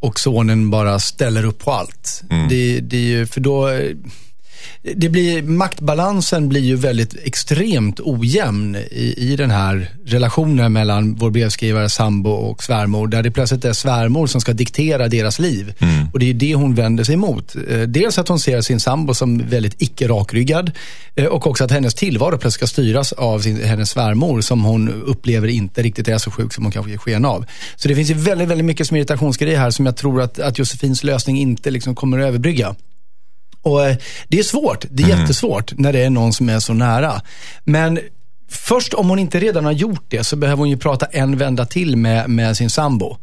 och 0.00 0.20
sonen 0.20 0.70
bara 0.70 0.98
ställer 0.98 1.44
upp 1.44 1.64
på 1.64 1.72
allt. 1.72 2.22
Det, 2.48 2.80
det 2.80 2.96
är 2.96 3.00
ju, 3.00 3.26
för 3.26 3.40
då, 3.40 3.68
eh, 3.68 3.90
det 4.82 5.08
blir, 5.08 5.42
maktbalansen 5.42 6.48
blir 6.48 6.60
ju 6.60 6.76
väldigt 6.76 7.16
extremt 7.24 8.00
ojämn 8.00 8.76
i, 8.76 9.14
i 9.18 9.36
den 9.36 9.50
här 9.50 9.90
relationen 10.06 10.72
mellan 10.72 11.14
vår 11.14 11.30
brevskrivare, 11.30 11.88
sambo 11.88 12.30
och 12.30 12.62
svärmor. 12.62 13.08
Där 13.08 13.22
det 13.22 13.30
plötsligt 13.30 13.64
är 13.64 13.72
svärmor 13.72 14.26
som 14.26 14.40
ska 14.40 14.52
diktera 14.52 15.08
deras 15.08 15.38
liv. 15.38 15.74
Och 16.12 16.18
det 16.18 16.30
är 16.30 16.34
det 16.34 16.54
hon 16.54 16.74
vänder 16.74 17.04
sig 17.04 17.14
emot. 17.14 17.54
Eh, 17.70 17.80
Dels 17.80 18.18
att 18.18 18.28
hon 18.28 18.40
ser 18.40 18.60
sin 18.60 18.80
sambo 18.80 19.14
som 19.14 19.38
väldigt 19.48 19.82
icke 19.82 20.08
rakryggad 20.08 20.72
eh, 21.14 21.26
och 21.26 21.46
också 21.46 21.64
att 21.64 21.70
hennes 21.70 21.94
tillvaro 21.94 22.38
plötsligt 22.38 22.52
ska 22.54 22.66
styras 22.66 23.12
av 23.12 23.40
sin, 23.40 23.64
hennes 23.64 23.90
svärmor 23.90 24.40
som 24.40 24.64
hon 24.64 25.02
upplever 25.02 25.48
inte 25.48 25.82
riktigt 25.82 26.08
är 26.08 26.18
så 26.18 26.30
sjuk 26.30 26.52
som 26.52 26.64
hon 26.64 26.72
kanske 26.72 26.90
ger 26.90 26.98
sken 26.98 27.24
av. 27.24 27.46
Så 27.76 27.88
det 27.88 27.94
finns 27.94 28.10
ju 28.10 28.14
väldigt, 28.14 28.48
väldigt 28.48 28.64
mycket 28.64 28.86
som 28.86 28.96
irritationsgrejer 28.96 29.58
här 29.58 29.70
som 29.70 29.86
jag 29.86 29.96
tror 29.96 30.22
att, 30.22 30.38
att 30.38 30.58
Josefins 30.58 31.04
lösning 31.04 31.38
inte 31.38 31.70
liksom 31.70 31.94
kommer 31.94 32.18
att 32.18 32.28
överbrygga. 32.28 32.74
Och 33.64 33.86
eh, 33.86 33.96
Det 34.28 34.38
är 34.38 34.42
svårt, 34.42 34.84
det 34.90 35.02
är 35.02 35.08
jättesvårt 35.20 35.72
när 35.78 35.92
det 35.92 36.04
är 36.04 36.10
någon 36.10 36.32
som 36.32 36.48
är 36.48 36.58
så 36.60 36.74
nära. 36.74 37.20
Men 37.64 37.98
först 38.50 38.94
om 38.94 39.08
hon 39.08 39.18
inte 39.18 39.40
redan 39.40 39.64
har 39.64 39.72
gjort 39.72 40.04
det 40.08 40.24
så 40.24 40.36
behöver 40.36 40.58
hon 40.58 40.70
ju 40.70 40.76
prata 40.76 41.06
en 41.06 41.38
vända 41.38 41.66
till 41.66 41.96
med, 41.96 42.30
med 42.30 42.56
sin 42.56 42.70
sambo. 42.70 43.16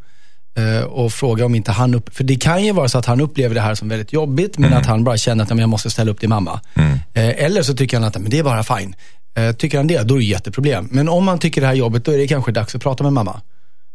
Eh, 0.58 0.84
och 0.86 1.14
fråga 1.14 1.46
om 1.46 1.56
inte 1.56 1.72
han 1.72 1.96
upp... 1.96 2.16
För 2.16 2.24
det 2.24 2.36
kan 2.36 2.64
ju 2.66 2.72
vara 2.72 2.90
så 2.90 2.98
att 2.98 3.06
han 3.06 3.22
upplever 3.22 3.56
det 3.56 3.62
här 3.62 3.76
som 3.76 3.90
väldigt 3.90 4.14
jobbigt 4.14 4.58
men 4.58 4.74
att 4.74 4.86
han 4.86 5.04
bara 5.04 5.18
känner 5.18 5.44
att 5.44 5.50
"Nej, 5.50 5.56
men 5.56 5.62
jag 5.62 5.70
måste 5.70 5.90
ställa 5.90 6.12
upp 6.12 6.20
till 6.20 6.30
mamma. 6.30 6.60
Eh, 7.14 7.44
eller 7.46 7.62
så 7.62 7.74
tycker 7.74 7.98
han 7.98 8.04
att 8.08 8.14
"Nej, 8.16 8.22
men 8.22 8.32
det 8.32 8.40
är 8.40 8.44
bara 8.44 8.64
fine. 8.64 8.96
Tycker 9.58 9.78
han 9.78 9.88
det, 9.88 10.02
då 10.04 10.16
är 10.16 10.20
det 10.20 10.26
jätteproblem. 10.26 10.88
Men 10.92 11.10
om 11.10 11.28
han 11.28 11.40
tycker 11.40 11.62
det 11.62 11.68
här 11.68 11.74
jobbet, 11.74 12.06
då 12.06 12.12
är 12.12 12.18
det 12.18 12.28
kanske 12.28 12.52
dags 12.52 12.76
att 12.76 12.82
prata 12.82 13.04
med 13.04 13.14
mamma. 13.14 13.42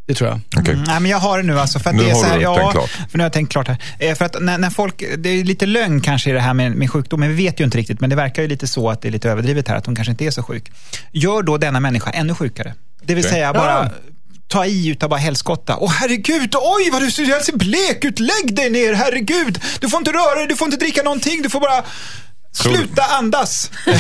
Det 0.07 0.15
tror 0.15 0.31
jag. 0.31 0.41
Okej. 0.57 0.75
Mm, 0.75 0.85
nej, 0.87 1.01
men 1.01 1.11
jag 1.11 1.19
har 1.19 1.37
det 1.39 1.43
nu 1.45 1.61
alltså. 1.61 1.79
För 1.79 1.91
att 1.91 1.97
Nu 1.97 2.03
det 2.03 2.11
är 2.11 2.15
har 2.15 2.21
så 2.23 2.27
här, 2.27 2.37
du 2.37 2.43
ja, 2.43 2.57
tänkt 2.57 2.73
klart. 2.73 2.91
För 3.11 3.19
nu 3.19 3.23
har 3.23 3.25
jag 3.25 3.33
tänkt 3.33 3.53
klart 3.53 3.69
här. 3.69 3.77
Eh, 3.99 4.15
För 4.15 4.25
att 4.25 4.37
när, 4.43 4.59
när 4.59 4.71
folk, 4.71 5.05
det 5.19 5.29
är 5.29 5.45
lite 5.45 5.67
lögn 5.67 6.01
kanske 6.01 6.31
i 6.31 6.33
det 6.33 6.41
här 6.41 6.55
med, 6.55 6.73
med 6.73 6.91
sjukdomen. 6.91 7.29
Vi 7.29 7.35
vet 7.45 7.61
ju 7.61 7.65
inte 7.65 7.79
riktigt, 7.79 8.01
men 8.01 8.11
det 8.11 8.17
verkar 8.17 8.43
ju 8.43 8.49
lite 8.49 8.67
så 8.67 8.91
att 8.91 9.03
det 9.03 9.09
är 9.09 9.13
lite 9.13 9.31
överdrivet 9.31 9.69
här, 9.69 9.77
att 9.77 9.87
hon 9.87 9.95
kanske 9.95 10.11
inte 10.11 10.25
är 10.25 10.31
så 10.31 10.43
sjuk. 10.43 10.73
Gör 11.13 11.43
då 11.43 11.59
denna 11.59 11.81
människa 11.81 12.11
ännu 12.11 12.35
sjukare. 12.35 12.75
Det 13.03 13.15
vill 13.15 13.25
Okej. 13.25 13.33
säga 13.33 13.53
bara 13.53 13.73
Ja. 13.85 13.91
ta 14.49 14.67
i 14.67 14.89
utav 14.89 15.11
bara 15.11 15.21
helskotta. 15.21 15.77
Åh 15.77 15.91
herregud, 15.93 16.55
oj 16.55 16.91
vad 16.93 17.03
du 17.03 17.11
ser 17.11 17.57
blek 17.57 18.05
ut, 18.05 18.19
lägg 18.21 18.55
dig 18.57 18.71
ner, 18.71 18.93
herregud. 18.93 19.61
Du 19.81 19.89
får 19.89 19.99
inte 19.99 20.13
röra 20.13 20.35
dig, 20.39 20.47
du 20.47 20.57
får 20.57 20.67
inte 20.67 20.77
dricka 20.85 21.03
någonting, 21.03 21.43
du 21.43 21.51
får 21.51 21.61
bara 21.61 21.85
sluta 22.57 23.03
andas. 23.19 23.71
Då 23.85 23.91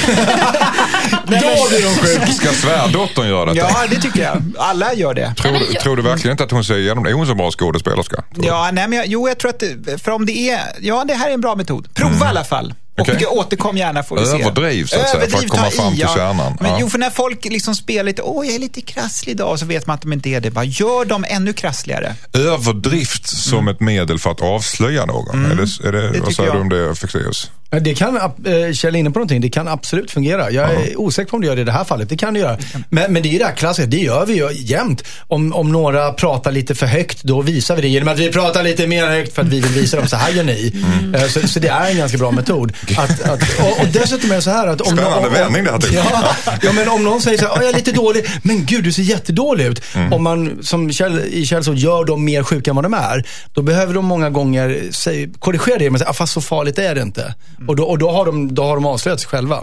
blir 1.28 1.82
de 1.82 1.94
sjuka. 2.06 2.26
Ska 2.26 2.52
svärdottern 2.52 3.28
göra 3.28 3.52
detta? 3.54 3.68
Ja, 3.70 3.86
det 3.90 3.96
tycker 4.00 4.22
jag. 4.22 4.42
Alla 4.58 4.94
gör 4.94 5.14
det. 5.14 5.34
Tror, 5.34 5.52
du- 5.52 5.74
tror 5.74 5.96
du 5.96 6.02
verkligen 6.02 6.32
inte 6.32 6.44
att 6.44 6.50
hon 6.50 6.64
ser 6.64 6.78
igenom 6.78 7.04
det? 7.04 7.10
Är 7.10 7.14
hon 7.14 7.26
så 7.26 7.34
bra 7.34 7.50
skådespelerska? 7.50 8.24
Ja, 8.34 8.70
nej, 8.72 8.88
men 8.88 8.98
jag, 8.98 9.06
jo, 9.06 9.28
jag 9.28 9.38
tror 9.38 9.50
att, 9.50 9.60
det- 9.60 10.02
för 10.02 10.10
om 10.12 10.26
det 10.26 10.50
är, 10.50 10.60
ja 10.80 11.04
det 11.08 11.14
här 11.14 11.28
är 11.30 11.34
en 11.34 11.40
bra 11.40 11.54
metod. 11.54 11.94
Prova 11.94 12.26
i 12.26 12.28
alla 12.28 12.44
fall. 12.44 12.74
Och 12.98 13.08
Okej. 13.08 13.26
återkom 13.26 13.76
gärna 13.76 14.02
får 14.02 14.18
vi 14.20 14.26
se. 14.26 14.42
Överdriv, 14.42 14.84
så 14.86 15.00
att 15.00 15.08
säga, 15.08 15.26
för 15.26 15.38
att 15.38 15.48
komma 15.48 15.70
fram 15.70 15.92
till 15.92 16.00
ja. 16.00 16.14
kärnan. 16.16 16.56
Men, 16.60 16.70
Ja. 16.70 16.76
Jo, 16.80 16.88
för 16.88 16.98
när 16.98 17.10
folk 17.10 17.44
liksom 17.44 17.74
spelar 17.74 18.04
lite, 18.04 18.22
åh 18.22 18.46
jag 18.46 18.54
är 18.54 18.58
lite 18.58 18.80
krasslig 18.80 19.32
idag, 19.32 19.58
så 19.58 19.66
vet 19.66 19.86
man 19.86 19.94
att 19.94 20.02
de 20.02 20.12
inte 20.12 20.28
är 20.28 20.40
det. 20.40 20.50
Bara 20.50 20.64
gör 20.64 21.04
dem 21.04 21.24
ännu 21.28 21.52
krassligare. 21.52 22.14
Överdrift 22.32 23.26
som 23.28 23.68
ett 23.68 23.80
medel 23.80 24.18
för 24.18 24.30
att 24.30 24.40
avslöja 24.42 25.06
någon. 25.06 25.44
Är 25.44 25.54
det, 25.54 25.88
är 25.88 25.92
det, 25.92 26.20
vad 26.20 26.34
säger 26.34 26.50
du 26.50 26.56
jag. 26.56 26.62
om 26.62 26.68
det, 26.68 26.94
Fexeus? 26.94 27.50
Det 27.80 27.94
kan, 27.94 28.16
äh, 28.16 28.72
Kjell 28.72 28.94
är 28.94 28.98
inne 28.98 29.10
på 29.10 29.18
någonting, 29.18 29.40
det 29.40 29.48
kan 29.48 29.68
absolut 29.68 30.10
fungera. 30.10 30.50
Jag 30.50 30.70
är 30.72 31.00
osäker 31.00 31.30
på 31.30 31.36
om 31.36 31.40
det 31.40 31.46
gör 31.48 31.56
det 31.56 31.62
i 31.62 31.64
det 31.64 31.72
här 31.72 31.84
fallet. 31.84 32.08
Det 32.08 32.16
kan 32.16 32.34
det 32.34 32.40
göra. 32.40 32.58
Men, 32.88 33.12
men 33.12 33.22
det 33.22 33.28
är 33.28 33.32
ju 33.32 33.38
det 33.38 33.44
här 33.44 33.52
klassiska, 33.54 33.90
det 33.90 33.96
gör 33.96 34.26
vi 34.26 34.34
ju 34.34 34.48
jämt. 34.52 35.02
Om, 35.28 35.54
om 35.54 35.72
några 35.72 36.12
pratar 36.12 36.52
lite 36.52 36.74
för 36.74 36.86
högt, 36.86 37.22
då 37.22 37.42
visar 37.42 37.76
vi 37.76 37.82
det 37.82 37.88
genom 37.88 38.08
att 38.08 38.18
vi 38.18 38.32
pratar 38.32 38.62
lite 38.62 38.86
mer 38.86 39.06
högt 39.06 39.34
för 39.34 39.42
att 39.42 39.48
vi 39.48 39.60
vill 39.60 39.72
visa 39.72 39.96
dem, 39.96 40.08
så 40.08 40.16
här 40.16 40.30
gör 40.32 40.44
ni. 40.44 40.72
Eh, 41.14 41.26
Så, 41.28 41.48
så 41.48 41.60
det 41.60 41.68
är 41.68 41.90
en 41.90 41.96
ganska 41.96 42.18
bra 42.18 42.30
metod. 42.30 42.72
Att, 42.96 43.20
att, 43.22 43.60
och, 43.60 43.80
och 43.80 43.86
dessutom 43.92 44.30
är 44.30 44.36
det 44.36 44.42
så 44.42 44.50
här 44.50 44.66
att... 44.66 44.80
Om 44.80 44.86
Spännande 44.96 45.18
om, 45.18 45.24
om, 45.26 45.32
vändning 45.32 45.64
det 45.64 45.70
jag. 45.70 46.04
ja, 46.12 46.34
ja, 46.62 46.72
men 46.72 46.88
om 46.88 47.04
någon 47.04 47.20
säger 47.22 47.38
så 47.38 47.44
här, 47.44 47.52
"Åh, 47.52 47.58
jag 47.62 47.70
är 47.70 47.74
lite 47.76 47.92
dålig, 47.92 48.26
men 48.42 48.64
gud 48.66 48.84
du 48.84 48.92
ser 48.92 49.02
jättedålig 49.02 49.64
ut. 49.66 49.82
Om 50.12 50.22
man, 50.22 50.58
som 50.62 50.92
Kjell, 50.92 51.20
i 51.30 51.46
Kjells 51.46 51.68
ord, 51.68 51.76
gör 51.76 52.04
dem 52.04 52.24
mer 52.24 52.42
sjuka 52.42 52.70
än 52.70 52.76
vad 52.76 52.84
de 52.84 52.94
är, 52.94 53.24
då 53.54 53.62
behöver 53.62 53.94
de 53.94 54.04
många 54.04 54.30
gånger 54.30 54.82
säg, 54.90 55.28
korrigera 55.38 55.78
det 55.78 55.88
att 55.88 55.98
säga, 55.98 56.10
"Ah, 56.10 56.12
fast 56.12 56.32
så 56.32 56.40
farligt 56.40 56.78
är 56.78 56.94
det 56.94 57.02
inte. 57.02 57.34
Och, 57.68 57.76
då, 57.76 57.84
och 57.84 57.98
då, 57.98 58.10
har 58.10 58.26
de, 58.26 58.54
då 58.54 58.64
har 58.64 58.74
de 58.74 58.86
avslöjat 58.86 59.20
sig 59.20 59.28
själva. 59.28 59.62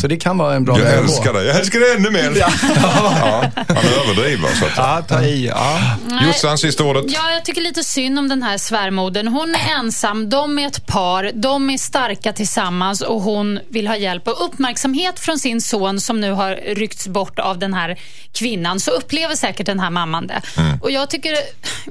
Så 0.00 0.06
det 0.06 0.16
kan 0.16 0.38
vara 0.38 0.54
en 0.54 0.64
bra 0.64 0.78
Jag 0.78 0.94
älskar 0.94 1.32
dig, 1.32 1.46
jag 1.46 1.56
älskar 1.56 1.80
dig 1.80 1.92
ännu 1.96 2.10
mer. 2.10 2.32
Ja. 2.36 2.48
han 3.68 3.76
överdriver 4.04 4.48
så 4.58 4.64
att. 4.66 4.72
Ja, 4.76 5.02
ta 5.08 5.22
i. 5.22 5.46
Ja. 5.46 5.80
Jossan, 6.26 6.58
sista 6.58 6.84
ordet. 6.84 7.04
Ja, 7.08 7.30
jag 7.32 7.44
tycker 7.44 7.60
lite 7.60 7.84
synd 7.84 8.18
om 8.18 8.28
den 8.28 8.42
här 8.42 8.58
svärmodern. 8.58 9.28
Hon 9.28 9.54
är 9.54 9.78
ensam, 9.78 10.30
de 10.30 10.58
är 10.58 10.66
ett 10.66 10.86
par, 10.86 11.30
de 11.34 11.70
är 11.70 11.78
starka 11.78 12.32
tillsammans 12.32 12.59
och 13.08 13.22
hon 13.22 13.60
vill 13.68 13.86
ha 13.86 13.96
hjälp 13.96 14.28
och 14.28 14.44
uppmärksamhet 14.44 15.20
från 15.20 15.38
sin 15.38 15.60
son 15.60 16.00
som 16.00 16.20
nu 16.20 16.30
har 16.32 16.74
ryckts 16.74 17.08
bort 17.08 17.38
av 17.38 17.58
den 17.58 17.74
här 17.74 18.00
kvinnan. 18.32 18.80
Så 18.80 18.90
upplever 18.90 19.34
säkert 19.34 19.66
den 19.66 19.80
här 19.80 19.90
mamman 19.90 20.26
det. 20.26 20.42
Och 20.82 20.90
jag 20.90 21.10
tycker 21.10 21.36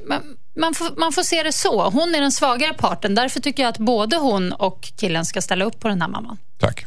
man, 0.08 0.22
man, 0.56 0.74
får, 0.74 1.00
man 1.00 1.12
får 1.12 1.22
se 1.22 1.42
det 1.42 1.52
så. 1.52 1.90
Hon 1.90 2.14
är 2.14 2.20
den 2.20 2.32
svagare 2.32 2.74
parten. 2.74 3.14
Därför 3.14 3.40
tycker 3.40 3.62
jag 3.62 3.70
att 3.70 3.78
både 3.78 4.16
hon 4.16 4.52
och 4.52 4.92
killen 4.96 5.24
ska 5.24 5.42
ställa 5.42 5.64
upp 5.64 5.80
på 5.80 5.88
den 5.88 6.02
här 6.02 6.08
mamman. 6.08 6.38
Tack. 6.58 6.84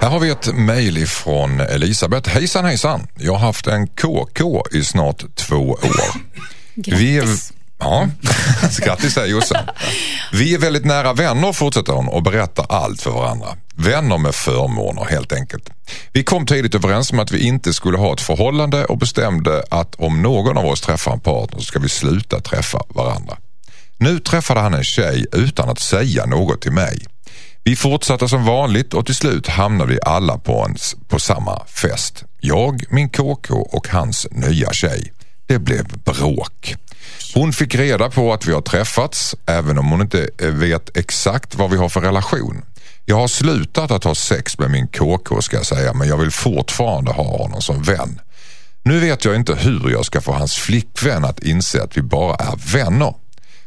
Här 0.00 0.10
har 0.10 0.20
vi 0.20 0.30
ett 0.30 0.54
mejl 0.54 1.06
från 1.06 1.60
Elisabeth. 1.60 2.30
Hejsan 2.30 2.64
hejsan. 2.64 3.06
Jag 3.18 3.32
har 3.32 3.38
haft 3.38 3.66
en 3.66 3.86
KK 3.86 4.64
i 4.70 4.84
snart 4.84 5.34
två 5.34 5.56
år. 5.56 6.32
Vi 6.74 7.18
är, 7.18 7.24
Ja, 7.82 8.08
grattis 8.84 9.14
säger 9.14 9.28
Jossan. 9.28 9.64
Vi 10.32 10.54
är 10.54 10.58
väldigt 10.58 10.84
nära 10.84 11.12
vänner 11.12 11.52
fortsätter 11.52 11.92
hon 11.92 12.08
och 12.08 12.22
berättar 12.22 12.66
allt 12.68 13.02
för 13.02 13.10
varandra. 13.10 13.48
Vänner 13.74 14.18
med 14.18 14.34
förmåner 14.34 15.04
helt 15.04 15.32
enkelt. 15.32 15.70
Vi 16.12 16.24
kom 16.24 16.46
tidigt 16.46 16.74
överens 16.74 17.12
om 17.12 17.18
att 17.18 17.32
vi 17.32 17.46
inte 17.46 17.72
skulle 17.72 17.98
ha 17.98 18.12
ett 18.12 18.20
förhållande 18.20 18.84
och 18.84 18.98
bestämde 18.98 19.64
att 19.70 19.94
om 19.94 20.22
någon 20.22 20.58
av 20.58 20.66
oss 20.66 20.80
träffar 20.80 21.12
en 21.12 21.20
partner 21.20 21.58
så 21.58 21.64
ska 21.64 21.78
vi 21.78 21.88
sluta 21.88 22.40
träffa 22.40 22.82
varandra. 22.88 23.36
Nu 23.98 24.18
träffade 24.18 24.60
han 24.60 24.74
en 24.74 24.84
tjej 24.84 25.26
utan 25.32 25.68
att 25.68 25.80
säga 25.80 26.26
något 26.26 26.60
till 26.60 26.72
mig. 26.72 27.06
Vi 27.64 27.76
fortsatte 27.76 28.28
som 28.28 28.44
vanligt 28.44 28.94
och 28.94 29.06
till 29.06 29.14
slut 29.14 29.48
hamnade 29.48 29.92
vi 29.92 29.98
alla 30.02 30.38
på, 30.38 30.64
en, 30.68 30.76
på 31.08 31.18
samma 31.18 31.64
fest. 31.66 32.24
Jag, 32.40 32.84
min 32.90 33.08
KK 33.08 33.54
och 33.54 33.88
hans 33.88 34.26
nya 34.30 34.72
tjej. 34.72 35.12
Det 35.46 35.58
blev 35.58 35.84
bråk. 36.04 36.76
Hon 37.34 37.52
fick 37.52 37.74
reda 37.74 38.10
på 38.10 38.32
att 38.32 38.46
vi 38.46 38.52
har 38.52 38.60
träffats 38.60 39.36
även 39.46 39.78
om 39.78 39.90
hon 39.90 40.00
inte 40.00 40.28
eh, 40.38 40.48
vet 40.48 40.96
exakt 40.96 41.54
vad 41.54 41.70
vi 41.70 41.76
har 41.76 41.88
för 41.88 42.00
relation. 42.00 42.64
Jag 43.04 43.16
har 43.16 43.28
slutat 43.28 43.90
att 43.90 44.04
ha 44.04 44.14
sex 44.14 44.58
med 44.58 44.70
min 44.70 44.88
KK 44.88 45.42
ska 45.42 45.56
jag 45.56 45.66
säga 45.66 45.92
men 45.92 46.08
jag 46.08 46.16
vill 46.16 46.30
fortfarande 46.30 47.12
ha 47.12 47.36
honom 47.36 47.62
som 47.62 47.82
vän. 47.82 48.20
Nu 48.82 49.00
vet 49.00 49.24
jag 49.24 49.36
inte 49.36 49.54
hur 49.54 49.90
jag 49.90 50.04
ska 50.04 50.20
få 50.20 50.32
hans 50.32 50.54
flickvän 50.54 51.24
att 51.24 51.42
inse 51.42 51.82
att 51.82 51.96
vi 51.96 52.02
bara 52.02 52.34
är 52.34 52.72
vänner. 52.72 53.14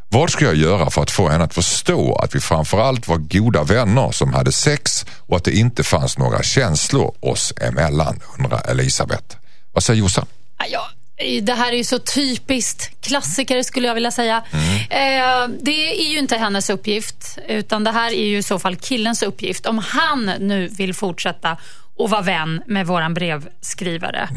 Vad 0.09 0.29
ska 0.29 0.45
jag 0.45 0.55
göra 0.55 0.89
för 0.89 1.01
att 1.01 1.11
få 1.11 1.29
henne 1.29 1.43
att 1.43 1.53
förstå 1.53 2.15
att 2.15 2.35
vi 2.35 2.39
framförallt 2.39 3.07
var 3.07 3.17
goda 3.17 3.63
vänner 3.63 4.11
som 4.11 4.33
hade 4.33 4.51
sex 4.51 5.05
och 5.19 5.37
att 5.37 5.43
det 5.43 5.51
inte 5.51 5.83
fanns 5.83 6.17
några 6.17 6.43
känslor 6.43 7.15
oss 7.19 7.53
emellan, 7.61 8.19
undrar 8.39 8.69
Elisabeth. 8.69 9.37
Vad 9.73 9.83
säger 9.83 9.99
Jossan? 9.99 10.25
Ja, 10.71 10.87
det 11.41 11.53
här 11.53 11.71
är 11.71 11.77
ju 11.77 11.83
så 11.83 11.99
typiskt 11.99 13.01
klassiker 13.01 13.63
skulle 13.63 13.87
jag 13.87 13.95
vilja 13.95 14.11
säga. 14.11 14.43
Eh, 14.89 15.47
det 15.61 16.01
är 16.01 16.11
ju 16.11 16.19
inte 16.19 16.37
hennes 16.37 16.69
uppgift, 16.69 17.37
utan 17.47 17.83
det 17.83 17.91
här 17.91 18.11
är 18.11 18.25
ju 18.25 18.37
i 18.37 18.43
så 18.43 18.59
fall 18.59 18.75
killens 18.75 19.23
uppgift. 19.23 19.65
Om 19.65 19.77
han 19.77 20.25
nu 20.25 20.67
vill 20.67 20.93
fortsätta 20.93 21.49
att 21.99 22.09
vara 22.09 22.21
vän 22.21 22.61
med 22.65 22.87
våran 22.87 23.13
brevskrivare. 23.13 24.29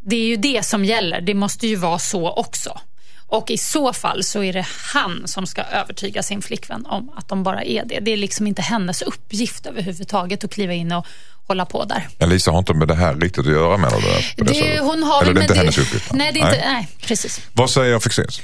Det 0.00 0.16
är 0.16 0.26
ju 0.26 0.36
det 0.36 0.62
som 0.64 0.84
gäller. 0.84 1.20
Det 1.20 1.34
måste 1.34 1.66
ju 1.66 1.76
vara 1.76 1.98
så 1.98 2.30
också. 2.30 2.80
Och 3.26 3.50
i 3.50 3.58
så 3.58 3.92
fall 3.92 4.24
så 4.24 4.42
är 4.42 4.52
det 4.52 4.66
han 4.94 5.22
som 5.24 5.46
ska 5.46 5.62
övertyga 5.62 6.22
sin 6.22 6.42
flickvän 6.42 6.86
om 6.86 7.12
att 7.16 7.28
de 7.28 7.42
bara 7.42 7.62
är 7.62 7.84
det. 7.84 8.00
Det 8.00 8.10
är 8.10 8.16
liksom 8.16 8.46
inte 8.46 8.62
hennes 8.62 9.02
uppgift 9.02 9.66
överhuvudtaget 9.66 10.44
att 10.44 10.54
kliva 10.54 10.72
in 10.72 10.92
och 10.92 11.06
hålla 11.48 11.66
på 11.66 11.84
där. 11.84 12.08
Elisa 12.18 12.50
har 12.50 12.58
inte 12.58 12.74
med 12.74 12.88
det 12.88 12.94
här 12.94 13.14
riktigt 13.14 13.46
att 13.46 13.52
göra 13.52 13.76
menar 13.76 14.00
du? 14.36 14.44
det 14.44 14.52
Det, 14.52 14.80
hon 14.80 15.02
har 15.02 15.22
Eller 15.22 15.34
det 15.34 15.40
är 15.40 15.42
inte 15.42 15.54
med 15.54 15.58
hennes 15.58 15.78
uppgift? 15.78 16.12
Nej, 16.12 16.32
det 16.32 16.40
är 16.40 16.44
inte, 16.44 16.64
nej, 16.66 16.88
precis. 17.06 17.40
Vad 17.52 17.70
säger 17.70 17.98
Fexeus? 17.98 18.40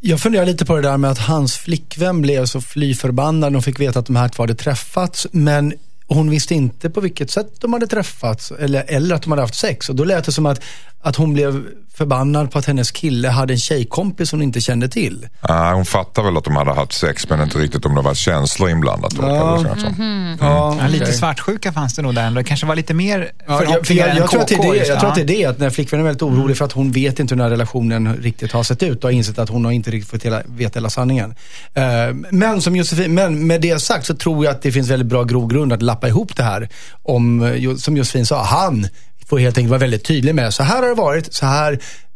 Jag 0.00 0.20
funderar 0.20 0.46
lite 0.46 0.64
på 0.64 0.76
det 0.76 0.82
där 0.82 0.96
med 0.96 1.10
att 1.10 1.18
hans 1.18 1.56
flickvän 1.56 2.22
blev 2.22 2.46
så 2.46 2.60
fly 2.60 2.94
förbannad. 2.94 3.52
De 3.52 3.62
fick 3.62 3.80
veta 3.80 3.98
att 3.98 4.06
de 4.06 4.16
här 4.16 4.28
två 4.28 4.42
hade 4.42 4.54
träffats. 4.54 5.26
Men 5.30 5.72
hon 6.06 6.30
visste 6.30 6.54
inte 6.54 6.90
på 6.90 7.00
vilket 7.00 7.30
sätt 7.30 7.60
de 7.60 7.72
hade 7.72 7.86
träffats 7.86 8.52
eller, 8.52 8.84
eller 8.88 9.14
att 9.14 9.22
de 9.22 9.30
hade 9.30 9.42
haft 9.42 9.54
sex. 9.54 9.88
Och 9.88 9.96
då 9.96 10.04
lät 10.04 10.24
det 10.24 10.32
som 10.32 10.46
att, 10.46 10.62
att 11.00 11.16
hon 11.16 11.32
blev 11.32 11.66
förbannad 12.00 12.50
på 12.50 12.58
att 12.58 12.66
hennes 12.66 12.90
kille 12.90 13.28
hade 13.28 13.52
en 13.52 13.58
tjejkompis 13.58 14.32
hon 14.32 14.42
inte 14.42 14.60
kände 14.60 14.88
till. 14.88 15.28
Ah, 15.40 15.72
hon 15.72 15.84
fattar 15.84 16.22
väl 16.22 16.36
att 16.36 16.44
de 16.44 16.56
hade 16.56 16.72
haft 16.72 16.92
sex 16.92 17.28
men 17.28 17.40
inte 17.42 17.58
riktigt 17.58 17.86
om 17.86 17.94
det 17.94 18.02
var 18.02 18.14
känslor 18.14 18.70
inblandat. 18.70 19.12
jag 19.18 19.64
det 19.64 19.80
som. 19.80 19.92
Mhm. 19.92 20.36
Ja, 20.40 20.76
Ja, 20.80 20.86
lite 20.88 21.12
svartsjuka 21.12 21.72
fanns 21.72 21.94
det 21.94 22.02
nog 22.02 22.14
där 22.14 22.26
ändå. 22.26 22.40
Det 22.40 22.44
kanske 22.44 22.66
var 22.66 22.76
lite 22.76 22.94
mer 22.94 23.18
Ja, 23.18 23.26
jag, 23.46 23.58
för 23.58 23.66
förhoppningar 23.66 24.06
jag, 24.06 24.10
än 24.10 24.16
jag, 24.16 24.30
tror 24.30 24.40
att 24.40 24.48
det 24.48 24.54
är 24.54 24.72
det, 24.72 24.76
jag 24.76 24.86
tror 24.86 24.98
ja. 25.02 25.08
att 25.08 25.14
det 25.14 25.20
är 25.20 25.38
det, 25.38 25.44
att 25.44 25.58
när 25.58 25.70
flickvännen 25.70 26.06
är 26.06 26.08
väldigt 26.08 26.22
orolig 26.22 26.56
för 26.56 26.64
att 26.64 26.72
hon 26.72 26.92
vet 26.92 27.18
inte 27.18 27.34
hur 27.34 27.36
den 27.36 27.44
här 27.44 27.50
relationen 27.50 28.16
riktigt 28.16 28.52
har 28.52 28.62
sett 28.62 28.82
ut 28.82 29.04
och 29.04 29.10
har 29.10 29.12
insett 29.12 29.38
att 29.38 29.48
hon 29.48 29.64
har 29.64 29.72
inte 29.72 29.90
riktigt 29.90 30.10
fått 30.10 30.22
hela, 30.22 30.42
vet 30.46 30.76
hela 30.76 30.90
sanningen. 30.90 31.34
Eh, 31.74 31.84
Men 32.30 32.62
som 32.62 32.76
Josefin, 32.76 33.14
men 33.14 33.46
med 33.46 33.60
det 33.60 33.82
sagt 33.82 34.06
så 34.06 34.14
tror 34.14 34.44
jag 34.44 34.54
att 34.54 34.62
det 34.62 34.72
finns 34.72 34.90
väldigt 34.90 35.08
bra 35.08 35.24
grogrund 35.24 35.72
att 35.72 35.82
lappa 35.82 36.08
ihop 36.08 36.36
det 36.36 36.42
här. 36.42 36.68
Om, 37.02 37.42
eh, 37.42 37.76
som 37.76 37.96
Josefin 37.96 38.26
sa, 38.26 38.44
han 38.44 38.86
får 39.30 39.38
helt 39.38 39.58
enkelt 39.58 39.70
vara 39.70 39.80
väldigt 39.80 40.04
tydlig 40.04 40.34
med, 40.34 40.54
så 40.54 40.62
här 40.62 40.82
har 40.82 40.88
det 40.88 40.94
varit, 40.94 41.34
så 41.34 41.46
här, 41.46 41.72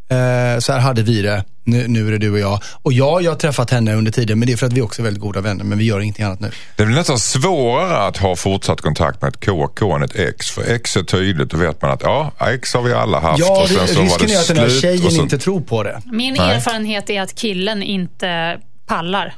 eh, 0.08 0.58
så 0.58 0.72
här 0.72 0.78
hade 0.80 1.02
vi 1.02 1.22
det, 1.22 1.44
nu, 1.64 1.88
nu 1.88 2.06
är 2.06 2.10
det 2.10 2.18
du 2.18 2.30
och 2.32 2.38
jag. 2.38 2.60
Och 2.82 2.92
ja, 2.92 3.20
jag 3.20 3.30
har 3.30 3.36
träffat 3.38 3.70
henne 3.70 3.94
under 3.94 4.12
tiden, 4.12 4.38
men 4.38 4.46
det 4.46 4.52
är 4.52 4.56
för 4.56 4.66
att 4.66 4.72
vi 4.72 4.80
också 4.80 5.02
är 5.02 5.04
väldigt 5.04 5.22
goda 5.22 5.40
vänner, 5.40 5.64
men 5.64 5.78
vi 5.78 5.84
gör 5.84 6.00
ingenting 6.00 6.24
annat 6.24 6.40
nu. 6.40 6.50
Det 6.76 6.84
blir 6.84 6.96
nästan 6.96 7.18
svårare 7.18 8.06
att 8.06 8.16
ha 8.16 8.36
fortsatt 8.36 8.80
kontakt 8.80 9.22
med 9.22 9.28
ett 9.28 9.46
KK 9.46 9.94
än 9.94 10.02
ett 10.02 10.16
ex. 10.16 10.50
För 10.50 10.74
ex 10.74 10.96
är 10.96 11.02
tydligt, 11.02 11.50
då 11.50 11.56
vet 11.56 11.82
man 11.82 11.90
att 11.90 12.02
ja, 12.02 12.32
ex 12.40 12.74
har 12.74 12.82
vi 12.82 12.92
alla 12.92 13.20
haft. 13.20 13.40
Ja, 13.40 13.62
och 13.62 13.68
sen 13.68 13.88
så 13.88 13.94
var 13.94 14.02
risken 14.02 14.28
det 14.28 14.34
är 14.34 14.40
att 14.40 14.48
den 14.48 14.56
här 14.56 14.68
slut 14.68 14.82
tjejen 14.82 15.10
så 15.10 15.22
inte 15.22 15.38
tror 15.38 15.60
på 15.60 15.82
det. 15.82 16.02
Min 16.04 16.34
Nej. 16.34 16.56
erfarenhet 16.56 17.10
är 17.10 17.22
att 17.22 17.34
killen 17.34 17.82
inte 17.82 18.58
pallar. 18.86 19.34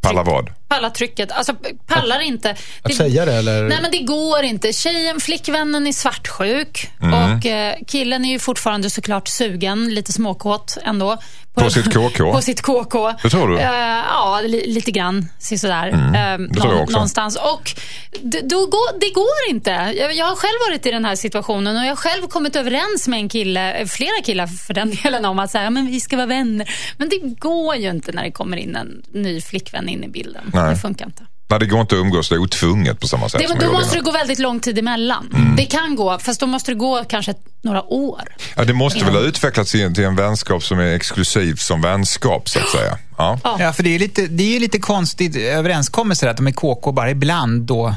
Pallar 0.00 0.24
vad? 0.24 0.50
Pallar 0.68 0.90
trycket. 0.90 1.32
Alltså 1.32 1.54
pallar 1.86 2.20
inte. 2.20 2.50
Att 2.50 2.56
Det- 2.82 2.94
säga 2.94 3.24
det 3.24 3.32
eller? 3.34 3.62
Nej 3.68 3.78
men 3.82 3.90
det 3.90 3.98
går 3.98 4.42
inte. 4.42 4.72
Tjejen, 4.72 5.20
flickvännen 5.20 5.86
är 5.86 5.92
svartsjuk 5.92 6.90
Mm. 7.02 7.14
och 7.38 7.46
eh, 7.46 7.74
killen 7.86 8.24
är 8.24 8.28
ju 8.30 8.38
fortfarande 8.38 8.90
såklart 8.90 9.28
sugen, 9.28 9.94
lite 9.94 10.12
småkåt 10.12 10.78
ändå. 10.84 11.18
På 11.58 11.70
sitt 11.70 11.94
KK? 11.94 12.32
På 12.32 12.42
sitt 12.42 12.62
KK. 12.62 13.12
Det 13.22 13.30
tror 13.30 13.48
du? 13.48 13.58
Eh, 13.58 14.02
ja, 14.08 14.40
li, 14.44 14.72
lite 14.72 14.90
grann. 14.90 15.28
sådär. 15.38 15.88
Mm, 15.88 16.48
det 16.48 16.60
tror 16.60 16.72
jag 16.72 16.82
också. 16.82 16.92
Någonstans. 16.92 17.36
Och 17.36 17.74
det, 18.22 18.40
går, 18.54 19.00
det 19.00 19.10
går 19.10 19.50
inte. 19.50 19.70
Jag, 19.70 20.14
jag 20.14 20.26
har 20.26 20.36
själv 20.36 20.58
varit 20.68 20.86
i 20.86 20.90
den 20.90 21.04
här 21.04 21.16
situationen 21.16 21.76
och 21.76 21.82
jag 21.82 21.90
har 21.90 21.96
själv 21.96 22.26
kommit 22.26 22.56
överens 22.56 23.08
med 23.08 23.18
en 23.18 23.28
kille, 23.28 23.72
eh, 23.74 23.86
flera 23.86 24.22
killar 24.24 24.46
för 24.46 24.74
den 24.74 24.90
delen, 25.02 25.24
om 25.24 25.38
att 25.38 25.50
säga, 25.50 25.70
men 25.70 25.86
vi 25.86 26.00
ska 26.00 26.16
vara 26.16 26.26
vänner. 26.26 26.70
Men 26.96 27.08
det 27.08 27.18
går 27.18 27.76
ju 27.76 27.90
inte 27.90 28.12
när 28.12 28.22
det 28.22 28.32
kommer 28.32 28.56
in 28.56 28.76
en 28.76 29.02
ny 29.12 29.40
flickvän 29.40 29.88
in 29.88 30.04
i 30.04 30.08
bilden. 30.08 30.50
Nej. 30.54 30.70
Det 30.70 30.76
funkar 30.76 31.06
inte. 31.06 31.22
Nej, 31.50 31.60
det 31.60 31.66
går 31.66 31.80
inte 31.80 31.94
att 31.94 32.00
umgås. 32.00 32.28
Det 32.28 32.34
är 32.34 32.38
otvunget 32.38 33.00
på 33.00 33.08
samma 33.08 33.28
sätt 33.28 33.40
Det, 33.40 33.66
då 33.66 33.72
måste 33.72 33.94
det 33.94 33.98
innan. 33.98 34.04
gå 34.04 34.12
väldigt 34.12 34.38
lång 34.38 34.60
tid 34.60 34.78
emellan. 34.78 35.30
Mm. 35.34 35.56
Det 35.56 35.64
kan 35.64 35.96
gå, 35.96 36.18
fast 36.18 36.40
då 36.40 36.46
måste 36.46 36.70
det 36.70 36.74
gå 36.74 37.04
kanske 37.08 37.34
några 37.62 37.82
år. 37.82 38.22
Ja, 38.56 38.64
det 38.64 38.72
måste 38.72 39.04
väl 39.04 39.14
ha 39.14 39.20
utvecklats 39.20 39.70
till 39.70 40.04
en 40.04 40.16
vänskap 40.16 40.62
som 40.62 40.78
är 40.78 40.94
exklusiv 40.94 41.54
som 41.54 41.80
vänskap, 41.80 42.48
så 42.48 42.58
att 42.58 42.68
säga. 42.68 42.98
Ja. 43.18 43.38
Ja, 43.58 43.72
för 43.72 43.82
det 43.82 43.94
är 43.94 43.98
lite, 43.98 44.26
det 44.26 44.42
är 44.42 44.52
ju 44.52 44.58
lite 44.58 44.78
konstigt 44.78 45.36
överenskommelse 45.36 46.30
att 46.30 46.36
de 46.36 46.46
är 46.46 46.52
KK 46.52 46.92
bara 46.92 47.10
ibland 47.10 47.62
då. 47.62 47.94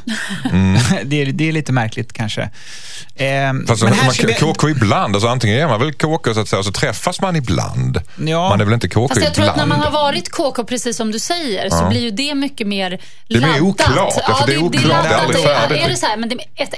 det, 1.03 1.22
är, 1.22 1.26
det 1.26 1.47
är 1.47 1.51
lite 1.51 1.72
märkligt 1.72 2.13
kanske. 2.13 2.49
Ehm, 3.15 3.67
Fast 3.67 3.84
men 3.84 3.97
man, 3.97 4.05
vi- 4.28 4.34
KK 4.34 4.69
ibland, 4.69 5.15
alltså 5.15 5.30
antingen 5.30 5.59
är 5.59 5.67
man 5.67 5.80
väl 5.80 5.93
KK 5.93 6.34
så 6.34 6.39
att 6.39 6.47
säga, 6.47 6.59
och 6.59 6.65
så 6.65 6.72
träffas 6.72 7.22
man 7.22 7.36
ibland. 7.36 8.01
Ja. 8.26 8.49
Man 8.49 8.61
är 8.61 8.65
väl 8.65 8.74
inte 8.74 8.89
KK 8.89 9.07
Fast 9.07 9.22
jag 9.24 9.34
tror 9.34 9.45
att 9.49 9.55
när 9.55 9.63
ibland. 9.63 9.82
man 9.84 9.93
har 9.93 10.03
varit 10.03 10.32
KK, 10.32 10.63
precis 10.63 10.97
som 10.97 11.11
du 11.11 11.19
säger, 11.19 11.69
så 11.69 11.89
blir 11.89 12.01
ju 12.01 12.11
det 12.11 12.36
mycket 12.36 12.67
mer 12.67 12.89
Det 13.28 13.36
är 13.36 13.39
mer 13.41 13.47
laddat. 13.47 13.61
oklart, 13.61 14.13
ja, 14.28 14.36
för 14.36 14.47
det 14.47 14.53
är 14.53 14.57
oklart, 14.63 14.82
det 14.84 14.88
är 14.89 14.93
laddat. 15.03 15.22
aldrig 15.22 15.43
Det 15.43 15.49
är- 15.51 15.59
färdigt. 15.59 15.86
Är 15.86 15.89
det 15.89 15.95
så 15.97 16.05
här, 16.05 16.17
men 16.17 16.30
det 16.30 16.36
är 16.36 16.63
ett 16.63 16.74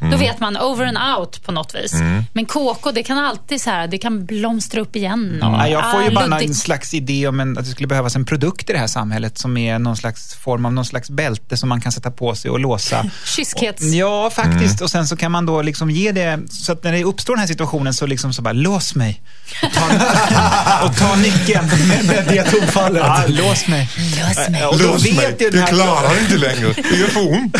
Då 0.00 0.16
vet 0.16 0.40
man 0.40 0.56
over 0.56 0.86
and 0.86 1.18
out 1.18 1.42
på 1.44 1.52
något 1.52 1.74
vis. 1.74 1.92
Men 2.32 2.46
KK, 2.46 2.90
det 2.92 3.02
kan 3.02 3.18
alltid 3.18 3.60
så 3.60 3.70
här, 3.70 3.86
det 3.86 3.98
kan 3.98 4.24
blomstra 4.26 4.80
upp 4.80 4.96
igen. 4.96 5.42
Och, 5.42 5.48
Ja, 5.48 5.68
jag 5.68 5.90
får 5.92 6.02
ju 6.02 6.08
ah, 6.08 6.12
bara 6.14 6.26
luddigt. 6.26 6.48
en 6.48 6.54
slags 6.54 6.94
idé 6.94 7.28
om 7.28 7.40
en, 7.40 7.58
att 7.58 7.64
det 7.64 7.70
skulle 7.70 7.86
behövas 7.86 8.16
en 8.16 8.24
produkt 8.24 8.70
i 8.70 8.72
det 8.72 8.78
här 8.78 8.86
samhället 8.86 9.38
som 9.38 9.56
är 9.56 9.78
någon 9.78 9.96
slags 9.96 10.34
form 10.34 10.64
av 10.64 10.72
någon 10.72 10.84
slags 10.84 11.10
bälte 11.10 11.56
som 11.56 11.68
man 11.68 11.80
kan 11.80 11.92
sätta 11.92 12.10
på 12.10 12.34
sig 12.34 12.50
och 12.50 12.60
låsa. 12.60 13.04
Kyskhets... 13.24 13.82
Ja, 13.82 14.30
faktiskt. 14.30 14.80
Och 14.80 14.90
sen 14.90 15.06
så 15.08 15.16
kan 15.16 15.32
man 15.32 15.46
då 15.46 15.62
liksom 15.62 15.90
ge 15.90 16.12
det, 16.12 16.38
så 16.50 16.72
att 16.72 16.84
när 16.84 16.92
det 16.92 17.04
uppstår 17.04 17.34
den 17.34 17.40
här 17.40 17.46
situationen 17.46 17.94
så 17.94 18.06
liksom 18.06 18.32
så 18.32 18.42
bara, 18.42 18.52
lås 18.52 18.94
mig. 18.94 19.22
Och 19.62 19.72
ta, 19.72 19.84
och 20.86 20.96
ta 20.96 21.16
nyckeln. 21.16 21.66
Med 22.06 22.24
det 22.28 22.42
tonfallet. 22.42 23.02
Ja, 23.06 23.22
lås 23.28 23.68
mig. 23.68 23.88
Lås 23.96 24.48
mig. 24.48 24.64
Och 24.66 24.78
då 24.78 24.84
Lås 24.84 25.04
mig, 25.04 25.12
vet 25.14 25.42
ju 25.42 25.50
den 25.50 25.60
du 25.60 25.66
klarar 25.66 26.20
inte 26.20 26.36
längre. 26.36 26.72
Det 26.90 26.96
gör 26.96 27.06
för 27.08 27.32
ont. 27.32 27.56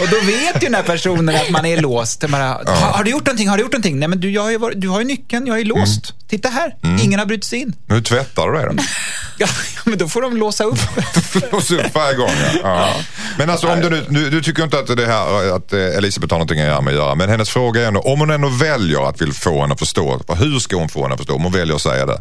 och 0.00 0.08
då 0.10 0.16
vet 0.26 0.62
ju 0.62 0.66
den 0.66 0.74
här 0.74 0.82
personen 0.92 1.34
att 1.34 1.50
man 1.50 1.66
är 1.66 1.80
låst. 1.80 2.20
Det 2.20 2.28
Bara, 2.28 2.44
har, 2.66 2.92
har 2.92 3.04
du 3.04 3.10
gjort 3.10 3.26
någonting? 3.26 3.48
Har 3.48 3.56
du 3.56 3.62
gjort 3.62 3.72
någonting? 3.72 3.98
Nej, 3.98 4.08
men 4.08 4.20
du, 4.20 4.30
jag 4.30 4.42
har 4.42 4.50
ju, 4.50 4.58
varit, 4.58 4.80
du 4.80 4.88
har 4.88 4.98
ju 5.00 5.06
nyckeln, 5.06 5.46
jag 5.46 5.60
är 5.60 5.64
låst. 5.64 6.14
Titta 6.28 6.48
här, 6.48 6.76
ingen 7.02 7.18
har 7.18 7.26
brutit 7.26 7.44
sig 7.44 7.58
in. 7.58 7.76
Nu 7.86 8.00
tvättar 8.00 8.46
du 8.46 8.58
dig 8.58 8.66
då. 8.76 8.82
Ja, 9.38 9.48
men 9.84 9.98
då 9.98 10.08
får 10.08 10.22
de 10.22 10.36
låsa 10.36 10.64
upp. 10.64 10.78
Lås 11.52 11.70
upp 11.70 11.94
varje 11.94 12.16
gång. 12.16 12.30
Ja. 12.52 12.58
Ja. 12.62 12.94
Men 13.38 13.50
alltså 13.50 13.68
om 13.68 13.80
du 13.80 13.90
nu, 13.90 14.04
du, 14.08 14.30
du 14.30 14.42
tycker 14.42 14.64
inte 14.64 14.78
att 14.78 14.96
det 14.96 15.06
här 15.06 15.56
att 15.56 15.72
eh, 15.72 15.80
Elisabeth 15.80 16.34
har 16.34 16.38
någonting 16.38 16.58
med 16.58 16.78
att 16.78 16.94
göra, 16.94 17.14
men 17.14 17.28
hennes 17.28 17.50
fråga 17.50 17.82
är 17.82 17.86
ändå, 17.86 18.00
om 18.00 18.20
hon 18.20 18.30
ändå 18.30 18.48
väljer 18.48 19.08
att 19.08 19.20
vill 19.20 19.32
få 19.32 19.60
henne 19.60 19.72
att 19.72 19.78
förstå, 19.78 20.20
hur 20.38 20.58
ska 20.58 20.76
hon 20.76 20.88
få 20.88 21.02
henne 21.02 21.14
att 21.14 21.20
förstå? 21.20 21.34
Om 21.34 21.42
hon 21.42 21.52
väljer 21.52 21.76
att 21.76 21.82
säga 21.82 22.06
det. 22.06 22.20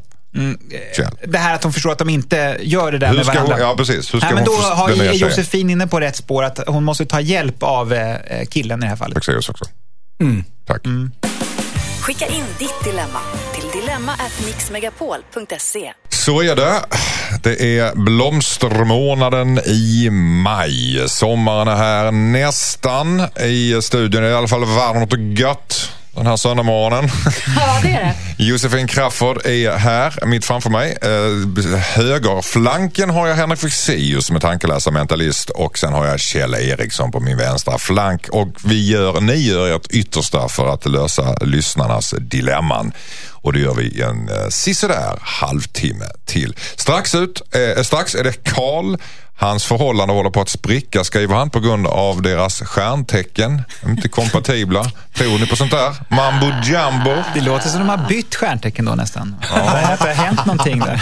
Kjell. 0.96 1.12
Det 1.28 1.38
här 1.38 1.56
att 1.56 1.64
hon 1.64 1.74
förstår 1.74 1.92
att 1.92 1.98
de 1.98 2.10
inte 2.10 2.58
gör 2.62 2.92
det 2.92 2.98
där 2.98 3.08
Hur 3.08 3.16
med 3.16 3.26
ska 3.26 3.40
hon- 3.40 3.48
varandra. 3.48 3.68
ja, 3.68 3.76
precis. 3.78 4.14
Hur 4.14 4.20
ska 4.20 4.28
Nej, 4.28 4.36
men 4.36 4.44
då 4.46 4.52
har 4.52 4.96
tjejen? 4.96 5.16
Josefin 5.18 5.70
inne 5.70 5.88
på 5.88 6.00
rätt 6.00 6.16
spår 6.16 6.44
att 6.44 6.60
hon 6.68 6.84
måste 6.84 7.06
ta 7.06 7.22
hjälp 7.22 7.64
av 7.64 7.94
eh, 7.94 8.16
killen 8.50 8.80
i 8.80 8.82
det 8.82 8.88
här 8.90 8.96
fallet. 8.96 9.14
Fexeus 9.16 9.50
också. 9.50 9.66
Tack. 10.68 10.82
Skicka 12.02 12.26
in 12.28 12.44
ditt 12.60 12.84
dilemma 12.84 13.20
till 13.56 13.82
dilemma@mixmegapol.se. 13.82 15.94
Så 16.10 16.42
är 16.42 16.56
det. 16.56 16.74
Det 17.44 17.80
är 17.80 17.96
blomstermånaden 17.96 19.60
i 19.66 20.10
maj. 20.44 21.04
Sommaren 21.10 21.68
är 21.68 21.76
här 21.76 22.12
nästan. 22.12 23.28
I 23.46 23.82
studion 23.82 24.24
är 24.24 24.28
det 24.28 24.34
i 24.34 24.36
alla 24.36 24.48
fall 24.48 24.66
varmt 24.66 25.14
och 25.14 25.20
gött 25.20 25.92
den 26.16 26.28
här 26.28 26.38
söndagmorgonen. 26.38 27.09
Ja, 27.55 27.80
det 27.82 27.91
är 27.93 28.16
det. 28.38 28.43
Josefin 28.43 28.88
Crafoord 28.88 29.45
är 29.45 29.78
här 29.78 30.26
mitt 30.26 30.45
framför 30.45 30.70
mig. 30.70 30.97
Eh, 31.01 31.78
högerflanken 31.78 33.09
har 33.09 33.28
jag 33.28 33.36
Henrik 33.36 33.59
Fexeus 33.59 34.26
som 34.26 34.36
är 34.36 34.39
tankeläsare, 34.39 34.93
mentalist 34.93 35.49
och 35.49 35.78
sen 35.78 35.93
har 35.93 36.05
jag 36.05 36.20
Kjell 36.20 36.53
Eriksson 36.53 37.12
på 37.12 37.20
min 37.20 37.38
vänstra 37.38 37.78
flank. 37.78 38.28
Och 38.30 38.47
vi 38.64 38.89
gör, 38.89 39.22
ni 39.22 39.36
gör 39.36 39.76
ert 39.76 39.88
yttersta 39.91 40.49
för 40.49 40.74
att 40.74 40.86
lösa 40.86 41.36
lyssnarnas 41.41 42.16
dilemman. 42.20 42.93
Och 43.42 43.54
det 43.54 43.60
gör 43.60 43.74
vi 43.74 43.84
i 43.84 44.02
en 44.02 44.30
eh, 44.30 44.48
sisådär 44.50 45.20
halvtimme 45.22 46.06
till. 46.26 46.56
Strax 46.76 47.16
ut, 47.16 47.42
eh, 47.56 47.84
strax 47.84 48.16
är 48.16 48.24
det 48.24 48.44
Karl. 48.44 48.98
Hans 49.36 49.66
förhållande 49.66 50.14
håller 50.14 50.30
på 50.30 50.42
att 50.42 50.50
spricka 50.50 51.04
skriver 51.04 51.36
han 51.36 51.50
på 51.50 51.60
grund 51.60 51.88
av 51.88 52.22
deras 52.22 52.62
stjärntecken. 52.62 53.62
Inte 53.88 54.10
kompatibla. 54.10 54.84
Tror 55.14 55.39
ni 55.39 55.48
på 55.48 55.56
sånt 55.56 55.72
där? 55.72 55.96
Mambo 56.10 56.46
jumbo. 56.64 57.24
Det 57.34 57.42
låter 57.42 57.70
som 57.70 57.80
de 57.80 57.89
har 57.89 58.08
bytt 58.10 58.36
stjärntecken 58.36 58.86
då 58.86 58.96
nästan. 58.96 59.36
Ja. 59.42 59.58
Det 60.02 60.08
har 60.08 60.14
hänt 60.14 60.46
någonting 60.46 60.80
där. 60.80 61.02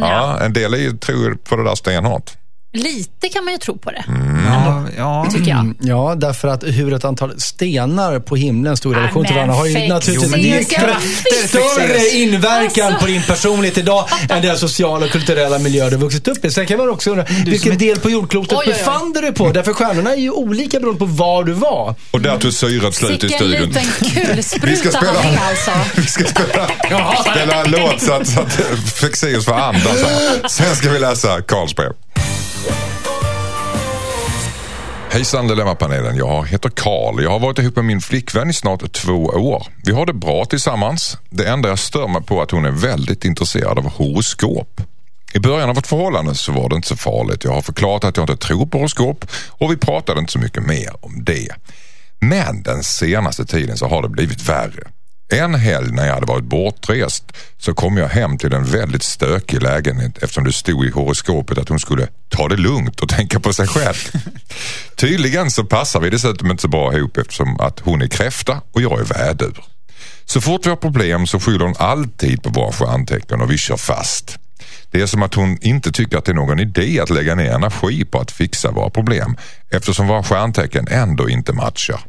Ja, 0.00 0.40
en 0.40 0.52
del 0.52 0.74
är 0.74 0.78
ju, 0.78 0.96
tror 0.98 1.34
på 1.34 1.56
det 1.56 1.64
där 1.64 1.74
stenhårt. 1.74 2.30
Lite 2.74 3.28
kan 3.28 3.44
man 3.44 3.52
ju 3.52 3.58
tro 3.58 3.78
på 3.78 3.90
det, 3.90 4.04
Ja, 4.46 4.84
ja. 4.96 5.26
tycker 5.32 5.50
jag. 5.50 5.60
Mm, 5.60 5.76
Ja, 5.80 6.14
därför 6.16 6.48
att 6.48 6.64
hur 6.64 6.92
ett 6.94 7.04
antal 7.04 7.40
stenar 7.40 8.18
på 8.18 8.36
himlen 8.36 8.76
stod 8.76 8.92
i 8.92 8.96
relation 8.96 9.24
till 9.26 9.34
varandra 9.34 9.54
har 9.56 9.66
ju 9.66 9.88
naturligtvis 9.88 10.68
Jo, 10.72 11.48
större 11.48 12.08
inverkan 12.08 12.86
Alltså. 12.86 13.00
på 13.00 13.06
din 13.06 13.22
personlighet 13.22 13.78
idag 13.78 14.04
än 14.28 14.42
den 14.42 14.58
sociala 14.58 15.06
och 15.06 15.12
kulturella 15.12 15.58
miljö 15.58 15.90
du 15.90 15.96
har 15.96 16.00
vuxit 16.02 16.28
upp 16.28 16.44
i. 16.44 16.50
Sen 16.50 16.66
kan 16.66 16.78
man 16.78 16.88
också 16.90 17.10
undra, 17.10 17.24
vilken 17.46 17.78
del 17.78 18.00
på 18.00 18.10
jordklotet 18.10 18.52
Oj, 18.52 18.58
oj, 18.66 18.72
oj. 18.72 18.78
befann 18.78 19.12
du 19.12 19.20
dig 19.20 19.32
på? 19.32 19.50
Därför 19.52 19.72
stjärnorna 19.72 20.10
är 20.12 20.16
ju 20.20 20.30
olika 20.30 20.80
beroende 20.80 20.98
på 20.98 21.04
var 21.06 21.44
du 21.44 21.52
var. 21.52 21.94
Och 22.10 22.20
där 22.20 22.38
tog 22.38 22.52
syret 22.52 22.94
slut 22.94 23.10
i 23.24 23.26
Vilken 23.26 23.38
studion. 23.38 23.68
liten 23.68 23.82
Vi 24.32 24.42
ska 24.42 24.60
kulspruta 24.60 24.98
spela, 24.98 25.12
han 25.22 25.34
är 25.34 25.48
alltså. 25.48 25.70
vi 26.00 26.06
ska 26.06 26.24
spela, 26.24 26.68
spela 27.30 27.64
en 27.64 27.70
låt 27.70 28.02
så 28.02 28.12
att, 28.12 28.26
så 28.28 28.40
att 28.40 28.52
Fexeus 29.00 29.44
får 29.44 29.54
andas. 29.54 29.98
Sen 30.48 30.76
ska 30.76 30.90
vi 30.90 30.98
läsa 30.98 31.40
Karls 31.42 31.76
brev. 31.76 31.92
Hejsan 35.12 35.48
Dilemmapanelen, 35.48 36.16
jag 36.16 36.46
heter 36.46 36.68
Karl. 36.68 37.22
Jag 37.22 37.30
har 37.30 37.38
varit 37.38 37.58
ihop 37.58 37.76
med 37.76 37.84
min 37.84 38.00
flickvän 38.00 38.50
i 38.50 38.52
snart 38.52 38.92
två 38.92 39.24
år. 39.24 39.66
Vi 39.84 39.92
har 39.92 40.06
det 40.06 40.12
bra 40.12 40.44
tillsammans. 40.44 41.18
Det 41.30 41.48
enda 41.48 41.68
jag 41.68 41.78
stör 41.78 42.08
mig 42.08 42.22
på 42.22 42.38
är 42.38 42.42
att 42.42 42.50
hon 42.50 42.64
är 42.64 42.70
väldigt 42.70 43.24
intresserad 43.24 43.78
av 43.78 43.84
horoskop. 43.84 44.80
I 45.34 45.38
början 45.38 45.68
av 45.68 45.76
vårt 45.76 45.86
förhållande 45.86 46.34
så 46.34 46.52
var 46.52 46.68
det 46.68 46.76
inte 46.76 46.88
så 46.88 46.96
farligt. 46.96 47.44
Jag 47.44 47.52
har 47.52 47.62
förklarat 47.62 48.04
att 48.04 48.16
jag 48.16 48.24
inte 48.30 48.46
tror 48.46 48.66
på 48.66 48.78
horoskop 48.78 49.24
och 49.48 49.72
vi 49.72 49.76
pratade 49.76 50.20
inte 50.20 50.32
så 50.32 50.38
mycket 50.38 50.62
mer 50.62 50.90
om 51.00 51.24
det. 51.24 51.48
Men 52.20 52.62
den 52.62 52.82
senaste 52.82 53.44
tiden 53.44 53.76
så 53.76 53.88
har 53.88 54.02
det 54.02 54.08
blivit 54.08 54.48
värre. 54.48 54.88
En 55.32 55.54
helg 55.54 55.92
när 55.92 56.06
jag 56.06 56.14
hade 56.14 56.26
varit 56.26 56.44
bortrest 56.44 57.32
så 57.58 57.74
kom 57.74 57.96
jag 57.96 58.08
hem 58.08 58.38
till 58.38 58.52
en 58.52 58.64
väldigt 58.64 59.02
stökig 59.02 59.62
lägenhet 59.62 60.18
eftersom 60.22 60.44
det 60.44 60.52
stod 60.52 60.86
i 60.86 60.90
horoskopet 60.90 61.58
att 61.58 61.68
hon 61.68 61.80
skulle 61.80 62.08
ta 62.28 62.48
det 62.48 62.56
lugnt 62.56 63.00
och 63.00 63.08
tänka 63.08 63.40
på 63.40 63.52
sig 63.52 63.66
själv. 63.66 63.94
Tydligen 64.96 65.50
så 65.50 65.64
passar 65.64 66.00
vi 66.00 66.10
dessutom 66.10 66.50
inte 66.50 66.60
så 66.60 66.68
bra 66.68 66.96
ihop 66.96 67.16
eftersom 67.16 67.60
att 67.60 67.80
hon 67.80 68.02
är 68.02 68.06
kräfta 68.06 68.60
och 68.72 68.82
jag 68.82 69.00
är 69.00 69.04
vädur. 69.04 69.64
Så 70.24 70.40
fort 70.40 70.66
vi 70.66 70.70
har 70.70 70.76
problem 70.76 71.26
så 71.26 71.40
skyller 71.40 71.64
hon 71.64 71.76
alltid 71.78 72.42
på 72.42 72.50
våra 72.50 72.72
stjärntecken 72.72 73.40
och 73.40 73.50
vi 73.50 73.58
kör 73.58 73.76
fast. 73.76 74.38
Det 74.90 75.00
är 75.00 75.06
som 75.06 75.22
att 75.22 75.34
hon 75.34 75.58
inte 75.60 75.92
tycker 75.92 76.18
att 76.18 76.24
det 76.24 76.32
är 76.32 76.36
någon 76.36 76.60
idé 76.60 77.00
att 77.00 77.10
lägga 77.10 77.34
ner 77.34 77.50
energi 77.50 78.04
på 78.04 78.18
att 78.18 78.30
fixa 78.30 78.70
våra 78.70 78.90
problem 78.90 79.36
eftersom 79.70 80.06
våra 80.06 80.22
stjärntecken 80.22 80.88
ändå 80.88 81.28
inte 81.28 81.52
matchar. 81.52 82.00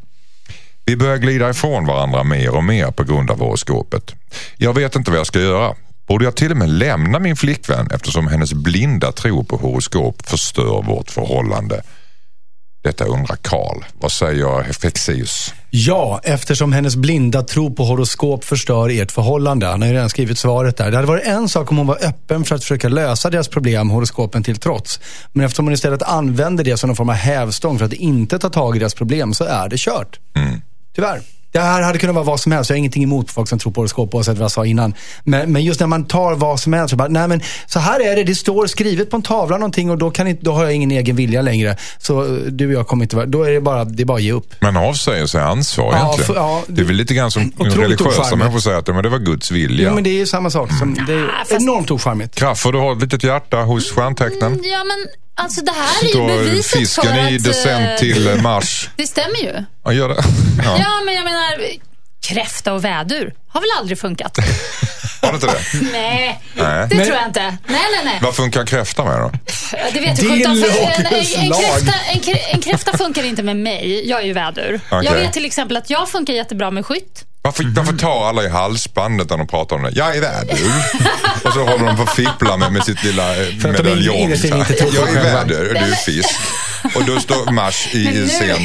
Vi 0.86 0.96
börjar 0.96 1.18
glida 1.18 1.50
ifrån 1.50 1.86
varandra 1.86 2.24
mer 2.24 2.56
och 2.56 2.64
mer 2.64 2.92
på 2.92 3.04
grund 3.04 3.32
av 3.32 3.40
horoskopet. 3.40 4.16
Jag 4.58 4.74
vet 4.74 4.96
inte 4.96 5.12
vad 5.12 5.20
jag 5.20 5.28
ska 5.28 5.40
göra. 5.40 5.76
Borde 6.08 6.26
jag 6.26 6.36
till 6.36 6.52
och 6.52 6.58
med 6.58 6.70
lämna 6.70 7.20
min 7.20 7.36
flickvän 7.36 7.88
eftersom 7.92 8.28
hennes 8.28 8.54
blinda 8.54 9.12
tro 9.12 9.44
på 9.44 9.58
horoskop 9.58 10.28
förstör 10.28 10.84
vårt 10.88 11.12
förhållande? 11.12 11.82
Detta 12.84 13.06
undrar 13.06 13.36
Karl. 13.36 13.84
Vad 14.00 14.12
säger 14.12 14.74
Fexeus? 14.74 15.54
Ja, 15.70 16.20
eftersom 16.24 16.74
hennes 16.74 16.96
blinda 16.96 17.44
tro 17.44 17.76
på 17.76 17.84
horoskop 17.84 18.44
förstör 18.44 18.90
ert 18.90 19.12
förhållande. 19.12 19.66
Han 19.66 19.82
har 19.82 19.90
ju 19.90 19.94
redan 19.94 20.10
skrivit 20.10 20.38
svaret 20.38 20.78
där. 20.78 20.92
Det 20.92 20.98
hade 20.98 21.08
varit 21.08 21.26
en 21.26 21.50
sak 21.50 21.72
om 21.72 21.78
hon 21.78 21.88
var 21.88 22.06
öppen 22.06 22.44
för 22.44 22.56
att 22.56 22.62
försöka 22.62 22.90
lösa 22.90 23.30
deras 23.30 23.48
problem, 23.48 23.90
horoskopen 23.90 24.44
till 24.44 24.58
trots. 24.58 25.00
Men 25.32 25.46
eftersom 25.46 25.66
hon 25.66 25.74
istället 25.74 26.02
använder 26.02 26.64
det 26.64 26.78
som 26.78 26.88
någon 26.88 26.96
form 26.96 27.10
av 27.10 27.16
hävstång 27.16 27.80
för 27.80 27.86
att 27.86 27.94
inte 27.94 28.40
ta 28.40 28.50
tag 28.50 28.76
i 28.76 28.80
deras 28.80 28.96
problem 28.96 29.34
så 29.34 29.44
är 29.44 29.70
det 29.70 29.78
kört. 29.80 30.20
Tyvärr. 30.96 31.22
Det 31.52 31.60
här 31.60 31.82
hade 31.82 31.98
kunnat 32.00 32.16
vara 32.16 32.26
vad 32.26 32.39
som 32.39 32.52
helst. 32.52 32.70
Jag 32.70 32.76
har 32.76 32.78
ingenting 32.80 33.04
emot 33.04 33.32
folk 33.32 33.50
som 33.50 33.60
tror 33.60 33.72
på 33.72 33.82
horoskop 33.82 34.16
oavsett 34.16 34.38
vad 34.38 34.44
jag 34.44 34.52
sa 34.52 34.66
innan. 34.66 34.94
Men, 35.24 35.52
men 35.52 35.64
just 35.64 35.80
när 35.80 35.88
man 35.88 36.06
tar 36.06 36.36
vad 36.36 36.60
som 36.60 36.74
helst. 36.74 36.89
Så, 36.89 36.96
bara, 36.96 37.08
nej, 37.08 37.28
men 37.28 37.41
så 37.68 37.80
här 37.80 38.00
är 38.00 38.16
det. 38.16 38.24
Det 38.24 38.36
står 38.36 38.68
skrivet 38.68 39.10
på 39.10 39.16
en 39.16 39.22
tavla 39.22 39.58
någonting 39.58 39.89
och 39.91 39.98
då, 39.98 40.12
kan 40.12 40.28
inte, 40.28 40.46
då 40.46 40.52
har 40.54 40.64
jag 40.64 40.74
ingen 40.74 40.91
egen 40.91 41.16
vilja 41.16 41.41
längre. 41.41 41.78
Så 41.98 42.22
eh, 42.24 42.32
du 42.32 42.68
och 42.68 42.74
jag 42.74 42.88
kommer 42.88 43.06
inte 43.06 43.16
vara... 43.16 43.26
Då 43.26 43.44
är 43.44 43.52
det 43.52 43.62
bara, 43.62 43.86
det 43.86 44.04
är 44.04 44.06
bara 44.06 44.18
att 44.18 44.24
ge 44.24 44.32
upp. 44.32 44.56
Men 44.60 44.78
avsäger 44.78 45.26
sig 45.26 45.41
ansvar 45.41 45.91
Ja, 45.91 45.98
egentligen. 46.00 46.28
för- 46.28 46.36
ja, 46.36 46.64
det 46.68 46.82
är 46.82 46.86
väl 46.86 46.96
lite 46.96 47.14
grann 47.14 47.32
som 47.32 47.52
religiösa 47.60 48.36
människor 48.36 48.60
säger 48.60 48.78
att 48.78 48.88
men 48.88 49.04
det 49.04 49.10
var 49.10 49.20
Guds 49.20 49.52
vilja. 49.52 49.88
Jo, 49.89 49.96
men 49.96 50.04
det 50.04 50.10
är 50.10 50.18
ju 50.18 50.26
samma 50.26 50.50
sak. 50.50 50.70
Som, 50.80 50.94
det 51.08 51.14
är 51.14 51.28
fast- 51.39 51.52
enormt 51.52 51.91
ocharmigt. 51.91 52.36
Kraffer, 52.36 52.72
du 52.72 52.78
har 52.80 52.91
ett 52.96 53.02
litet 53.02 53.24
hjärta 53.24 53.58
hos 53.58 53.91
stjärntecknen. 53.91 54.60
Ja, 54.64 54.84
men 54.84 55.08
alltså 55.36 55.62
det 55.62 55.72
här 55.72 56.04
är 56.04 56.32
ju 56.32 56.44
beviset 56.44 56.90
för 56.90 57.32
i 57.32 57.36
att... 57.36 57.44
decent 57.44 57.90
eh, 57.90 57.98
till 57.98 58.28
eh, 58.28 58.42
mars. 58.42 58.90
Det 58.96 59.08
stämmer 59.08 59.38
ju. 59.38 59.66
Ja, 59.84 59.94
gör 59.94 60.10
det. 60.10 60.24
Ja. 60.64 60.78
Ja, 60.80 61.02
men 61.06 61.14
jag 61.14 61.24
menar, 61.24 61.58
kräfta 62.28 62.74
och 62.74 62.86
vädur 62.86 63.34
har 63.48 63.62
väl 63.62 63.70
aldrig 63.80 64.00
funkat? 64.00 64.38
det 65.32 65.36
inte 65.36 65.48
det? 65.48 65.90
Nej, 65.92 66.40
Nej. 66.56 66.88
det 66.90 67.06
tror 67.06 67.18
jag 67.18 67.28
inte. 67.28 67.42
Nej, 67.42 67.58
nej, 67.68 68.02
nej. 68.06 68.20
Vad 68.22 68.36
funkar 68.36 68.60
en 68.60 68.66
kräfta 68.66 69.04
med 69.06 69.20
då? 69.20 69.32
Det 69.94 70.00
vet 70.00 70.16
du 70.20 70.30
sjutton. 70.30 70.52
En, 70.64 71.06
en, 71.06 71.54
kräfta, 71.54 71.94
en, 72.32 72.38
en 72.52 72.62
kräfta 72.62 72.98
funkar 72.98 73.24
inte 73.24 73.44
med 73.44 73.56
mig. 73.58 74.10
Jag 74.10 74.22
är 74.22 74.26
ju 74.26 74.34
vädur. 74.34 74.80
Okej. 74.92 75.06
Jag 75.12 75.14
vet 75.14 75.34
till 75.34 75.46
exempel 75.46 75.78
att 75.78 75.90
jag 75.90 76.10
funkar 76.10 76.34
jättebra 76.34 76.72
med 76.72 76.86
skytt. 76.86 77.24
Varför, 77.42 77.64
varför 77.76 77.94
tar 77.94 78.30
alla 78.30 78.44
i 78.44 78.50
halsbandet 78.50 79.30
när 79.30 79.38
de 79.38 79.48
pratar 79.48 79.76
om 79.76 79.84
det? 79.84 79.92
Jag 79.96 80.16
är 80.18 80.22
vädur. 80.22 80.72
och 81.44 81.54
så 81.54 81.60
håller 81.64 81.86
de 81.86 81.98
på 81.98 82.04
att 82.04 82.16
fippla 82.16 82.58
med, 82.58 82.72
med 82.72 82.84
sitt 82.84 83.04
lilla 83.04 83.32
eh, 83.42 83.48
medaljong. 83.64 84.30
Jag 84.30 85.10
är 85.10 85.24
vädur 85.34 85.68
och 85.68 85.74
du 85.74 85.80
är 85.92 85.96
fisk. 85.96 86.30
Och 86.96 87.04
då 87.06 87.20
står 87.20 87.52
Mars 87.52 87.88
i 87.96 88.28
scen. 88.28 88.56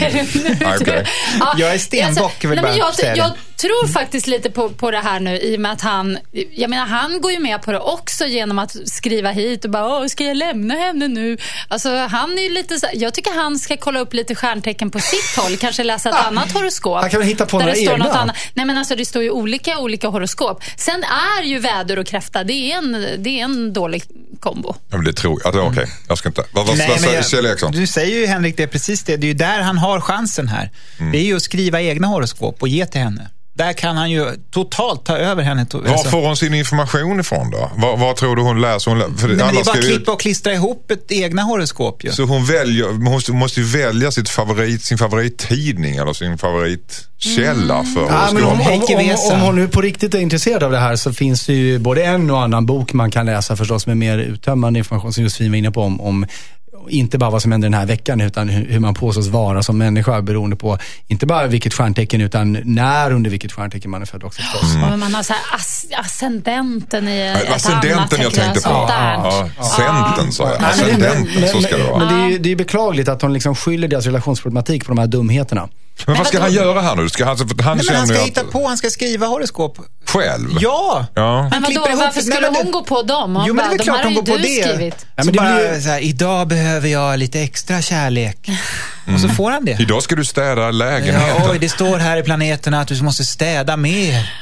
Ah, 0.66 0.76
det- 0.78 1.06
Ja, 1.40 1.54
Jag 1.58 1.74
är 1.74 1.78
stenbock, 1.78 2.24
alltså, 2.24 2.48
vill 2.48 2.56
nej, 2.56 2.62
men 2.64 2.78
bara 2.78 2.86
jag, 2.86 2.94
säga 2.94 3.16
jag 3.16 3.30
tror 3.58 3.88
faktiskt 3.88 4.26
lite 4.26 4.50
på, 4.50 4.68
på 4.68 4.90
det 4.90 4.98
här 4.98 5.20
nu 5.20 5.38
i 5.38 5.56
och 5.56 5.60
med 5.60 5.72
att 5.72 5.80
han, 5.80 6.18
jag 6.50 6.70
menar 6.70 6.86
han 6.86 7.20
går 7.20 7.32
ju 7.32 7.38
med 7.38 7.62
på 7.62 7.72
det 7.72 7.80
också 7.80 8.26
genom 8.26 8.58
att 8.58 8.76
skriva 8.88 9.30
hit 9.30 9.64
och 9.64 9.70
bara, 9.70 9.98
Åh, 9.98 10.06
ska 10.06 10.24
jag 10.24 10.36
lämna 10.36 10.74
henne 10.74 11.08
nu? 11.08 11.38
Alltså 11.68 11.96
han 11.96 12.38
är 12.38 12.42
ju 12.42 12.48
lite 12.48 12.80
så, 12.80 12.86
jag 12.94 13.14
tycker 13.14 13.34
han 13.34 13.58
ska 13.58 13.76
kolla 13.76 14.00
upp 14.00 14.14
lite 14.14 14.34
stjärntecken 14.34 14.90
på 14.90 14.98
sitt 14.98 15.36
håll, 15.36 15.56
kanske 15.56 15.84
läsa 15.84 16.08
ett 16.08 16.26
annat 16.26 16.52
horoskop. 16.52 17.00
Han 17.00 17.10
kan 17.10 17.20
väl 17.20 17.28
hitta 17.28 17.46
på 17.46 17.58
några 17.58 17.72
det 17.72 17.78
står 17.78 17.92
egna? 17.92 18.04
något 18.04 18.16
annat. 18.16 18.36
Nej 18.54 18.66
men 18.66 18.78
alltså 18.78 18.96
det 18.96 19.04
står 19.04 19.22
ju 19.22 19.30
olika, 19.30 19.78
olika 19.78 20.08
horoskop. 20.08 20.62
Sen 20.76 21.04
är 21.38 21.42
ju 21.42 21.58
väder 21.58 21.98
och 21.98 22.06
kräfta, 22.06 22.44
det 22.44 22.72
är 22.72 22.78
en, 22.78 23.06
det 23.18 23.40
är 23.40 23.44
en 23.44 23.72
dålig 23.72 24.02
kombo. 24.40 24.74
Ja, 24.90 24.96
men 24.96 25.04
det 25.04 25.12
tror 25.12 25.40
jag. 25.44 25.66
Okej, 25.66 25.86
jag 26.08 26.18
ska 26.18 26.28
inte. 26.28 26.44
Vad, 26.52 26.66
vad, 26.66 26.76
Nej, 26.78 26.98
vad 27.04 27.14
jag- 27.14 27.28
Kjell 27.28 27.46
Eriksson? 27.46 27.72
Du 27.72 27.86
säger 27.86 28.20
ju 28.20 28.26
Henrik, 28.26 28.56
det 28.56 28.62
är 28.62 28.66
precis 28.66 29.02
det. 29.04 29.16
Det 29.16 29.26
är 29.26 29.28
ju 29.28 29.34
där 29.34 29.60
han 29.60 29.78
har 29.78 30.00
chansen 30.00 30.48
här. 30.48 30.70
Mm. 30.98 31.12
Det 31.12 31.18
är 31.18 31.22
ju 31.22 31.36
att 31.36 31.42
skriva 31.42 31.80
egna 31.80 32.06
horoskop 32.06 32.62
och 32.62 32.68
ge 32.68 32.86
till 32.86 33.00
henne. 33.00 33.30
Där 33.58 33.72
kan 33.72 33.96
han 33.96 34.10
ju 34.10 34.26
totalt 34.50 35.04
ta 35.04 35.16
över 35.16 35.42
henne. 35.42 35.66
Var 35.72 35.86
alltså- 35.92 36.10
får 36.10 36.26
hon 36.26 36.36
sin 36.36 36.54
information 36.54 37.20
ifrån 37.20 37.50
då? 37.50 37.70
Var, 37.76 37.96
var 37.96 38.14
tror 38.14 38.36
du 38.36 38.42
hon 38.42 38.60
läser? 38.60 38.90
Hon 38.90 38.98
lä- 38.98 39.04
för 39.18 39.28
Nej, 39.28 39.36
men 39.36 39.54
det 39.54 39.60
är 39.60 39.64
bara 39.64 39.76
skriver- 39.76 39.96
klippa 39.96 40.12
och 40.12 40.20
klistra 40.20 40.52
ihop 40.52 40.90
ett 40.90 41.12
egna 41.12 41.42
horoskop 41.42 42.04
ju. 42.04 42.12
Så 42.12 42.22
hon 42.22 42.44
väljer, 42.44 42.84
hon 42.86 43.02
måste, 43.04 43.32
måste 43.32 43.60
ju 43.60 43.66
välja 43.66 44.10
sitt 44.10 44.28
favorit, 44.28 44.82
sin 44.84 44.98
favorittidning 44.98 45.96
eller 45.96 46.12
sin 46.12 46.38
favoritkälla 46.38 47.84
för 47.94 48.00
Ja, 48.02 48.28
men 48.32 48.44
om, 48.44 48.50
om, 48.52 48.58
horoskop. 48.58 49.32
Om, 49.32 49.34
om 49.34 49.40
hon 49.40 49.56
nu 49.56 49.68
på 49.68 49.80
riktigt 49.80 50.14
är 50.14 50.18
intresserad 50.18 50.62
av 50.62 50.70
det 50.70 50.78
här 50.78 50.96
så 50.96 51.12
finns 51.12 51.46
det 51.46 51.52
ju 51.54 51.78
både 51.78 52.04
en 52.04 52.30
och 52.30 52.42
annan 52.42 52.66
bok 52.66 52.92
man 52.92 53.10
kan 53.10 53.26
läsa 53.26 53.56
förstås 53.56 53.86
med 53.86 53.96
mer 53.96 54.18
uttömmande 54.18 54.78
information 54.78 55.12
som 55.12 55.22
Josefin 55.24 55.50
var 55.50 55.56
inne 55.58 55.70
på 55.70 55.82
om, 55.82 56.00
om 56.00 56.26
inte 56.90 57.18
bara 57.18 57.30
vad 57.30 57.42
som 57.42 57.52
händer 57.52 57.68
den 57.68 57.78
här 57.78 57.86
veckan 57.86 58.20
utan 58.20 58.48
hur, 58.48 58.78
man 58.78 58.94
påstås 58.94 59.26
vara 59.26 59.62
som 59.62 59.78
människa 59.78 60.22
beroende 60.22 60.56
på 60.56 60.78
inte 61.06 61.26
bara 61.26 61.46
vilket 61.46 61.74
stjärntecken 61.74 62.20
utan 62.20 62.52
när 62.64 63.12
under 63.12 63.30
vilket 63.30 63.52
stjärntecken 63.52 63.90
man 63.90 64.02
är 64.02 64.06
född 64.06 64.24
också 64.24 64.42
förstås. 64.42 64.74
Mm. 64.74 64.92
Och 64.92 64.98
man 64.98 65.14
har 65.14 65.22
så 65.22 65.32
här 65.32 65.42
as, 65.54 65.86
ascendenten 65.96 67.08
i 67.08 67.20
ett 67.20 67.46
annat 67.46 67.56
Ascendenten 67.56 68.20
jag 68.22 68.32
tecken, 68.32 68.52
tänkte 68.52 68.68
på. 68.68 68.70
Ja, 68.70 69.48
sa 70.32 70.48
jag. 70.50 70.64
Ascendenten, 70.64 71.48
så 71.48 71.60
ska 71.60 71.76
det 71.76 71.82
vara. 71.82 71.98
Men 71.98 72.08
det 72.08 72.24
är 72.24 72.28
ju 72.30 72.38
det 72.38 72.52
är 72.52 72.56
beklagligt 72.56 73.08
att 73.08 73.22
hon 73.22 73.32
liksom 73.32 73.54
skyller 73.54 73.88
deras 73.88 74.06
relationsproblematik 74.06 74.84
på 74.84 74.90
de 74.90 74.98
här 74.98 75.06
dumheterna. 75.06 75.68
Men 76.06 76.16
vad 76.16 76.26
ska 76.26 76.36
Men 76.36 76.42
han 76.42 76.52
göra 76.52 76.80
här 76.80 76.96
nu? 76.96 77.08
Ska 77.08 77.24
han, 77.24 77.36
han 77.38 77.46
Nej, 77.56 77.64
men 77.76 77.84
känner 77.84 77.98
han 77.98 78.08
ska 78.08 78.18
att- 78.20 78.26
hitta 78.26 78.44
på, 78.44 78.66
han 78.68 78.76
ska 78.76 78.90
skriva 78.90 79.26
horoskop. 79.26 79.78
själv. 80.06 80.48
Ja! 80.60 81.06
Ja. 81.14 81.48
Men 81.50 81.62
vadå, 81.62 81.80
varför 81.80 81.96
Nej, 81.96 82.24
skulle 82.24 82.40
men 82.40 82.52
det- 82.52 82.58
hon 82.62 82.72
gå 82.72 82.82
på 82.84 83.02
dem? 83.02 83.36
Hon 83.36 83.44
Jo, 83.46 83.54
men 83.54 83.64
det 83.64 83.74
är 83.74 83.78
väl 83.78 83.84
klart 83.84 84.02
de 84.02 84.04
hon 84.04 84.14
går 84.14 84.22
på 84.22 84.36
det. 84.36 84.62
skrivit. 84.68 84.94
Ja, 85.16 85.22
så 85.22 85.26
men 85.26 85.26
det 85.26 85.32
bara 85.32 85.54
blir 85.54 85.80
så 85.80 85.88
här, 85.88 86.00
idag 86.00 86.48
behöver 86.48 86.88
jag 86.88 87.18
lite 87.18 87.40
extra 87.40 87.82
kärlek. 87.82 88.48
Och 89.14 89.20
så 89.20 89.28
får 89.28 89.50
han 89.50 89.64
det. 89.64 89.76
Idag 89.80 90.02
ska 90.02 90.16
du 90.16 90.24
städa 90.24 90.62
Ja, 90.62 90.70
lägenheten. 90.70 91.50
oj, 91.50 91.58
det 91.58 91.68
står 91.68 91.96
här 91.98 92.16
i 92.16 92.22
planeterna 92.22 92.80
att 92.80 92.88
du 92.88 93.02
måste 93.02 93.24
städa 93.24 93.76
mer. 93.76 94.32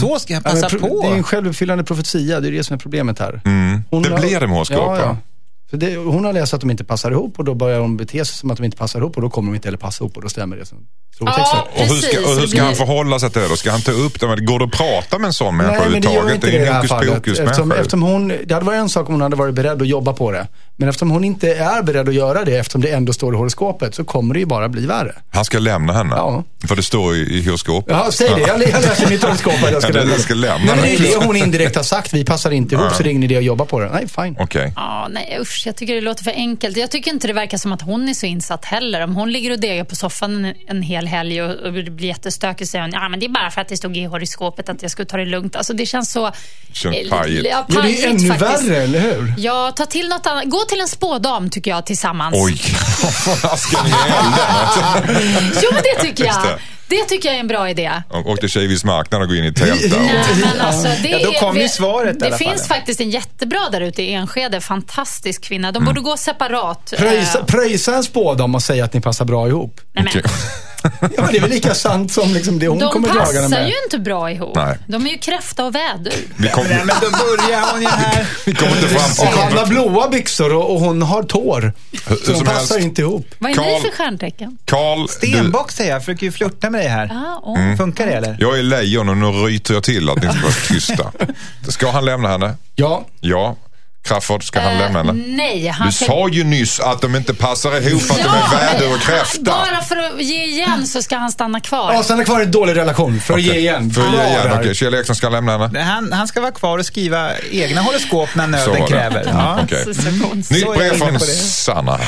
Så 0.00 0.18
ska 0.18 0.32
jag 0.32 0.42
Ja, 0.44 0.52
men 0.52 0.62
passa 0.62 0.68
pro- 0.68 0.88
på. 0.88 1.02
Det 1.02 1.08
är 1.08 1.12
en 1.16 1.22
självuppfyllande 1.22 1.84
profetia, 1.84 2.40
det 2.40 2.48
är 2.48 2.52
det 2.52 2.64
som 2.64 2.74
är 2.74 2.78
problemet 2.78 3.18
här. 3.18 3.40
Hon 3.90 4.02
Det 4.02 4.08
har- 4.10 4.18
blir 4.18 4.40
det 4.40 4.46
med 4.46 4.56
horoskop, 4.56 4.76
ja, 4.78 4.96
ja. 4.98 5.16
För 5.70 5.76
det, 5.76 5.96
Hon 5.96 6.24
har 6.24 6.32
läst 6.32 6.54
att 6.54 6.60
de 6.60 6.70
inte 6.70 6.84
passar 6.84 7.10
ihop 7.10 7.38
och 7.38 7.44
då 7.44 7.54
börjar 7.54 7.78
de 7.78 7.96
bete 7.96 8.24
sig 8.24 8.34
som 8.36 8.50
att 8.50 8.56
de 8.56 8.64
inte 8.64 8.76
passar 8.76 8.98
ihop 9.00 9.16
och 9.16 9.22
då 9.22 9.30
kommer 9.30 9.50
de 9.52 9.54
inte 9.54 9.68
heller 9.68 9.78
passa 9.78 10.04
ihop 10.04 10.16
och 10.16 10.22
då 10.22 10.28
stämmer 10.28 10.56
det. 10.56 10.64
Ja, 11.22 11.66
Och 11.76 11.80
hur 11.86 11.94
ska, 11.96 12.20
och 12.20 12.34
hur 12.34 12.40
det 12.40 12.48
ska 12.48 12.62
han 12.62 12.74
förhålla 12.74 13.18
sig 13.18 13.30
till 13.30 13.42
det 13.42 13.48
då? 13.48 13.56
Ska 13.56 13.70
han 13.70 13.80
ta 13.80 13.90
upp 13.92 14.20
det? 14.20 14.26
Men 14.26 14.46
Går 14.46 14.58
det 14.58 14.64
att 14.64 14.70
prata 14.72 15.18
med 15.18 15.26
en 15.26 15.32
sån 15.32 15.56
människa 15.56 15.80
Nej, 15.80 15.90
men 15.90 16.00
det 16.02 16.08
gör 16.08 16.20
överhuvudtaget? 16.20 16.34
inte 16.34 16.46
Det 16.46 16.50
det 16.50 16.56
i 16.56 16.60
är 16.60 16.64
det 16.64 16.66
en 16.68 16.72
här 16.74 16.80
hokus 16.80 16.90
fallet. 16.90 17.14
pokus 17.14 17.38
Eftersom, 17.38 17.72
eftersom 17.72 18.02
hon, 18.02 18.28
det 18.46 18.54
hade 18.54 18.66
varit 18.66 18.78
en 18.78 18.88
sak 18.88 19.08
om 19.08 19.14
hon 19.14 19.22
hade 19.22 19.36
varit 19.36 19.54
beredd 19.54 19.82
att 19.82 19.88
jobba 19.88 20.12
på 20.12 20.32
det. 20.32 20.46
Men 20.76 20.88
eftersom 20.88 21.10
hon 21.10 21.24
inte 21.24 21.54
är 21.54 21.82
beredd 21.82 22.08
att 22.08 22.14
göra 22.14 22.44
det, 22.44 22.56
eftersom 22.58 22.80
det 22.80 22.90
ändå 22.90 23.12
står 23.12 23.34
i 23.34 23.36
horoskopet, 23.36 23.94
så 23.94 24.04
kommer 24.04 24.34
det 24.34 24.40
ju 24.40 24.46
bara 24.46 24.68
bli 24.68 24.86
värre. 24.86 25.14
Han 25.30 25.44
ska 25.44 25.58
lämna 25.58 25.92
henne. 25.92 26.14
Ja. 26.16 26.44
För 26.68 26.76
det 26.76 26.82
står 26.82 27.14
i, 27.16 27.18
i 27.38 27.44
horoskopet. 27.46 27.96
Ja, 27.96 28.08
säg 28.12 28.28
det. 28.34 28.40
Jag, 28.40 28.48
jag 28.48 28.60
läser 28.60 29.10
mitt 29.10 29.22
horoskop 29.22 29.52
att 29.64 29.72
jag 29.72 29.82
ska 29.82 29.88
Ja, 29.88 29.92
det- 29.92 29.98
lämna. 30.00 30.12
jag 30.14 30.20
ska 30.20 30.34
lämna 30.34 30.56
Nej, 30.66 30.66
men 30.76 30.82
det 30.84 30.94
är 30.94 30.98
det. 30.98 31.20
det 31.20 31.26
hon 31.26 31.36
indirekt 31.36 31.76
har 31.76 31.82
sagt. 31.82 32.12
Vi 32.12 32.24
passar 32.24 32.50
inte 32.50 32.74
ihop, 32.74 32.92
så 32.92 33.02
det 33.02 33.08
är 33.08 33.10
ingen 33.10 33.22
idé 33.22 33.36
att 33.36 33.44
jobba 33.44 33.64
på 33.64 33.80
det. 33.80 33.88
Nej, 33.92 34.08
fine. 34.08 34.36
Okej. 34.40 34.72
Ja, 34.76 35.08
nej 35.10 35.38
usch, 35.40 35.59
jag 35.68 35.76
tycker 35.76 35.94
det 35.94 36.00
låter 36.00 36.24
för 36.24 36.30
enkelt. 36.30 36.76
Jag 36.76 36.90
tycker 36.90 37.10
inte 37.10 37.26
det 37.26 37.32
verkar 37.32 37.58
som 37.58 37.72
att 37.72 37.82
hon 37.82 38.08
är 38.08 38.14
så 38.14 38.26
insatt 38.26 38.64
heller. 38.64 39.00
Om 39.00 39.16
hon 39.16 39.32
ligger 39.32 39.50
och 39.50 39.60
degar 39.60 39.84
på 39.84 39.96
soffan 39.96 40.44
en, 40.44 40.54
en 40.66 40.82
hel 40.82 41.06
helg 41.06 41.42
och, 41.42 41.50
och 41.66 41.72
det 41.72 41.90
blir 41.90 42.08
jättestökigt 42.08 42.70
säger 42.70 42.82
hon, 42.82 42.92
ja 42.92 43.08
men 43.08 43.20
det 43.20 43.26
är 43.26 43.30
bara 43.30 43.50
för 43.50 43.60
att 43.60 43.68
det 43.68 43.76
stod 43.76 43.96
i 43.96 44.04
horoskopet 44.04 44.68
att 44.68 44.82
jag 44.82 44.90
skulle 44.90 45.06
ta 45.06 45.16
det 45.16 45.24
lugnt. 45.24 45.56
Alltså 45.56 45.72
det 45.72 45.86
känns 45.86 46.12
så... 46.12 46.30
Känns 46.72 46.96
eh, 46.96 47.08
pajigt. 47.08 47.46
Ja, 47.50 47.66
Ja, 47.68 47.80
det 47.82 48.04
är 48.04 48.08
ännu 48.10 48.28
faktiskt. 48.28 48.62
värre, 48.68 48.76
eller 48.82 49.00
hur? 49.00 49.34
Ja, 49.38 49.72
ta 49.76 49.86
till 49.86 50.08
något 50.08 50.26
annat. 50.26 50.44
Gå 50.44 50.58
till 50.68 50.80
en 50.80 50.88
spådam 50.88 51.50
tycker 51.50 51.70
jag 51.70 51.86
tillsammans. 51.86 52.36
Oj, 52.38 52.60
vad 53.42 53.58
ska 53.58 53.82
ni 53.82 53.90
i 53.90 53.92
elden? 53.92 55.52
Jo, 55.62 55.68
men 55.72 55.82
det 55.82 56.02
tycker 56.02 56.24
Just 56.24 56.38
jag. 56.44 56.52
det. 56.54 56.58
Det 56.90 57.04
tycker 57.04 57.28
jag 57.28 57.36
är 57.36 57.40
en 57.40 57.46
bra 57.48 57.70
idé. 57.70 57.92
Och 58.10 58.26
åkte 58.30 58.48
Kivis 58.48 58.84
marknad 58.84 59.22
och 59.22 59.28
gå 59.28 59.34
in 59.34 59.44
i 59.44 59.52
tält 59.54 59.90
där. 59.90 59.98
Men 60.40 60.60
alltså, 60.66 60.88
det 61.02 61.08
Ja, 61.08 61.18
då 61.24 61.32
är- 61.32 61.40
kom 61.40 61.56
ju 61.56 61.62
vi- 61.62 61.68
svaret 61.68 62.16
i 62.16 62.18
Det 62.18 62.26
alla 62.26 62.36
finns 62.36 62.66
fall. 62.66 62.76
faktiskt 62.76 63.00
en 63.00 63.10
jättebra 63.10 63.60
där 63.72 63.80
ute 63.80 64.02
i 64.02 64.12
Enskede. 64.12 64.60
Fantastisk 64.60 65.42
kvinna. 65.44 65.72
De 65.72 65.84
borde 65.84 66.00
gå 66.00 66.16
separat. 66.16 66.92
Pröjsa, 66.98 67.38
Eh, 67.38 67.44
pröjsa 67.44 67.94
en 67.96 68.02
spådam 68.04 68.54
och 68.54 68.62
säga 68.62 68.84
att 68.84 68.92
ni 68.94 69.00
passar 69.00 69.24
bra 69.24 69.48
ihop. 69.48 69.80
nej, 69.92 70.04
men, 70.14 70.22
Ja, 70.82 71.08
men 71.16 71.26
det 71.32 71.36
är 71.36 71.40
väl 71.40 71.50
lika 71.50 71.74
sant 71.74 72.12
som 72.12 72.32
liksom 72.34 72.58
det 72.58 72.68
hon 72.68 72.78
de 72.78 72.92
kommer 72.92 73.08
dragande 73.08 73.34
passar 73.40 73.48
med. 73.48 73.68
ju 73.68 73.74
inte 73.84 73.98
bra 73.98 74.30
ihop. 74.30 74.56
Nej. 74.56 74.78
De 74.86 75.06
är 75.06 75.10
ju 75.10 75.18
kräfta 75.18 75.64
och 75.66 75.74
vädur. 75.74 76.12
Vi 76.36 76.48
kom, 76.48 76.64
Nej, 76.68 76.76
men 76.84 76.96
då 77.00 77.10
börjar 77.10 77.72
hon 77.72 77.80
ju 77.82 77.88
här. 77.88 78.26
vi 78.46 78.54
kommer 78.54 78.72
inte 78.76 78.88
fram 78.88 79.26
Och 79.28 79.34
han 79.40 79.58
har 79.58 79.66
blåa 79.66 80.08
byxor 80.08 80.54
och, 80.54 80.72
och 80.74 80.80
hon 80.80 81.02
har 81.02 81.22
tår. 81.22 81.72
Hur 82.08 82.16
Så 82.16 82.32
de 82.32 82.38
passar 82.44 82.52
helst. 82.54 82.78
inte 82.78 83.00
ihop. 83.02 83.26
Vad 83.38 83.50
är 83.50 83.54
Karl- 83.54 83.64
ni 83.74 83.80
för 83.80 83.96
stjärntecken? 83.96 84.58
Karl, 84.64 85.00
du, 85.00 85.08
Stenbock 85.08 85.72
säger 85.72 85.92
jag, 85.92 86.04
försöker 86.04 86.26
ju 86.26 86.32
flirta 86.32 86.70
med 86.70 86.80
dig 86.80 86.88
här. 86.88 87.10
Ah. 87.44 87.54
Mm. 87.56 87.76
Funkar 87.76 88.06
det 88.06 88.12
eller? 88.12 88.36
jag 88.40 88.58
är 88.58 88.62
lejon 88.62 89.08
och 89.08 89.16
nu 89.16 89.26
ryter 89.26 89.74
jag 89.74 89.82
till 89.82 90.10
att 90.10 90.16
ni 90.22 90.28
ska 90.28 90.40
vara 90.42 90.52
tysta. 90.68 91.12
Ska 91.68 91.90
han 91.90 92.04
lämna 92.04 92.28
henne? 92.28 92.54
Ja, 92.74 93.04
Ja. 93.20 93.56
Crafoord, 94.02 94.44
ska 94.44 94.60
han 94.60 94.72
Eh, 94.72 94.78
lämna 94.78 94.98
henne? 94.98 95.12
Nej, 95.26 95.66
han 95.68 95.86
Du 95.86 95.92
sa 95.92 96.28
ju 96.28 96.44
nyss 96.44 96.80
att 96.80 97.00
de 97.00 97.16
inte 97.16 97.34
passar 97.34 97.88
ihop 97.88 98.02
att 98.10 98.16
de 98.16 98.28
är 98.28 98.50
väder 98.72 98.94
och 98.94 99.00
kräfta. 99.00 99.42
Bara 99.42 99.82
för 99.82 99.96
att 99.96 100.22
ge 100.22 100.44
igen 100.44 100.86
så 100.86 101.02
ska 101.02 101.16
han 101.16 101.32
stanna 101.32 101.60
kvar. 101.60 101.92
ja 101.92 102.02
stanna 102.02 102.24
kvar 102.24 102.40
i 102.40 102.44
en 102.44 102.50
dålig 102.50 102.76
relation 102.76 103.20
för 103.20 103.34
att 103.34 103.42
ge 103.42 103.54
igen. 103.54 103.90
För 103.90 104.00
att 104.06 104.12
ge 104.14 104.22
igen, 104.26 104.52
okej. 104.60 104.74
Kjell 104.74 104.94
Eriksson 104.94 105.16
ska 105.16 105.28
lämna 105.28 105.58
henne? 105.58 105.80
Han, 105.80 106.12
han 106.12 106.28
ska 106.28 106.40
vara 106.40 106.52
kvar 106.52 106.78
och 106.78 106.86
skriva 106.86 107.30
egna 107.50 107.80
horoskop 107.80 108.28
när 108.34 108.44
Så 108.58 108.70
nöden 108.70 108.82
det. 108.82 108.88
kräver. 108.88 109.24
Ja. 109.26 109.60
Okej. 109.64 109.84
Så, 109.84 109.94
så 109.94 110.02
konstigt. 110.28 110.50
Nytt 110.66 110.76
brev 110.76 110.98
från. 110.98 111.20
Sanna. 111.20 112.00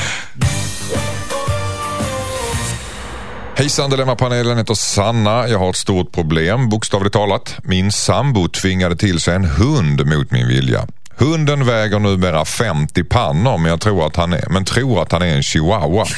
Hejsan 3.55 3.89
Dilemmapanelen 3.89 4.57
heter 4.57 4.73
Sanna. 4.73 5.47
Jag 5.47 5.59
har 5.59 5.69
ett 5.69 5.75
stort 5.75 6.11
problem, 6.11 6.69
bokstavligt 6.69 7.13
talat. 7.13 7.55
Min 7.63 7.91
sambo 7.91 8.47
tvingade 8.49 8.95
till 8.95 9.19
sig 9.19 9.35
en 9.35 9.45
hund 9.45 10.05
mot 10.05 10.31
min 10.31 10.47
vilja. 10.47 10.87
Hunden 11.17 11.65
väger 11.65 11.99
numera 11.99 12.45
50 12.45 13.03
pannor 13.03 13.57
men 13.57 13.69
jag 13.71 13.81
tror 13.81 14.07
att 14.07 14.15
han 14.15 14.33
är, 14.33 14.49
men 14.49 14.65
tror 14.65 15.01
att 15.01 15.11
han 15.11 15.21
är 15.21 15.35
en 15.35 15.43
chihuahua. 15.43 16.05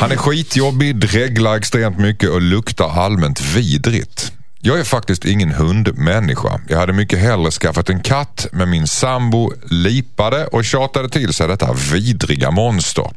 Han 0.00 0.12
är 0.12 0.16
skitjobbig, 0.16 0.96
dreglar 0.96 1.56
extremt 1.56 1.98
mycket 1.98 2.30
och 2.30 2.42
luktar 2.42 2.90
allmänt 2.90 3.40
vidrigt. 3.40 4.32
Jag 4.60 4.80
är 4.80 4.84
faktiskt 4.84 5.24
ingen 5.24 5.50
hundmänniska. 5.50 6.60
Jag 6.68 6.78
hade 6.78 6.92
mycket 6.92 7.18
hellre 7.18 7.50
skaffat 7.50 7.90
en 7.90 8.00
katt 8.00 8.46
men 8.52 8.70
min 8.70 8.86
sambo 8.86 9.52
lipade 9.70 10.46
och 10.46 10.64
tjatade 10.64 11.08
till 11.08 11.32
sig 11.32 11.48
detta 11.48 11.72
vidriga 11.92 12.50
monster. 12.50 13.10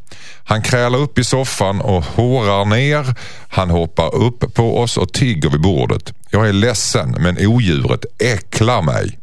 Han 0.44 0.62
krälar 0.62 1.00
upp 1.00 1.20
i 1.20 1.24
soffan 1.24 1.82
och 1.82 2.04
hårar 2.04 2.66
ner. 2.66 3.16
Han 3.50 3.70
hoppar 3.70 4.16
upp 4.16 4.54
på 4.54 4.80
oss 4.80 4.98
och 4.98 5.14
tigger 5.14 5.50
vid 5.50 5.62
bordet. 5.62 6.14
Jag 6.30 6.48
är 6.48 6.54
ledsen 6.54 7.16
men 7.20 7.48
odjuret 7.48 8.06
äcklar 8.20 8.82
mig. 8.82 9.20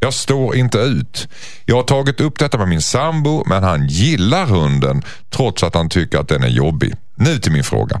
Jag 0.00 0.14
står 0.14 0.56
inte 0.56 0.78
ut. 0.78 1.28
Jag 1.64 1.76
har 1.76 1.82
tagit 1.82 2.20
upp 2.20 2.38
detta 2.38 2.58
med 2.58 2.68
min 2.68 2.82
sambo 2.82 3.44
men 3.46 3.62
han 3.62 3.86
gillar 3.86 4.46
hunden 4.46 5.02
trots 5.30 5.62
att 5.62 5.74
han 5.74 5.88
tycker 5.88 6.18
att 6.18 6.28
den 6.28 6.42
är 6.42 6.48
jobbig. 6.48 6.94
Nu 7.14 7.38
till 7.38 7.52
min 7.52 7.64
fråga. 7.64 8.00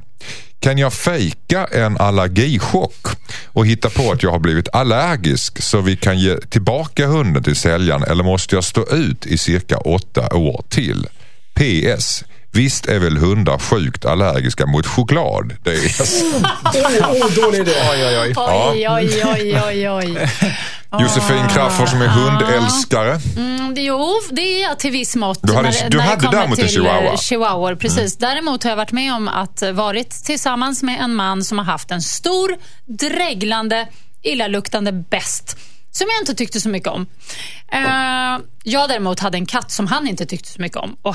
Kan 0.60 0.78
jag 0.78 0.92
fejka 0.92 1.64
en 1.64 1.98
allergichock 1.98 3.06
och 3.46 3.66
hitta 3.66 3.90
på 3.90 4.12
att 4.12 4.22
jag 4.22 4.30
har 4.30 4.38
blivit 4.38 4.68
allergisk 4.72 5.62
så 5.62 5.80
vi 5.80 5.96
kan 5.96 6.18
ge 6.18 6.36
tillbaka 6.36 7.06
hunden 7.06 7.42
till 7.42 7.56
säljaren 7.56 8.02
eller 8.02 8.24
måste 8.24 8.54
jag 8.54 8.64
stå 8.64 8.86
ut 8.86 9.26
i 9.26 9.38
cirka 9.38 9.78
åtta 9.78 10.34
år 10.34 10.64
till? 10.68 11.06
PS. 11.54 12.24
Visst 12.52 12.86
är 12.86 12.98
väl 12.98 13.16
hundar 13.16 13.58
sjukt 13.58 14.04
allergiska 14.04 14.66
mot 14.66 14.86
choklad? 14.86 15.52
DS. 15.64 16.22
Åh, 16.22 16.92
åh, 17.00 17.30
dålig 17.34 17.58
idé. 17.60 17.72
Oj, 17.90 18.18
oj. 18.18 18.34
Oj, 18.36 18.88
oj, 18.88 19.22
oj, 19.24 19.60
oj, 19.66 19.88
oj. 19.88 20.28
Josefin 21.00 21.48
Crafoord 21.48 21.88
som 21.88 22.02
är 22.02 22.06
hundälskare. 22.06 23.20
Mm, 23.36 23.74
det- 23.74 23.80
jo, 23.82 24.20
det 24.30 24.40
är 24.42 24.62
jag 24.62 24.78
till 24.78 24.90
viss 24.90 25.16
mått. 25.16 25.38
Du 25.42 25.52
hade- 25.54 25.70
när, 25.70 25.90
du 25.90 25.96
när 25.96 26.04
hade 26.04 26.28
däremot 26.30 26.58
en 26.58 26.64
till, 26.64 26.74
chihuahua. 26.74 27.00
Mm. 27.00 27.12
eh, 27.12 27.18
chihuahuor. 27.18 27.74
Precis. 27.74 28.16
Däremot 28.16 28.62
har 28.62 28.70
jag 28.70 28.76
varit 28.76 28.92
med 28.92 29.14
om 29.14 29.28
att 29.28 29.62
eh, 29.62 29.72
varit 29.72 30.10
tillsammans 30.10 30.82
med 30.82 31.00
en 31.00 31.14
man 31.14 31.44
som 31.44 31.58
har 31.58 31.64
haft 31.64 31.90
en 31.90 32.02
stor, 32.02 32.56
dreglande, 32.86 33.88
illaluktande 34.22 34.92
bäst 34.92 35.56
som 35.90 36.06
jag 36.10 36.22
inte 36.22 36.34
tyckte 36.34 36.60
så 36.60 36.68
mycket 36.68 36.88
om. 36.88 37.06
Eh, 37.72 38.38
jag 38.64 38.88
däremot 38.88 39.20
hade 39.20 39.38
en 39.38 39.46
katt 39.46 39.70
som 39.70 39.86
han 39.86 40.08
inte 40.08 40.26
tyckte 40.26 40.48
så 40.48 40.60
mycket 40.60 40.78
om. 40.78 40.96
Och 41.02 41.14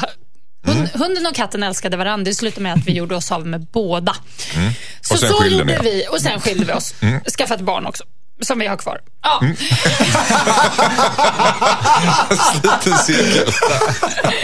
Mm. 0.68 0.88
Hunden 0.94 1.26
och 1.26 1.36
katten 1.36 1.64
älskade 1.64 1.98
varandra. 1.98 2.24
Det 2.26 2.34
slutade 2.36 2.62
med 2.62 2.74
att 2.74 2.86
vi 2.88 2.92
gjorde 2.98 3.16
oss 3.16 3.32
av 3.32 3.48
med 3.48 3.66
båda. 3.74 4.16
Så, 4.22 4.60
Mm. 4.60 4.74
Så 5.02 5.16
skilde 5.38 5.58
gjorde 5.58 5.80
vi 5.84 6.06
och 6.12 6.22
sen 6.22 6.40
skilde 6.42 6.66
vi 6.66 6.74
oss. 6.74 6.94
Skaffade 7.38 7.64
barn 7.64 7.86
också. 7.86 8.04
Som 8.42 8.60
vi 8.60 8.68
har 8.68 8.78
kvar. 8.78 9.00
Ja. 9.24 9.40
Mm. 9.42 9.56
Liten 12.64 12.98
cirkel. 12.98 13.54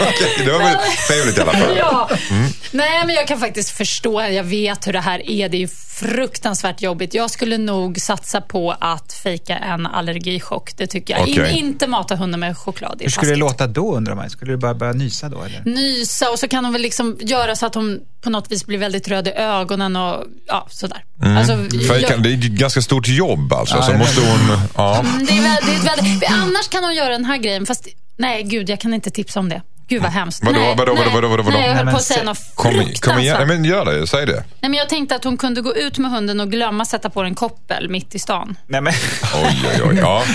Okej, 0.00 0.42
det 0.44 0.52
var 0.52 0.58
väl 0.58 0.76
trevligt 1.08 1.38
i 1.38 1.40
alla 1.40 1.52
fall. 1.52 1.76
Ja. 1.76 2.10
Mm. 2.30 2.46
Nej, 2.70 3.06
men 3.06 3.14
jag 3.14 3.28
kan 3.28 3.40
faktiskt 3.40 3.70
förstå. 3.70 4.22
Jag 4.22 4.44
vet 4.44 4.86
hur 4.86 4.92
det 4.92 5.00
här 5.00 5.30
är. 5.30 5.48
Det 5.48 5.56
är 5.56 5.60
ju 5.60 5.68
fruktansvärt 5.98 6.82
jobbigt. 6.82 7.14
Jag 7.14 7.30
skulle 7.30 7.58
nog 7.58 8.00
satsa 8.00 8.40
på 8.40 8.76
att 8.80 9.12
fejka 9.12 9.56
en 9.56 9.86
allergichock. 9.86 10.72
Det 10.76 10.86
tycker 10.86 11.14
jag. 11.14 11.22
Okej. 11.22 11.50
In, 11.50 11.56
inte 11.66 11.86
mata 11.86 12.16
hunden 12.16 12.40
med 12.40 12.58
choklad. 12.58 12.96
Hur 13.00 13.10
skulle 13.10 13.32
det 13.32 13.36
låta 13.38 13.66
då 13.66 13.96
undrar 13.96 14.14
man? 14.14 14.30
Skulle 14.30 14.52
du 14.52 14.56
bara 14.56 14.74
börja 14.74 14.92
nysa 14.92 15.28
då 15.28 15.42
eller? 15.42 15.62
Nysa 15.64 16.30
och 16.30 16.38
så 16.38 16.48
kan 16.48 16.64
hon 16.64 16.72
väl 16.72 16.82
liksom 16.82 17.16
göra 17.20 17.56
så 17.56 17.66
att 17.66 17.74
hon 17.74 18.00
på 18.22 18.30
något 18.30 18.52
vis 18.52 18.66
blir 18.66 18.78
väldigt 18.78 19.08
röd 19.08 19.28
i 19.28 19.30
ögonen 19.30 19.96
och 19.96 20.24
ja, 20.46 20.66
sådär. 20.70 21.04
Mm. 21.22 21.36
Alltså, 21.36 21.52
jag- 21.52 22.22
det 22.22 22.30
är 22.30 22.34
ett 22.34 22.40
ganska 22.40 22.82
stort 22.82 23.08
jobb 23.08 23.52
alltså. 23.52 23.79
Så 23.82 23.92
är 23.92 23.98
måste 23.98 24.20
hon... 24.20 24.58
Ja. 24.76 24.98
Mm, 25.00 25.26
Det 25.26 25.32
är 25.32 25.42
väldigt, 25.42 25.90
väldigt, 25.90 26.30
annars 26.30 26.68
kan 26.68 26.84
hon 26.84 26.94
göra 26.94 27.08
den 27.08 27.24
här 27.24 27.36
grejen, 27.36 27.66
fast 27.66 27.86
nej 28.18 28.42
gud, 28.42 28.70
jag 28.70 28.80
kan 28.80 28.94
inte 28.94 29.10
tipsa 29.10 29.40
om 29.40 29.48
det. 29.48 29.62
Gud 29.88 30.02
vad 30.02 30.10
hemskt. 30.12 30.44
Vadå, 30.44 30.60
nej, 30.60 30.74
vadå, 30.78 30.92
nej, 30.92 31.04
vadå, 31.14 31.28
vadå, 31.28 31.42
vadå? 31.42 31.58
Nej, 31.58 31.68
jag 31.68 31.74
höll 31.76 31.90
på 31.90 31.96
att 31.96 32.02
säga 32.02 32.22
något 32.22 32.38
Kom, 32.54 32.70
i- 32.70 32.74
kom 32.74 32.80
igen, 32.82 32.92
fruktansvärt. 32.92 33.38
Nej, 33.38 33.46
men 33.56 33.64
gör 33.64 33.84
det. 33.84 34.06
Säg 34.06 34.26
det. 34.26 34.32
Nej, 34.32 34.44
men 34.70 34.74
jag 34.74 34.88
tänkte 34.88 35.16
att 35.16 35.24
hon 35.24 35.36
kunde 35.36 35.60
gå 35.60 35.74
ut 35.76 35.98
med 35.98 36.10
hunden 36.10 36.40
och 36.40 36.50
glömma 36.50 36.84
sätta 36.84 37.10
på 37.10 37.22
en 37.22 37.34
koppel 37.34 37.88
mitt 37.88 38.14
i 38.14 38.18
stan. 38.18 38.56
Nej, 38.66 38.80
men, 38.80 38.92
Oj, 39.34 39.62
oj, 39.74 39.82
oj. 39.90 39.96
Ja. 40.00 40.22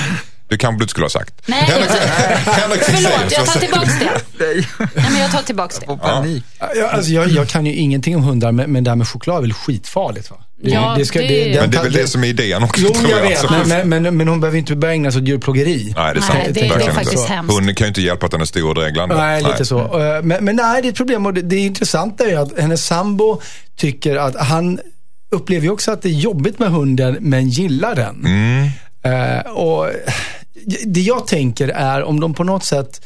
Det 0.47 0.57
kanske 0.57 0.79
du 0.79 0.83
inte 0.83 0.91
skulle 0.91 1.05
ha 1.05 1.09
sagt. 1.09 1.33
Nej, 1.45 1.61
Henrik- 1.63 1.89
jag- 2.45 2.53
Henrik 2.53 2.81
Förlåt, 2.83 3.31
jag 3.31 3.45
tar 3.45 3.59
tillbaks 3.59 3.99
du? 3.99 4.05
det. 4.05 4.65
Nej, 4.95 5.05
men 5.11 5.17
jag 5.21 5.31
tar 5.31 5.41
tillbaks 5.41 5.79
det. 5.79 5.85
får 5.85 5.97
panik. 5.97 6.43
Jag, 6.75 6.89
alltså, 6.89 7.11
jag, 7.11 7.27
jag 7.27 7.47
kan 7.47 7.65
ju 7.65 7.73
ingenting 7.73 8.15
om 8.15 8.23
hundar, 8.23 8.51
men, 8.51 8.71
men 8.71 8.83
det 8.83 8.91
här 8.91 8.95
med 8.95 9.07
choklad 9.07 9.37
är 9.37 9.41
väl 9.41 9.53
skitfarligt 9.53 10.31
va? 10.31 10.37
Det, 10.63 10.69
Ja, 10.71 10.95
det- 10.97 11.15
Men 11.15 11.27
det 11.71 11.77
är 11.77 11.83
väl 11.83 11.93
det 11.93 12.07
som 12.07 12.23
är 12.23 12.27
idén 12.27 12.63
också. 12.63 12.81
Jo, 12.81 12.93
tror 12.93 13.09
jag 13.11 13.21
vet, 13.21 13.39
alltså. 13.43 13.67
men, 13.67 13.89
men, 13.89 14.03
men, 14.03 14.17
men 14.17 14.27
hon 14.27 14.39
behöver 14.39 14.57
inte 14.57 14.75
börja 14.75 14.93
ägna 14.93 15.11
sig 15.11 15.21
åt 15.21 15.27
djurplågeri. 15.27 15.93
Nej, 15.97 16.13
det 16.13 16.19
är 16.19 16.21
sant. 16.21 16.39
Nej, 16.43 16.51
det- 16.53 16.61
det 16.77 16.85
är 16.85 16.91
faktiskt 16.91 17.25
hemskt. 17.29 17.53
Hunden 17.55 17.75
kan 17.75 17.85
ju 17.85 17.89
inte 17.89 18.01
hjälpa 18.01 18.25
att 18.25 18.31
den 18.31 18.41
är 18.41 18.45
stor 18.45 18.69
och 18.69 18.75
dreglande. 18.75 19.15
Nej, 19.17 19.43
lite 19.43 19.65
så. 19.65 19.79
Eh, 19.79 20.21
Men, 20.23 20.45
men 20.45 20.55
nej, 20.55 20.81
det 20.81 20.87
är 20.87 20.89
ett 20.89 20.97
problem 20.97 21.25
och 21.25 21.33
det, 21.33 21.41
det 21.41 21.57
intressanta 21.57 22.23
är 22.25 22.37
att 22.37 22.59
hennes 22.59 22.85
sambo 22.85 23.41
tycker 23.77 24.15
att 24.15 24.35
han 24.35 24.79
upplever 25.31 25.63
ju 25.65 25.71
också 25.71 25.91
att 25.91 26.01
det 26.01 26.09
är 26.09 26.13
jobbigt 26.13 26.59
med 26.59 26.71
hunden, 26.71 27.17
men 27.19 27.49
gillar 27.49 27.95
den. 27.95 28.25
Mm. 28.25 28.69
Eh, 29.05 29.51
och 29.51 29.91
det 30.85 31.01
jag 31.01 31.27
tänker 31.27 31.67
är 31.67 32.03
om 32.03 32.19
de 32.19 32.33
på 32.33 32.43
något 32.43 32.63
sätt 32.63 33.05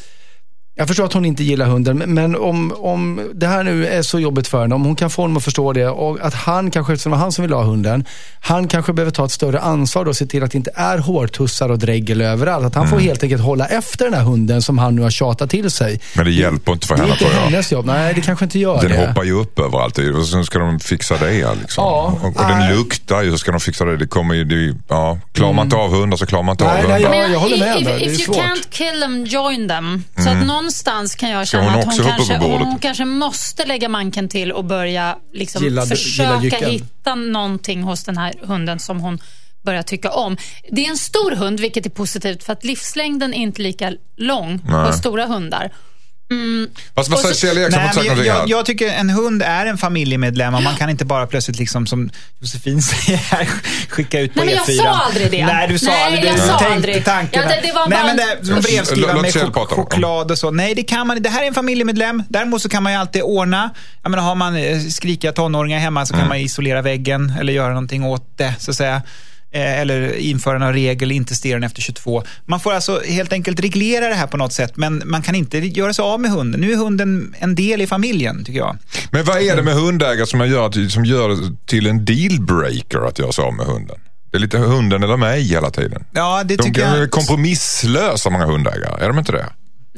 jag 0.79 0.87
förstår 0.87 1.05
att 1.05 1.13
hon 1.13 1.25
inte 1.25 1.43
gillar 1.43 1.65
hunden, 1.65 1.97
men- 1.97 2.35
om, 2.35 2.73
om 2.77 3.21
det 3.33 3.47
här 3.47 3.63
nu 3.63 3.87
är 3.87 4.01
så 4.01 4.19
jobbigt 4.19 4.47
för 4.47 4.61
henne, 4.61 4.75
om 4.75 4.85
hon 4.85 4.95
kan 4.95 5.09
få 5.09 5.21
honom 5.21 5.37
att 5.37 5.43
förstå 5.43 5.73
det 5.73 5.87
och 5.87 6.17
att 6.21 6.33
han 6.33 6.71
kanske, 6.71 6.93
eftersom 6.93 7.11
det 7.11 7.15
var 7.17 7.21
han 7.23 7.31
som 7.31 7.41
ville 7.41 7.55
ha 7.55 7.63
hunden, 7.63 8.05
han 8.41 8.67
kanske 8.67 8.93
behöver 8.93 9.11
ta 9.11 9.25
ett 9.25 9.31
större 9.31 9.59
ansvar 9.59 10.05
då 10.05 10.09
och 10.09 10.15
se 10.15 10.25
till 10.25 10.43
att 10.43 10.51
det 10.51 10.57
inte 10.57 10.71
är 10.75 10.97
hårtussar 10.97 11.69
och 11.69 11.79
dregel 11.79 12.21
överallt. 12.21 12.65
Att 12.65 12.75
han 12.75 12.87
får 12.89 12.99
helt 12.99 13.23
enkelt 13.23 13.41
hålla 13.41 13.65
efter 13.65 14.05
den 14.05 14.13
här 14.13 14.23
hunden 14.23 14.61
som 14.61 14.77
han 14.77 14.95
nu 14.95 15.01
har 15.01 15.09
tjatat 15.09 15.49
till 15.49 15.71
sig. 15.71 15.99
Men 16.15 16.25
det 16.25 16.31
hjälper 16.31 16.71
inte 16.71 16.87
för 16.87 16.95
Det 16.95 17.01
är 17.01 17.03
henne 17.03 17.13
inte 17.13 17.25
tror 17.25 17.35
jag. 17.35 17.41
hennes 17.49 17.71
jobb. 17.71 17.85
Nej, 17.85 18.13
det 18.13 18.21
kanske 18.21 18.45
inte 18.45 18.59
gör 18.59 18.81
Den 18.81 18.91
det. 18.91 19.07
hoppar 19.07 19.23
ju 19.23 19.31
upp 19.31 19.59
överallt 19.59 19.97
och 20.19 20.25
sen 20.27 20.45
ska 20.45 20.59
de 20.59 20.79
fixa 20.79 21.17
det. 21.17 21.31
Liksom. 21.61 21.83
Ja, 21.83 22.17
och, 22.21 22.27
och 22.41 22.47
den 22.49 22.75
luktar 22.77 23.21
ju, 23.21 23.31
så 23.31 23.37
ska 23.37 23.51
de 23.51 23.59
fixa 23.59 23.85
det. 23.85 23.97
det, 23.97 24.07
kommer 24.07 24.35
ju, 24.35 24.43
det 24.43 24.75
ja, 24.87 25.17
klarar 25.33 25.53
man 25.53 25.65
inte 25.65 25.75
av 25.75 25.91
hundar 25.91 26.17
så 26.17 26.25
klarar 26.25 26.43
man 26.43 26.53
inte 26.53 26.63
Nej, 26.63 26.83
av 26.83 26.89
nej, 26.89 27.03
hundar. 27.03 27.13
Ja, 27.19 27.27
jag 27.27 27.39
håller 27.39 27.57
med 27.59 27.77
if. 27.81 27.85
Det 27.87 27.91
är 27.93 27.97
if 28.01 28.07
you 28.07 28.17
svårt. 28.17 28.35
can't 28.37 28.69
kill 28.69 29.01
them, 29.01 29.25
join 29.25 29.67
them. 29.67 30.03
Så 30.17 30.29
att 30.29 30.45
någonstans 30.69 31.15
kan 31.15 31.29
jag 31.29 31.47
känna 31.47 31.63
hon 31.63 31.79
att 31.79 31.85
hon 31.85 32.05
kanske, 32.05 32.37
hon 32.37 32.79
kanske 32.79 33.05
måste 33.05 33.65
lägga 33.65 33.89
manken 33.89 34.29
till 34.29 34.51
och 34.51 34.65
börja 34.65 35.17
liksom 35.33 35.63
Gilla- 35.63 35.83
gilla 35.83 35.95
försöka 35.95 36.39
jycken. 36.43 36.69
hitta 36.69 37.15
någonting 37.15 37.83
hos 37.83 38.03
den 38.03 38.17
här 38.17 38.33
hunden 38.41 38.79
som 38.79 38.99
hon 38.99 39.19
börjar 39.61 39.81
tycka 39.83 40.11
om. 40.11 40.37
Det 40.71 40.85
är 40.85 40.89
en 40.89 40.97
stor 40.97 41.31
hund, 41.31 41.59
vilket 41.59 41.85
är 41.85 41.89
positivt 41.89 42.43
för 42.43 42.53
att 42.53 42.63
livslängden 42.63 43.33
är 43.33 43.37
inte 43.37 43.61
lika 43.61 43.93
lång 44.17 44.61
Nej. 44.65 44.85
på 44.87 44.93
stora 44.93 45.25
hundar. 45.25 45.71
Fast 46.95 47.09
vad 47.09 47.19
Och 47.19 47.25
säger 47.25 47.35
Kjell 47.35 47.57
Eriksson? 47.57 47.81
Nej, 48.05 48.25
jag, 48.27 48.33
här. 48.33 48.43
jag 48.47 48.65
tycker 48.65 48.87
en 48.87 49.09
hund 49.09 49.41
är 49.45 49.65
en 49.65 49.77
familjemedlem 49.77 50.55
och 50.55 50.63
man 50.63 50.75
kan 50.75 50.89
inte 50.89 51.05
bara 51.05 51.27
plötsligt, 51.27 51.57
liksom, 51.59 51.87
som 51.87 52.09
Josefin 52.39 52.81
säger 52.81 53.17
här, 53.17 53.47
skicka 53.89 54.19
ut 54.19 54.33
på 54.33 54.43
Nej, 54.43 54.55
men 54.55 54.75
E4. 54.75 54.77
jag 54.77 54.85
sa 54.85 55.05
aldrig 55.05 55.31
det. 55.31 55.45
Nej, 55.45 55.67
du 55.67 55.79
sa 55.79 55.91
Nej, 55.91 56.03
aldrig 56.03 56.25
jag 56.25 56.35
det. 56.35 56.41
sa 56.41 56.45
Du 56.45 56.49
tänkte 56.59 56.73
aldrig. 56.75 57.05
tanken. 57.05 57.43
Ja, 57.43 57.49
det- 57.49 57.67
det 57.67 57.73
var 57.73 57.87
Nej, 57.87 57.99
men 58.03 58.09
en- 58.09 58.17
det, 58.41 58.45
som 58.45 58.61
brevskrivare 58.61 59.13
Låt 59.13 59.21
med 59.21 59.31
chok- 59.33 59.65
choklad 59.67 60.31
och 60.31 60.37
så. 60.37 60.51
Nej, 60.51 60.75
det 60.75 60.83
kan 60.83 61.07
man 61.07 61.21
Det 61.21 61.29
här 61.29 61.43
är 61.43 61.47
en 61.47 61.53
familjemedlem. 61.53 62.23
Däremot 62.29 62.61
så 62.61 62.69
kan 62.69 62.83
man 62.83 62.93
ju 62.93 62.99
alltid 62.99 63.21
ordna. 63.21 63.69
Jag 64.03 64.09
menar, 64.09 64.23
har 64.23 64.35
man 64.35 64.55
eh, 64.55 64.79
skrikiga 64.79 65.31
tonåringar 65.31 65.79
hemma 65.79 66.05
så 66.05 66.11
kan 66.13 66.19
Mm. 66.19 66.29
man 66.29 66.37
isolera 66.37 66.81
väggen 66.81 67.33
eller 67.39 67.53
göra 67.53 67.69
någonting 67.69 68.03
åt 68.03 68.37
det, 68.37 68.53
så 68.59 68.71
att 68.71 68.77
säga. 68.77 69.01
Eh, 69.51 69.79
Eller 69.79 70.15
införa 70.17 70.57
någon 70.57 70.73
regel, 70.73 71.11
inte 71.11 71.35
stirra 71.35 71.53
den 71.55 71.63
efter 71.63 71.81
22. 71.81 72.23
Man 72.45 72.59
får 72.59 72.73
alltså 72.73 73.01
helt 73.05 73.33
enkelt 73.33 73.59
reglera 73.59 74.07
det 74.09 74.15
här 74.15 74.27
på 74.27 74.37
något 74.37 74.53
sätt, 74.53 74.77
men 74.77 75.01
man 75.05 75.21
kan 75.21 75.35
inte 75.35 75.57
göra 75.57 75.93
sig 75.93 76.03
av 76.03 76.19
med 76.19 76.31
hunden. 76.31 76.61
Nu 76.61 76.71
är 76.71 76.75
hunden 76.77 77.35
en 77.39 77.55
del 77.55 77.81
i 77.81 77.87
familjen, 77.87 78.43
tycker 78.43 78.59
jag. 78.59 78.77
Men 79.11 79.25
vad 79.25 79.41
är 79.41 79.55
det 79.55 79.63
med 79.63 79.73
hundägare 79.73 80.25
som 80.27 80.47
gör, 80.49 80.65
att, 80.67 80.91
som 80.91 81.05
gör 81.05 81.37
till 81.65 81.87
en 81.87 82.05
dealbreaker 82.05 83.07
att 83.07 83.19
göra 83.19 83.31
sig 83.31 83.43
av 83.43 83.53
med 83.53 83.65
hunden? 83.65 83.97
Det 84.31 84.37
är 84.37 84.41
lite 84.41 84.57
hunden 84.57 85.03
eller 85.03 85.17
mig 85.17 85.41
hela 85.43 85.69
tiden. 85.69 86.03
Ja, 86.13 86.43
det 86.43 86.55
De 86.55 86.63
tycker 86.63 86.85
är 86.95 86.99
jag. 86.99 87.11
kompromisslösa 87.11 88.29
många 88.29 88.45
hundägare, 88.45 89.03
är 89.03 89.07
de 89.07 89.19
inte 89.19 89.31
det? 89.31 89.45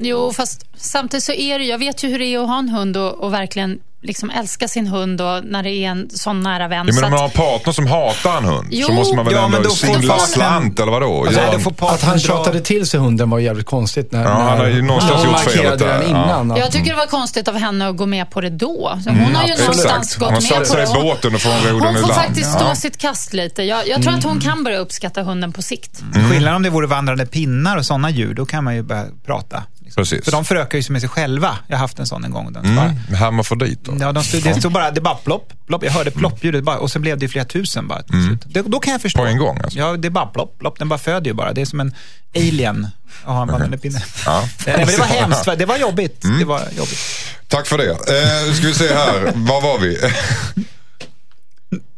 Jo, 0.01 0.33
fast 0.33 0.65
samtidigt 0.77 1.23
så 1.23 1.31
är 1.33 1.59
det, 1.59 1.65
jag 1.65 1.77
vet 1.77 2.03
ju 2.03 2.07
hur 2.09 2.19
det 2.19 2.25
är 2.25 2.39
att 2.39 2.47
ha 2.47 2.59
en 2.59 2.69
hund 2.69 2.97
och, 2.97 3.23
och 3.23 3.33
verkligen 3.33 3.79
liksom 4.03 4.29
älska 4.29 4.67
sin 4.67 4.87
hund 4.87 5.21
och 5.21 5.45
när 5.45 5.63
det 5.63 5.69
är 5.71 5.89
en 5.89 6.09
sån 6.09 6.39
nära 6.41 6.67
vän. 6.67 6.85
Jag 6.85 6.95
så 6.95 7.01
menar, 7.01 7.07
om 7.07 7.11
man 7.11 7.19
har 7.19 7.25
en 7.49 7.57
partner 7.59 7.73
som 7.73 7.87
hatar 7.87 8.37
en 8.37 8.43
hund 8.45 8.67
Jo. 8.71 8.87
så 8.87 8.93
måste 8.93 9.15
man 9.15 9.25
väl 9.25 9.33
Ja, 9.33 9.41
men 9.47 9.57
ändå 9.57 9.69
då 9.69 9.75
får 9.75 9.87
svindla 9.87 10.13
partnern- 10.13 10.27
slant 10.27 10.79
eller 10.79 10.91
vadå? 10.91 11.25
Alltså, 11.25 11.41
en- 11.41 11.59
får 11.59 11.73
Att 11.93 12.01
han 12.01 12.19
tjatade 12.19 12.59
till 12.61 12.85
sig 12.85 12.99
hunden 12.99 13.29
var 13.29 13.39
jävligt 13.39 13.65
konstigt. 13.65 14.11
När, 14.11 14.23
Ja, 14.23 14.29
han 14.29 14.57
har 14.57 14.67
ju 14.67 14.81
någonstans 14.81 15.23
när 15.23 15.29
gjort 15.31 15.39
felet 15.39 15.55
markerade 15.55 15.85
där, 15.85 16.39
den 16.39 16.49
ja. 16.49 16.57
jag 16.57 16.71
tycker 16.71 16.89
det 16.91 16.97
var 16.97 17.05
konstigt 17.07 17.47
av 17.47 17.55
henne 17.57 17.87
att 17.89 17.97
gå 17.97 18.05
med 18.05 18.29
på 18.29 18.41
det 18.41 18.49
då. 18.49 18.99
Så 19.03 19.09
hon 19.09 19.35
har 19.35 19.47
ju 19.47 19.55
någonstans 19.57 19.85
Mm, 19.85 19.97
Exakt. 20.01 20.19
gått 20.19 20.25
Hon 20.27 20.33
har 20.33 20.41
med 20.41 20.43
satt 20.43 20.59
på 20.59 20.65
sig 20.65 20.75
det. 20.93 20.99
i 20.99 21.01
båten 21.03 21.35
och 21.35 21.41
får 21.41 21.49
en 21.51 21.63
roden 21.69 21.87
Hon 21.87 21.93
får 21.95 22.01
land. 22.01 22.13
faktiskt 22.21 22.51
stå 22.51 22.65
Ja. 22.65 22.75
sitt 22.75 22.97
kast 22.97 23.33
lite. 23.33 23.63
Jag, 23.63 23.87
jag 23.87 24.01
tror 24.03 24.13
att 24.13 24.23
hon 24.23 24.39
kan 24.39 24.63
börja 24.63 24.77
uppskatta 24.77 25.23
hunden 25.23 25.53
på 25.53 25.61
sikt. 25.61 26.01
Mm. 26.15 26.29
Skillnaden 26.29 26.55
om 26.55 26.63
det 26.63 26.69
vore 26.69 26.87
vandrande 26.87 27.25
pinnar 27.25 27.77
och 27.77 27.85
sådana 27.85 28.09
djur, 28.09 28.33
då 28.33 28.45
kan 28.45 28.63
man 28.63 28.75
ju 28.75 28.81
börja 28.83 29.05
prata. 29.25 29.63
Liksom. 29.97 30.01
Precis. 30.17 30.25
För 30.25 30.31
de 30.31 30.45
förökar 30.45 30.77
ju 30.77 30.83
sig 30.83 30.91
med 30.93 31.01
sig 31.01 31.09
själva. 31.09 31.57
Jag 31.67 31.75
har 31.75 31.81
haft 31.81 31.99
en 31.99 32.05
sån 32.07 32.23
en 32.23 32.31
gång. 32.31 32.53
Den 32.53 32.75
bara, 32.75 32.85
Mm, 32.85 33.13
hermafrodit 33.15 33.85
då. 33.85 33.97
ja, 33.99 34.11
de 34.11 34.23
stod, 34.23 34.43
det 34.43 34.53
stod 34.59 34.71
bara, 34.71 34.91
det 34.91 35.01
bara 35.01 35.15
plopp, 35.15 35.53
plopp. 35.67 35.83
Jag 35.83 35.91
hörde 35.91 36.11
ploppljudet 36.11 36.63
bara, 36.63 36.77
och 36.77 36.91
så 36.91 36.99
blev 36.99 37.17
det 37.17 37.27
flera 37.27 37.45
tusen 37.45 37.87
bara. 37.87 38.03
till 38.03 38.25
slut. 38.27 38.41
Det, 38.45 38.61
då 38.61 38.79
kan 38.79 38.91
jag 38.91 39.01
förstå. 39.01 39.19
På 39.19 39.25
en 39.25 39.37
gång, 39.37 39.59
alltså? 39.63 39.79
Ja, 39.79 39.97
det 39.97 40.07
är 40.07 40.09
bara 40.09 40.25
plopp, 40.25 40.59
plopp. 40.59 40.79
Den 40.79 40.89
bara 40.89 40.99
föder 40.99 41.27
ju 41.27 41.33
bara. 41.33 41.53
Det 41.53 41.61
är 41.61 41.65
som 41.65 41.79
en 41.79 41.93
alien 42.35 42.87
att 43.23 43.33
ha 43.33 43.41
en 43.41 43.47
vandrande 43.47 43.77
pinne. 43.77 44.03
Ja. 44.25 44.43
Nej, 44.65 44.75
men 44.77 44.87
det 44.87 44.97
var 44.97 45.05
hemskt. 45.05 45.45
Det 45.57 45.65
var 45.65 45.77
jobbigt. 45.77 46.21
Det 46.39 46.45
var 46.45 46.59
jobbigt. 46.77 46.99
Tack 47.47 47.67
för 47.67 47.77
det. 47.77 47.89
Eh, 47.91 48.47
nu 48.47 48.53
ska 48.55 48.67
vi 48.67 48.73
se 48.73 48.93
här, 48.93 49.31
var 49.35 49.61
var 49.61 49.79
vi? 49.79 49.97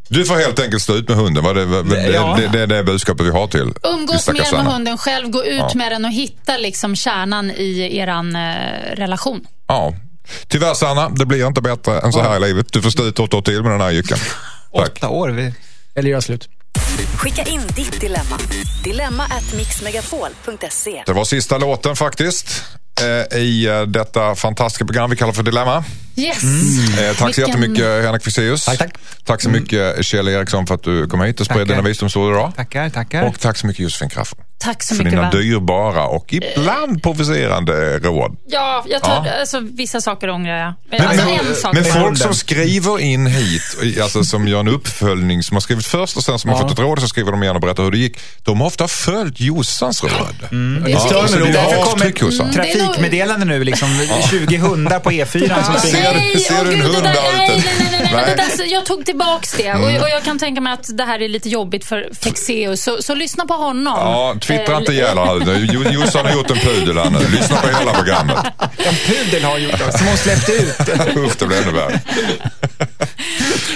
Du 0.08 0.26
får 0.26 0.36
helt 0.36 0.60
enkelt 0.60 0.82
stå 0.84 0.96
ut 0.96 1.08
med 1.10 1.18
hunden. 1.18 1.44
Vad 1.44 1.56
det, 1.56 1.66
vad, 1.66 1.90
det, 1.90 2.12
Ja. 2.12 2.38
det, 2.40 2.48
det 2.48 2.60
är 2.62 2.68
det 2.68 2.84
budskapet 2.84 3.26
vi 3.26 3.30
har 3.30 3.48
till 3.48 3.74
Umgås 3.84 4.28
mer 4.28 4.52
med 4.64 4.66
hunden 4.74 4.98
själv, 4.98 5.30
gå 5.30 5.46
ut 5.46 5.58
Ja. 5.60 5.72
med 5.76 5.92
den 5.92 6.06
och 6.06 6.12
hitta 6.12 6.58
liksom 6.58 6.96
kärnan 6.96 7.52
i 7.52 7.98
eran 7.98 8.36
eh, 8.36 8.42
relation. 8.96 9.42
Ja. 9.68 9.94
Tyvärr 10.48 10.74
Sanna, 10.74 11.10
det 11.10 11.26
blir 11.26 11.48
inte 11.48 11.62
bättre 11.62 12.00
än 12.00 12.14
så 12.14 12.22
här 12.22 12.38
i 12.38 12.40
livet. 12.40 12.68
Du 12.74 12.82
får 12.82 12.90
stå 12.90 13.04
ut 13.06 13.20
åtta 13.20 13.38
år 13.38 13.42
till 13.42 13.64
med 13.64 13.72
den 13.72 13.82
här 13.82 13.92
jycken. 13.92 14.18
Åtta 14.72 15.10
år. 15.10 15.30
Vi... 15.30 15.54
Eller 15.96 16.10
göra 16.10 16.22
slut. 16.22 16.50
Skicka 17.18 17.44
in 17.44 17.62
ditt 17.76 18.02
dilemma. 18.02 18.38
Dilemma 18.84 19.24
at 19.24 19.54
mixmegapol.se. 19.58 21.04
Det 21.06 21.14
var 21.14 21.24
sista 21.26 21.58
låten 21.58 21.96
faktiskt 21.96 22.64
eh, 23.32 23.38
i 23.38 23.66
eh, 23.68 23.82
detta 23.82 24.36
fantastiska 24.36 24.86
program 24.86 25.10
vi 25.10 25.16
kallar 25.16 25.34
för 25.34 25.44
Dilemma. 25.44 25.84
Yes. 26.16 26.44
Eh, 26.44 27.08
tack 27.08 27.18
så 27.18 27.26
Vilken- 27.26 27.48
jättemycket 27.48 28.04
Henrik 28.06 28.24
Fexeus. 28.24 28.66
Tack, 28.66 28.78
tack. 28.78 28.94
Tack 29.26 29.42
så 29.42 29.50
mycket 29.50 30.06
Kjell 30.06 30.28
Eriksson 30.28 30.68
för 30.68 30.76
att 30.76 30.84
du 30.84 31.08
kom 31.08 31.22
hit 31.22 31.40
och 31.40 31.46
spred 31.46 31.60
Tackar. 31.60 31.76
dina 31.76 31.88
visdomsord 31.88 32.32
idag. 32.34 32.54
Tackar, 32.56 32.90
tackar. 32.90 33.24
Och 33.24 33.40
tack 33.40 33.58
så 33.58 33.68
mycket 33.68 33.80
Josefin 33.84 34.10
Crafoord. 34.10 34.40
Tack 34.64 34.84
så 34.84 34.96
för 34.96 35.04
mycket. 35.04 35.20
dina 35.20 35.32
vän. 35.32 35.42
dyrbara 35.42 36.04
och 36.08 36.34
ibland 36.34 37.04
provocerande 37.04 38.00
råd. 38.00 38.38
Ja, 38.48 38.84
jag 38.88 39.04
tar, 39.04 39.26
Ja. 39.26 39.40
Alltså, 39.40 39.60
vissa 39.60 40.02
saker 40.02 40.30
ångrar 40.30 40.58
jag. 40.58 40.74
Men, 40.92 41.08
alltså, 41.08 41.26
men, 41.26 41.40
en 41.50 41.56
sak. 41.56 41.74
men 41.74 41.84
folk 41.86 42.18
som 42.18 42.34
skriver 42.34 43.00
in 43.00 43.26
hit, 43.28 43.62
alltså 44.02 44.24
som 44.24 44.48
gör 44.48 44.60
en 44.60 44.68
uppföljning, 44.68 45.44
som 45.44 45.56
har 45.56 45.62
skrivit 45.62 45.86
först 45.86 46.18
och 46.18 46.24
sen 46.24 46.40
som 46.40 46.50
har 46.50 46.58
fått 46.62 46.72
ett 46.72 46.80
råd 46.80 47.02
så 47.02 47.08
skriver 47.08 47.32
de 47.32 47.44
igen 47.44 47.56
och 47.56 47.62
berättar 47.62 47.84
hur 47.84 47.92
det 47.92 47.98
gick. 47.98 48.18
De 48.44 48.60
har 48.60 48.68
ofta 48.68 48.88
följt 48.88 49.40
Jossans 49.40 50.04
råd. 50.04 50.12
Är 50.12 50.90
Ja, 50.90 50.98
det 51.10 51.42
ord. 51.42 51.50
är 51.50 51.54
Därför 51.54 51.76
avtryck 51.92 52.22
hos 52.22 52.38
kommer 52.40 52.46
nog- 52.46 52.56
trafikmeddelande 52.56 53.46
nu, 53.46 53.64
liksom 53.64 53.88
20 54.30 54.58
hundar 54.58 55.00
på 55.00 55.12
E4 55.12 55.64
som 55.64 55.74
springer. 55.80 56.14
Nej, 56.14 56.40
ser 56.40 56.66
du 56.66 56.72
en 56.74 56.80
gud, 56.80 56.86
hund 56.86 57.04
där, 57.04 57.14
nej, 57.14 57.50
nej, 57.50 57.64
nej, 57.80 57.88
nej, 57.92 58.10
Nej. 58.14 58.36
Där, 58.58 58.66
jag 58.74 58.86
tog 58.86 59.06
tillbaks 59.06 59.54
det. 59.54 59.74
Och, 59.74 59.84
och 60.04 60.10
jag 60.10 60.24
kan 60.24 60.40
tänka 60.40 60.62
mig 60.62 60.74
att 60.74 60.98
det 60.98 61.04
här 61.04 61.22
är 61.22 61.30
lite 61.30 61.50
jobbigt 61.50 61.86
för 61.86 62.10
Fexeus. 62.22 62.84
Så, 62.84 63.02
så 63.02 63.16
lyssna 63.16 63.46
på 63.46 63.54
honom. 63.54 63.94
Ja, 63.98 64.36
twittra 64.58 64.78
inte 64.78 64.92
ihjäl 64.92 65.18
Jossan 65.94 66.26
har 66.26 66.34
gjort 66.34 66.52
en 66.52 66.58
pudel 66.58 66.98
här 66.98 67.10
nu. 67.10 67.20
Lyssna 67.20 67.56
på 67.56 67.68
hela 67.68 67.94
programmet. 67.94 68.38
En 68.78 68.96
pudel 68.96 69.44
har 69.44 69.58
gjort 69.58 69.78
det, 69.78 69.98
som 69.98 70.08
hon 70.08 70.18
släppte 70.18 70.52
ut. 70.52 70.80
Usch, 71.18 71.34
det 71.40 71.46
blir 71.46 71.62
ännu 71.62 71.72
värre. 71.72 72.02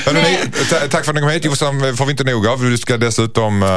Hörrni, 0.05 0.37
ta- 0.69 0.87
tack 0.89 1.05
för 1.05 1.11
att 1.11 1.15
ni 1.15 1.21
kom 1.21 1.29
hit. 1.29 1.45
Jossan 1.45 1.97
får 1.97 2.05
vi 2.05 2.11
inte 2.11 2.23
nog 2.23 2.47
av. 2.47 2.63
Du 2.63 2.77
ska 2.77 2.97
dessutom 2.97 3.63
uh, 3.63 3.69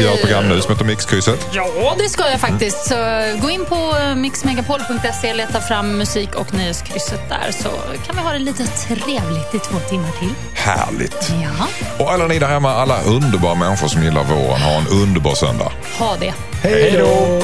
göra 0.00 0.12
ett 0.14 0.20
program 0.20 0.48
nu 0.48 0.60
som 0.60 0.72
heter 0.72 0.84
Mixkrysset. 0.84 1.46
Ja, 1.52 1.94
det 1.98 2.08
ska 2.08 2.30
jag 2.30 2.40
faktiskt. 2.40 2.88
Så 2.88 2.94
gå 3.42 3.50
in 3.50 3.64
på 3.64 3.94
mixmegapol.se, 4.16 5.34
leta 5.34 5.60
fram 5.60 5.98
musik 5.98 6.34
och 6.34 6.54
nöjeskrysset 6.54 7.28
där 7.28 7.52
så 7.62 7.68
kan 8.06 8.16
vi 8.16 8.22
ha 8.22 8.32
det 8.32 8.38
lite 8.38 8.66
trevligt 8.66 9.54
i 9.54 9.58
två 9.58 9.78
timmar 9.78 10.10
till. 10.18 10.30
Härligt. 10.54 11.32
Ja, 11.42 11.66
Och 12.04 12.12
alla 12.12 12.26
ni 12.26 12.38
där 12.38 12.48
hemma, 12.48 12.72
alla 12.74 13.02
underbara 13.02 13.54
människor 13.54 13.88
som 13.88 14.02
gillar 14.02 14.24
våren, 14.24 14.60
ha 14.62 14.72
en 14.78 14.86
underbar 14.88 15.34
söndag. 15.34 15.72
ha 15.98 16.16
det. 16.20 16.34
Hej 16.62 16.94
då! 16.98 17.40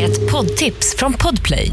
Ett 0.00 0.30
poddtips 0.30 0.94
från 0.98 1.12
Podplay. 1.12 1.72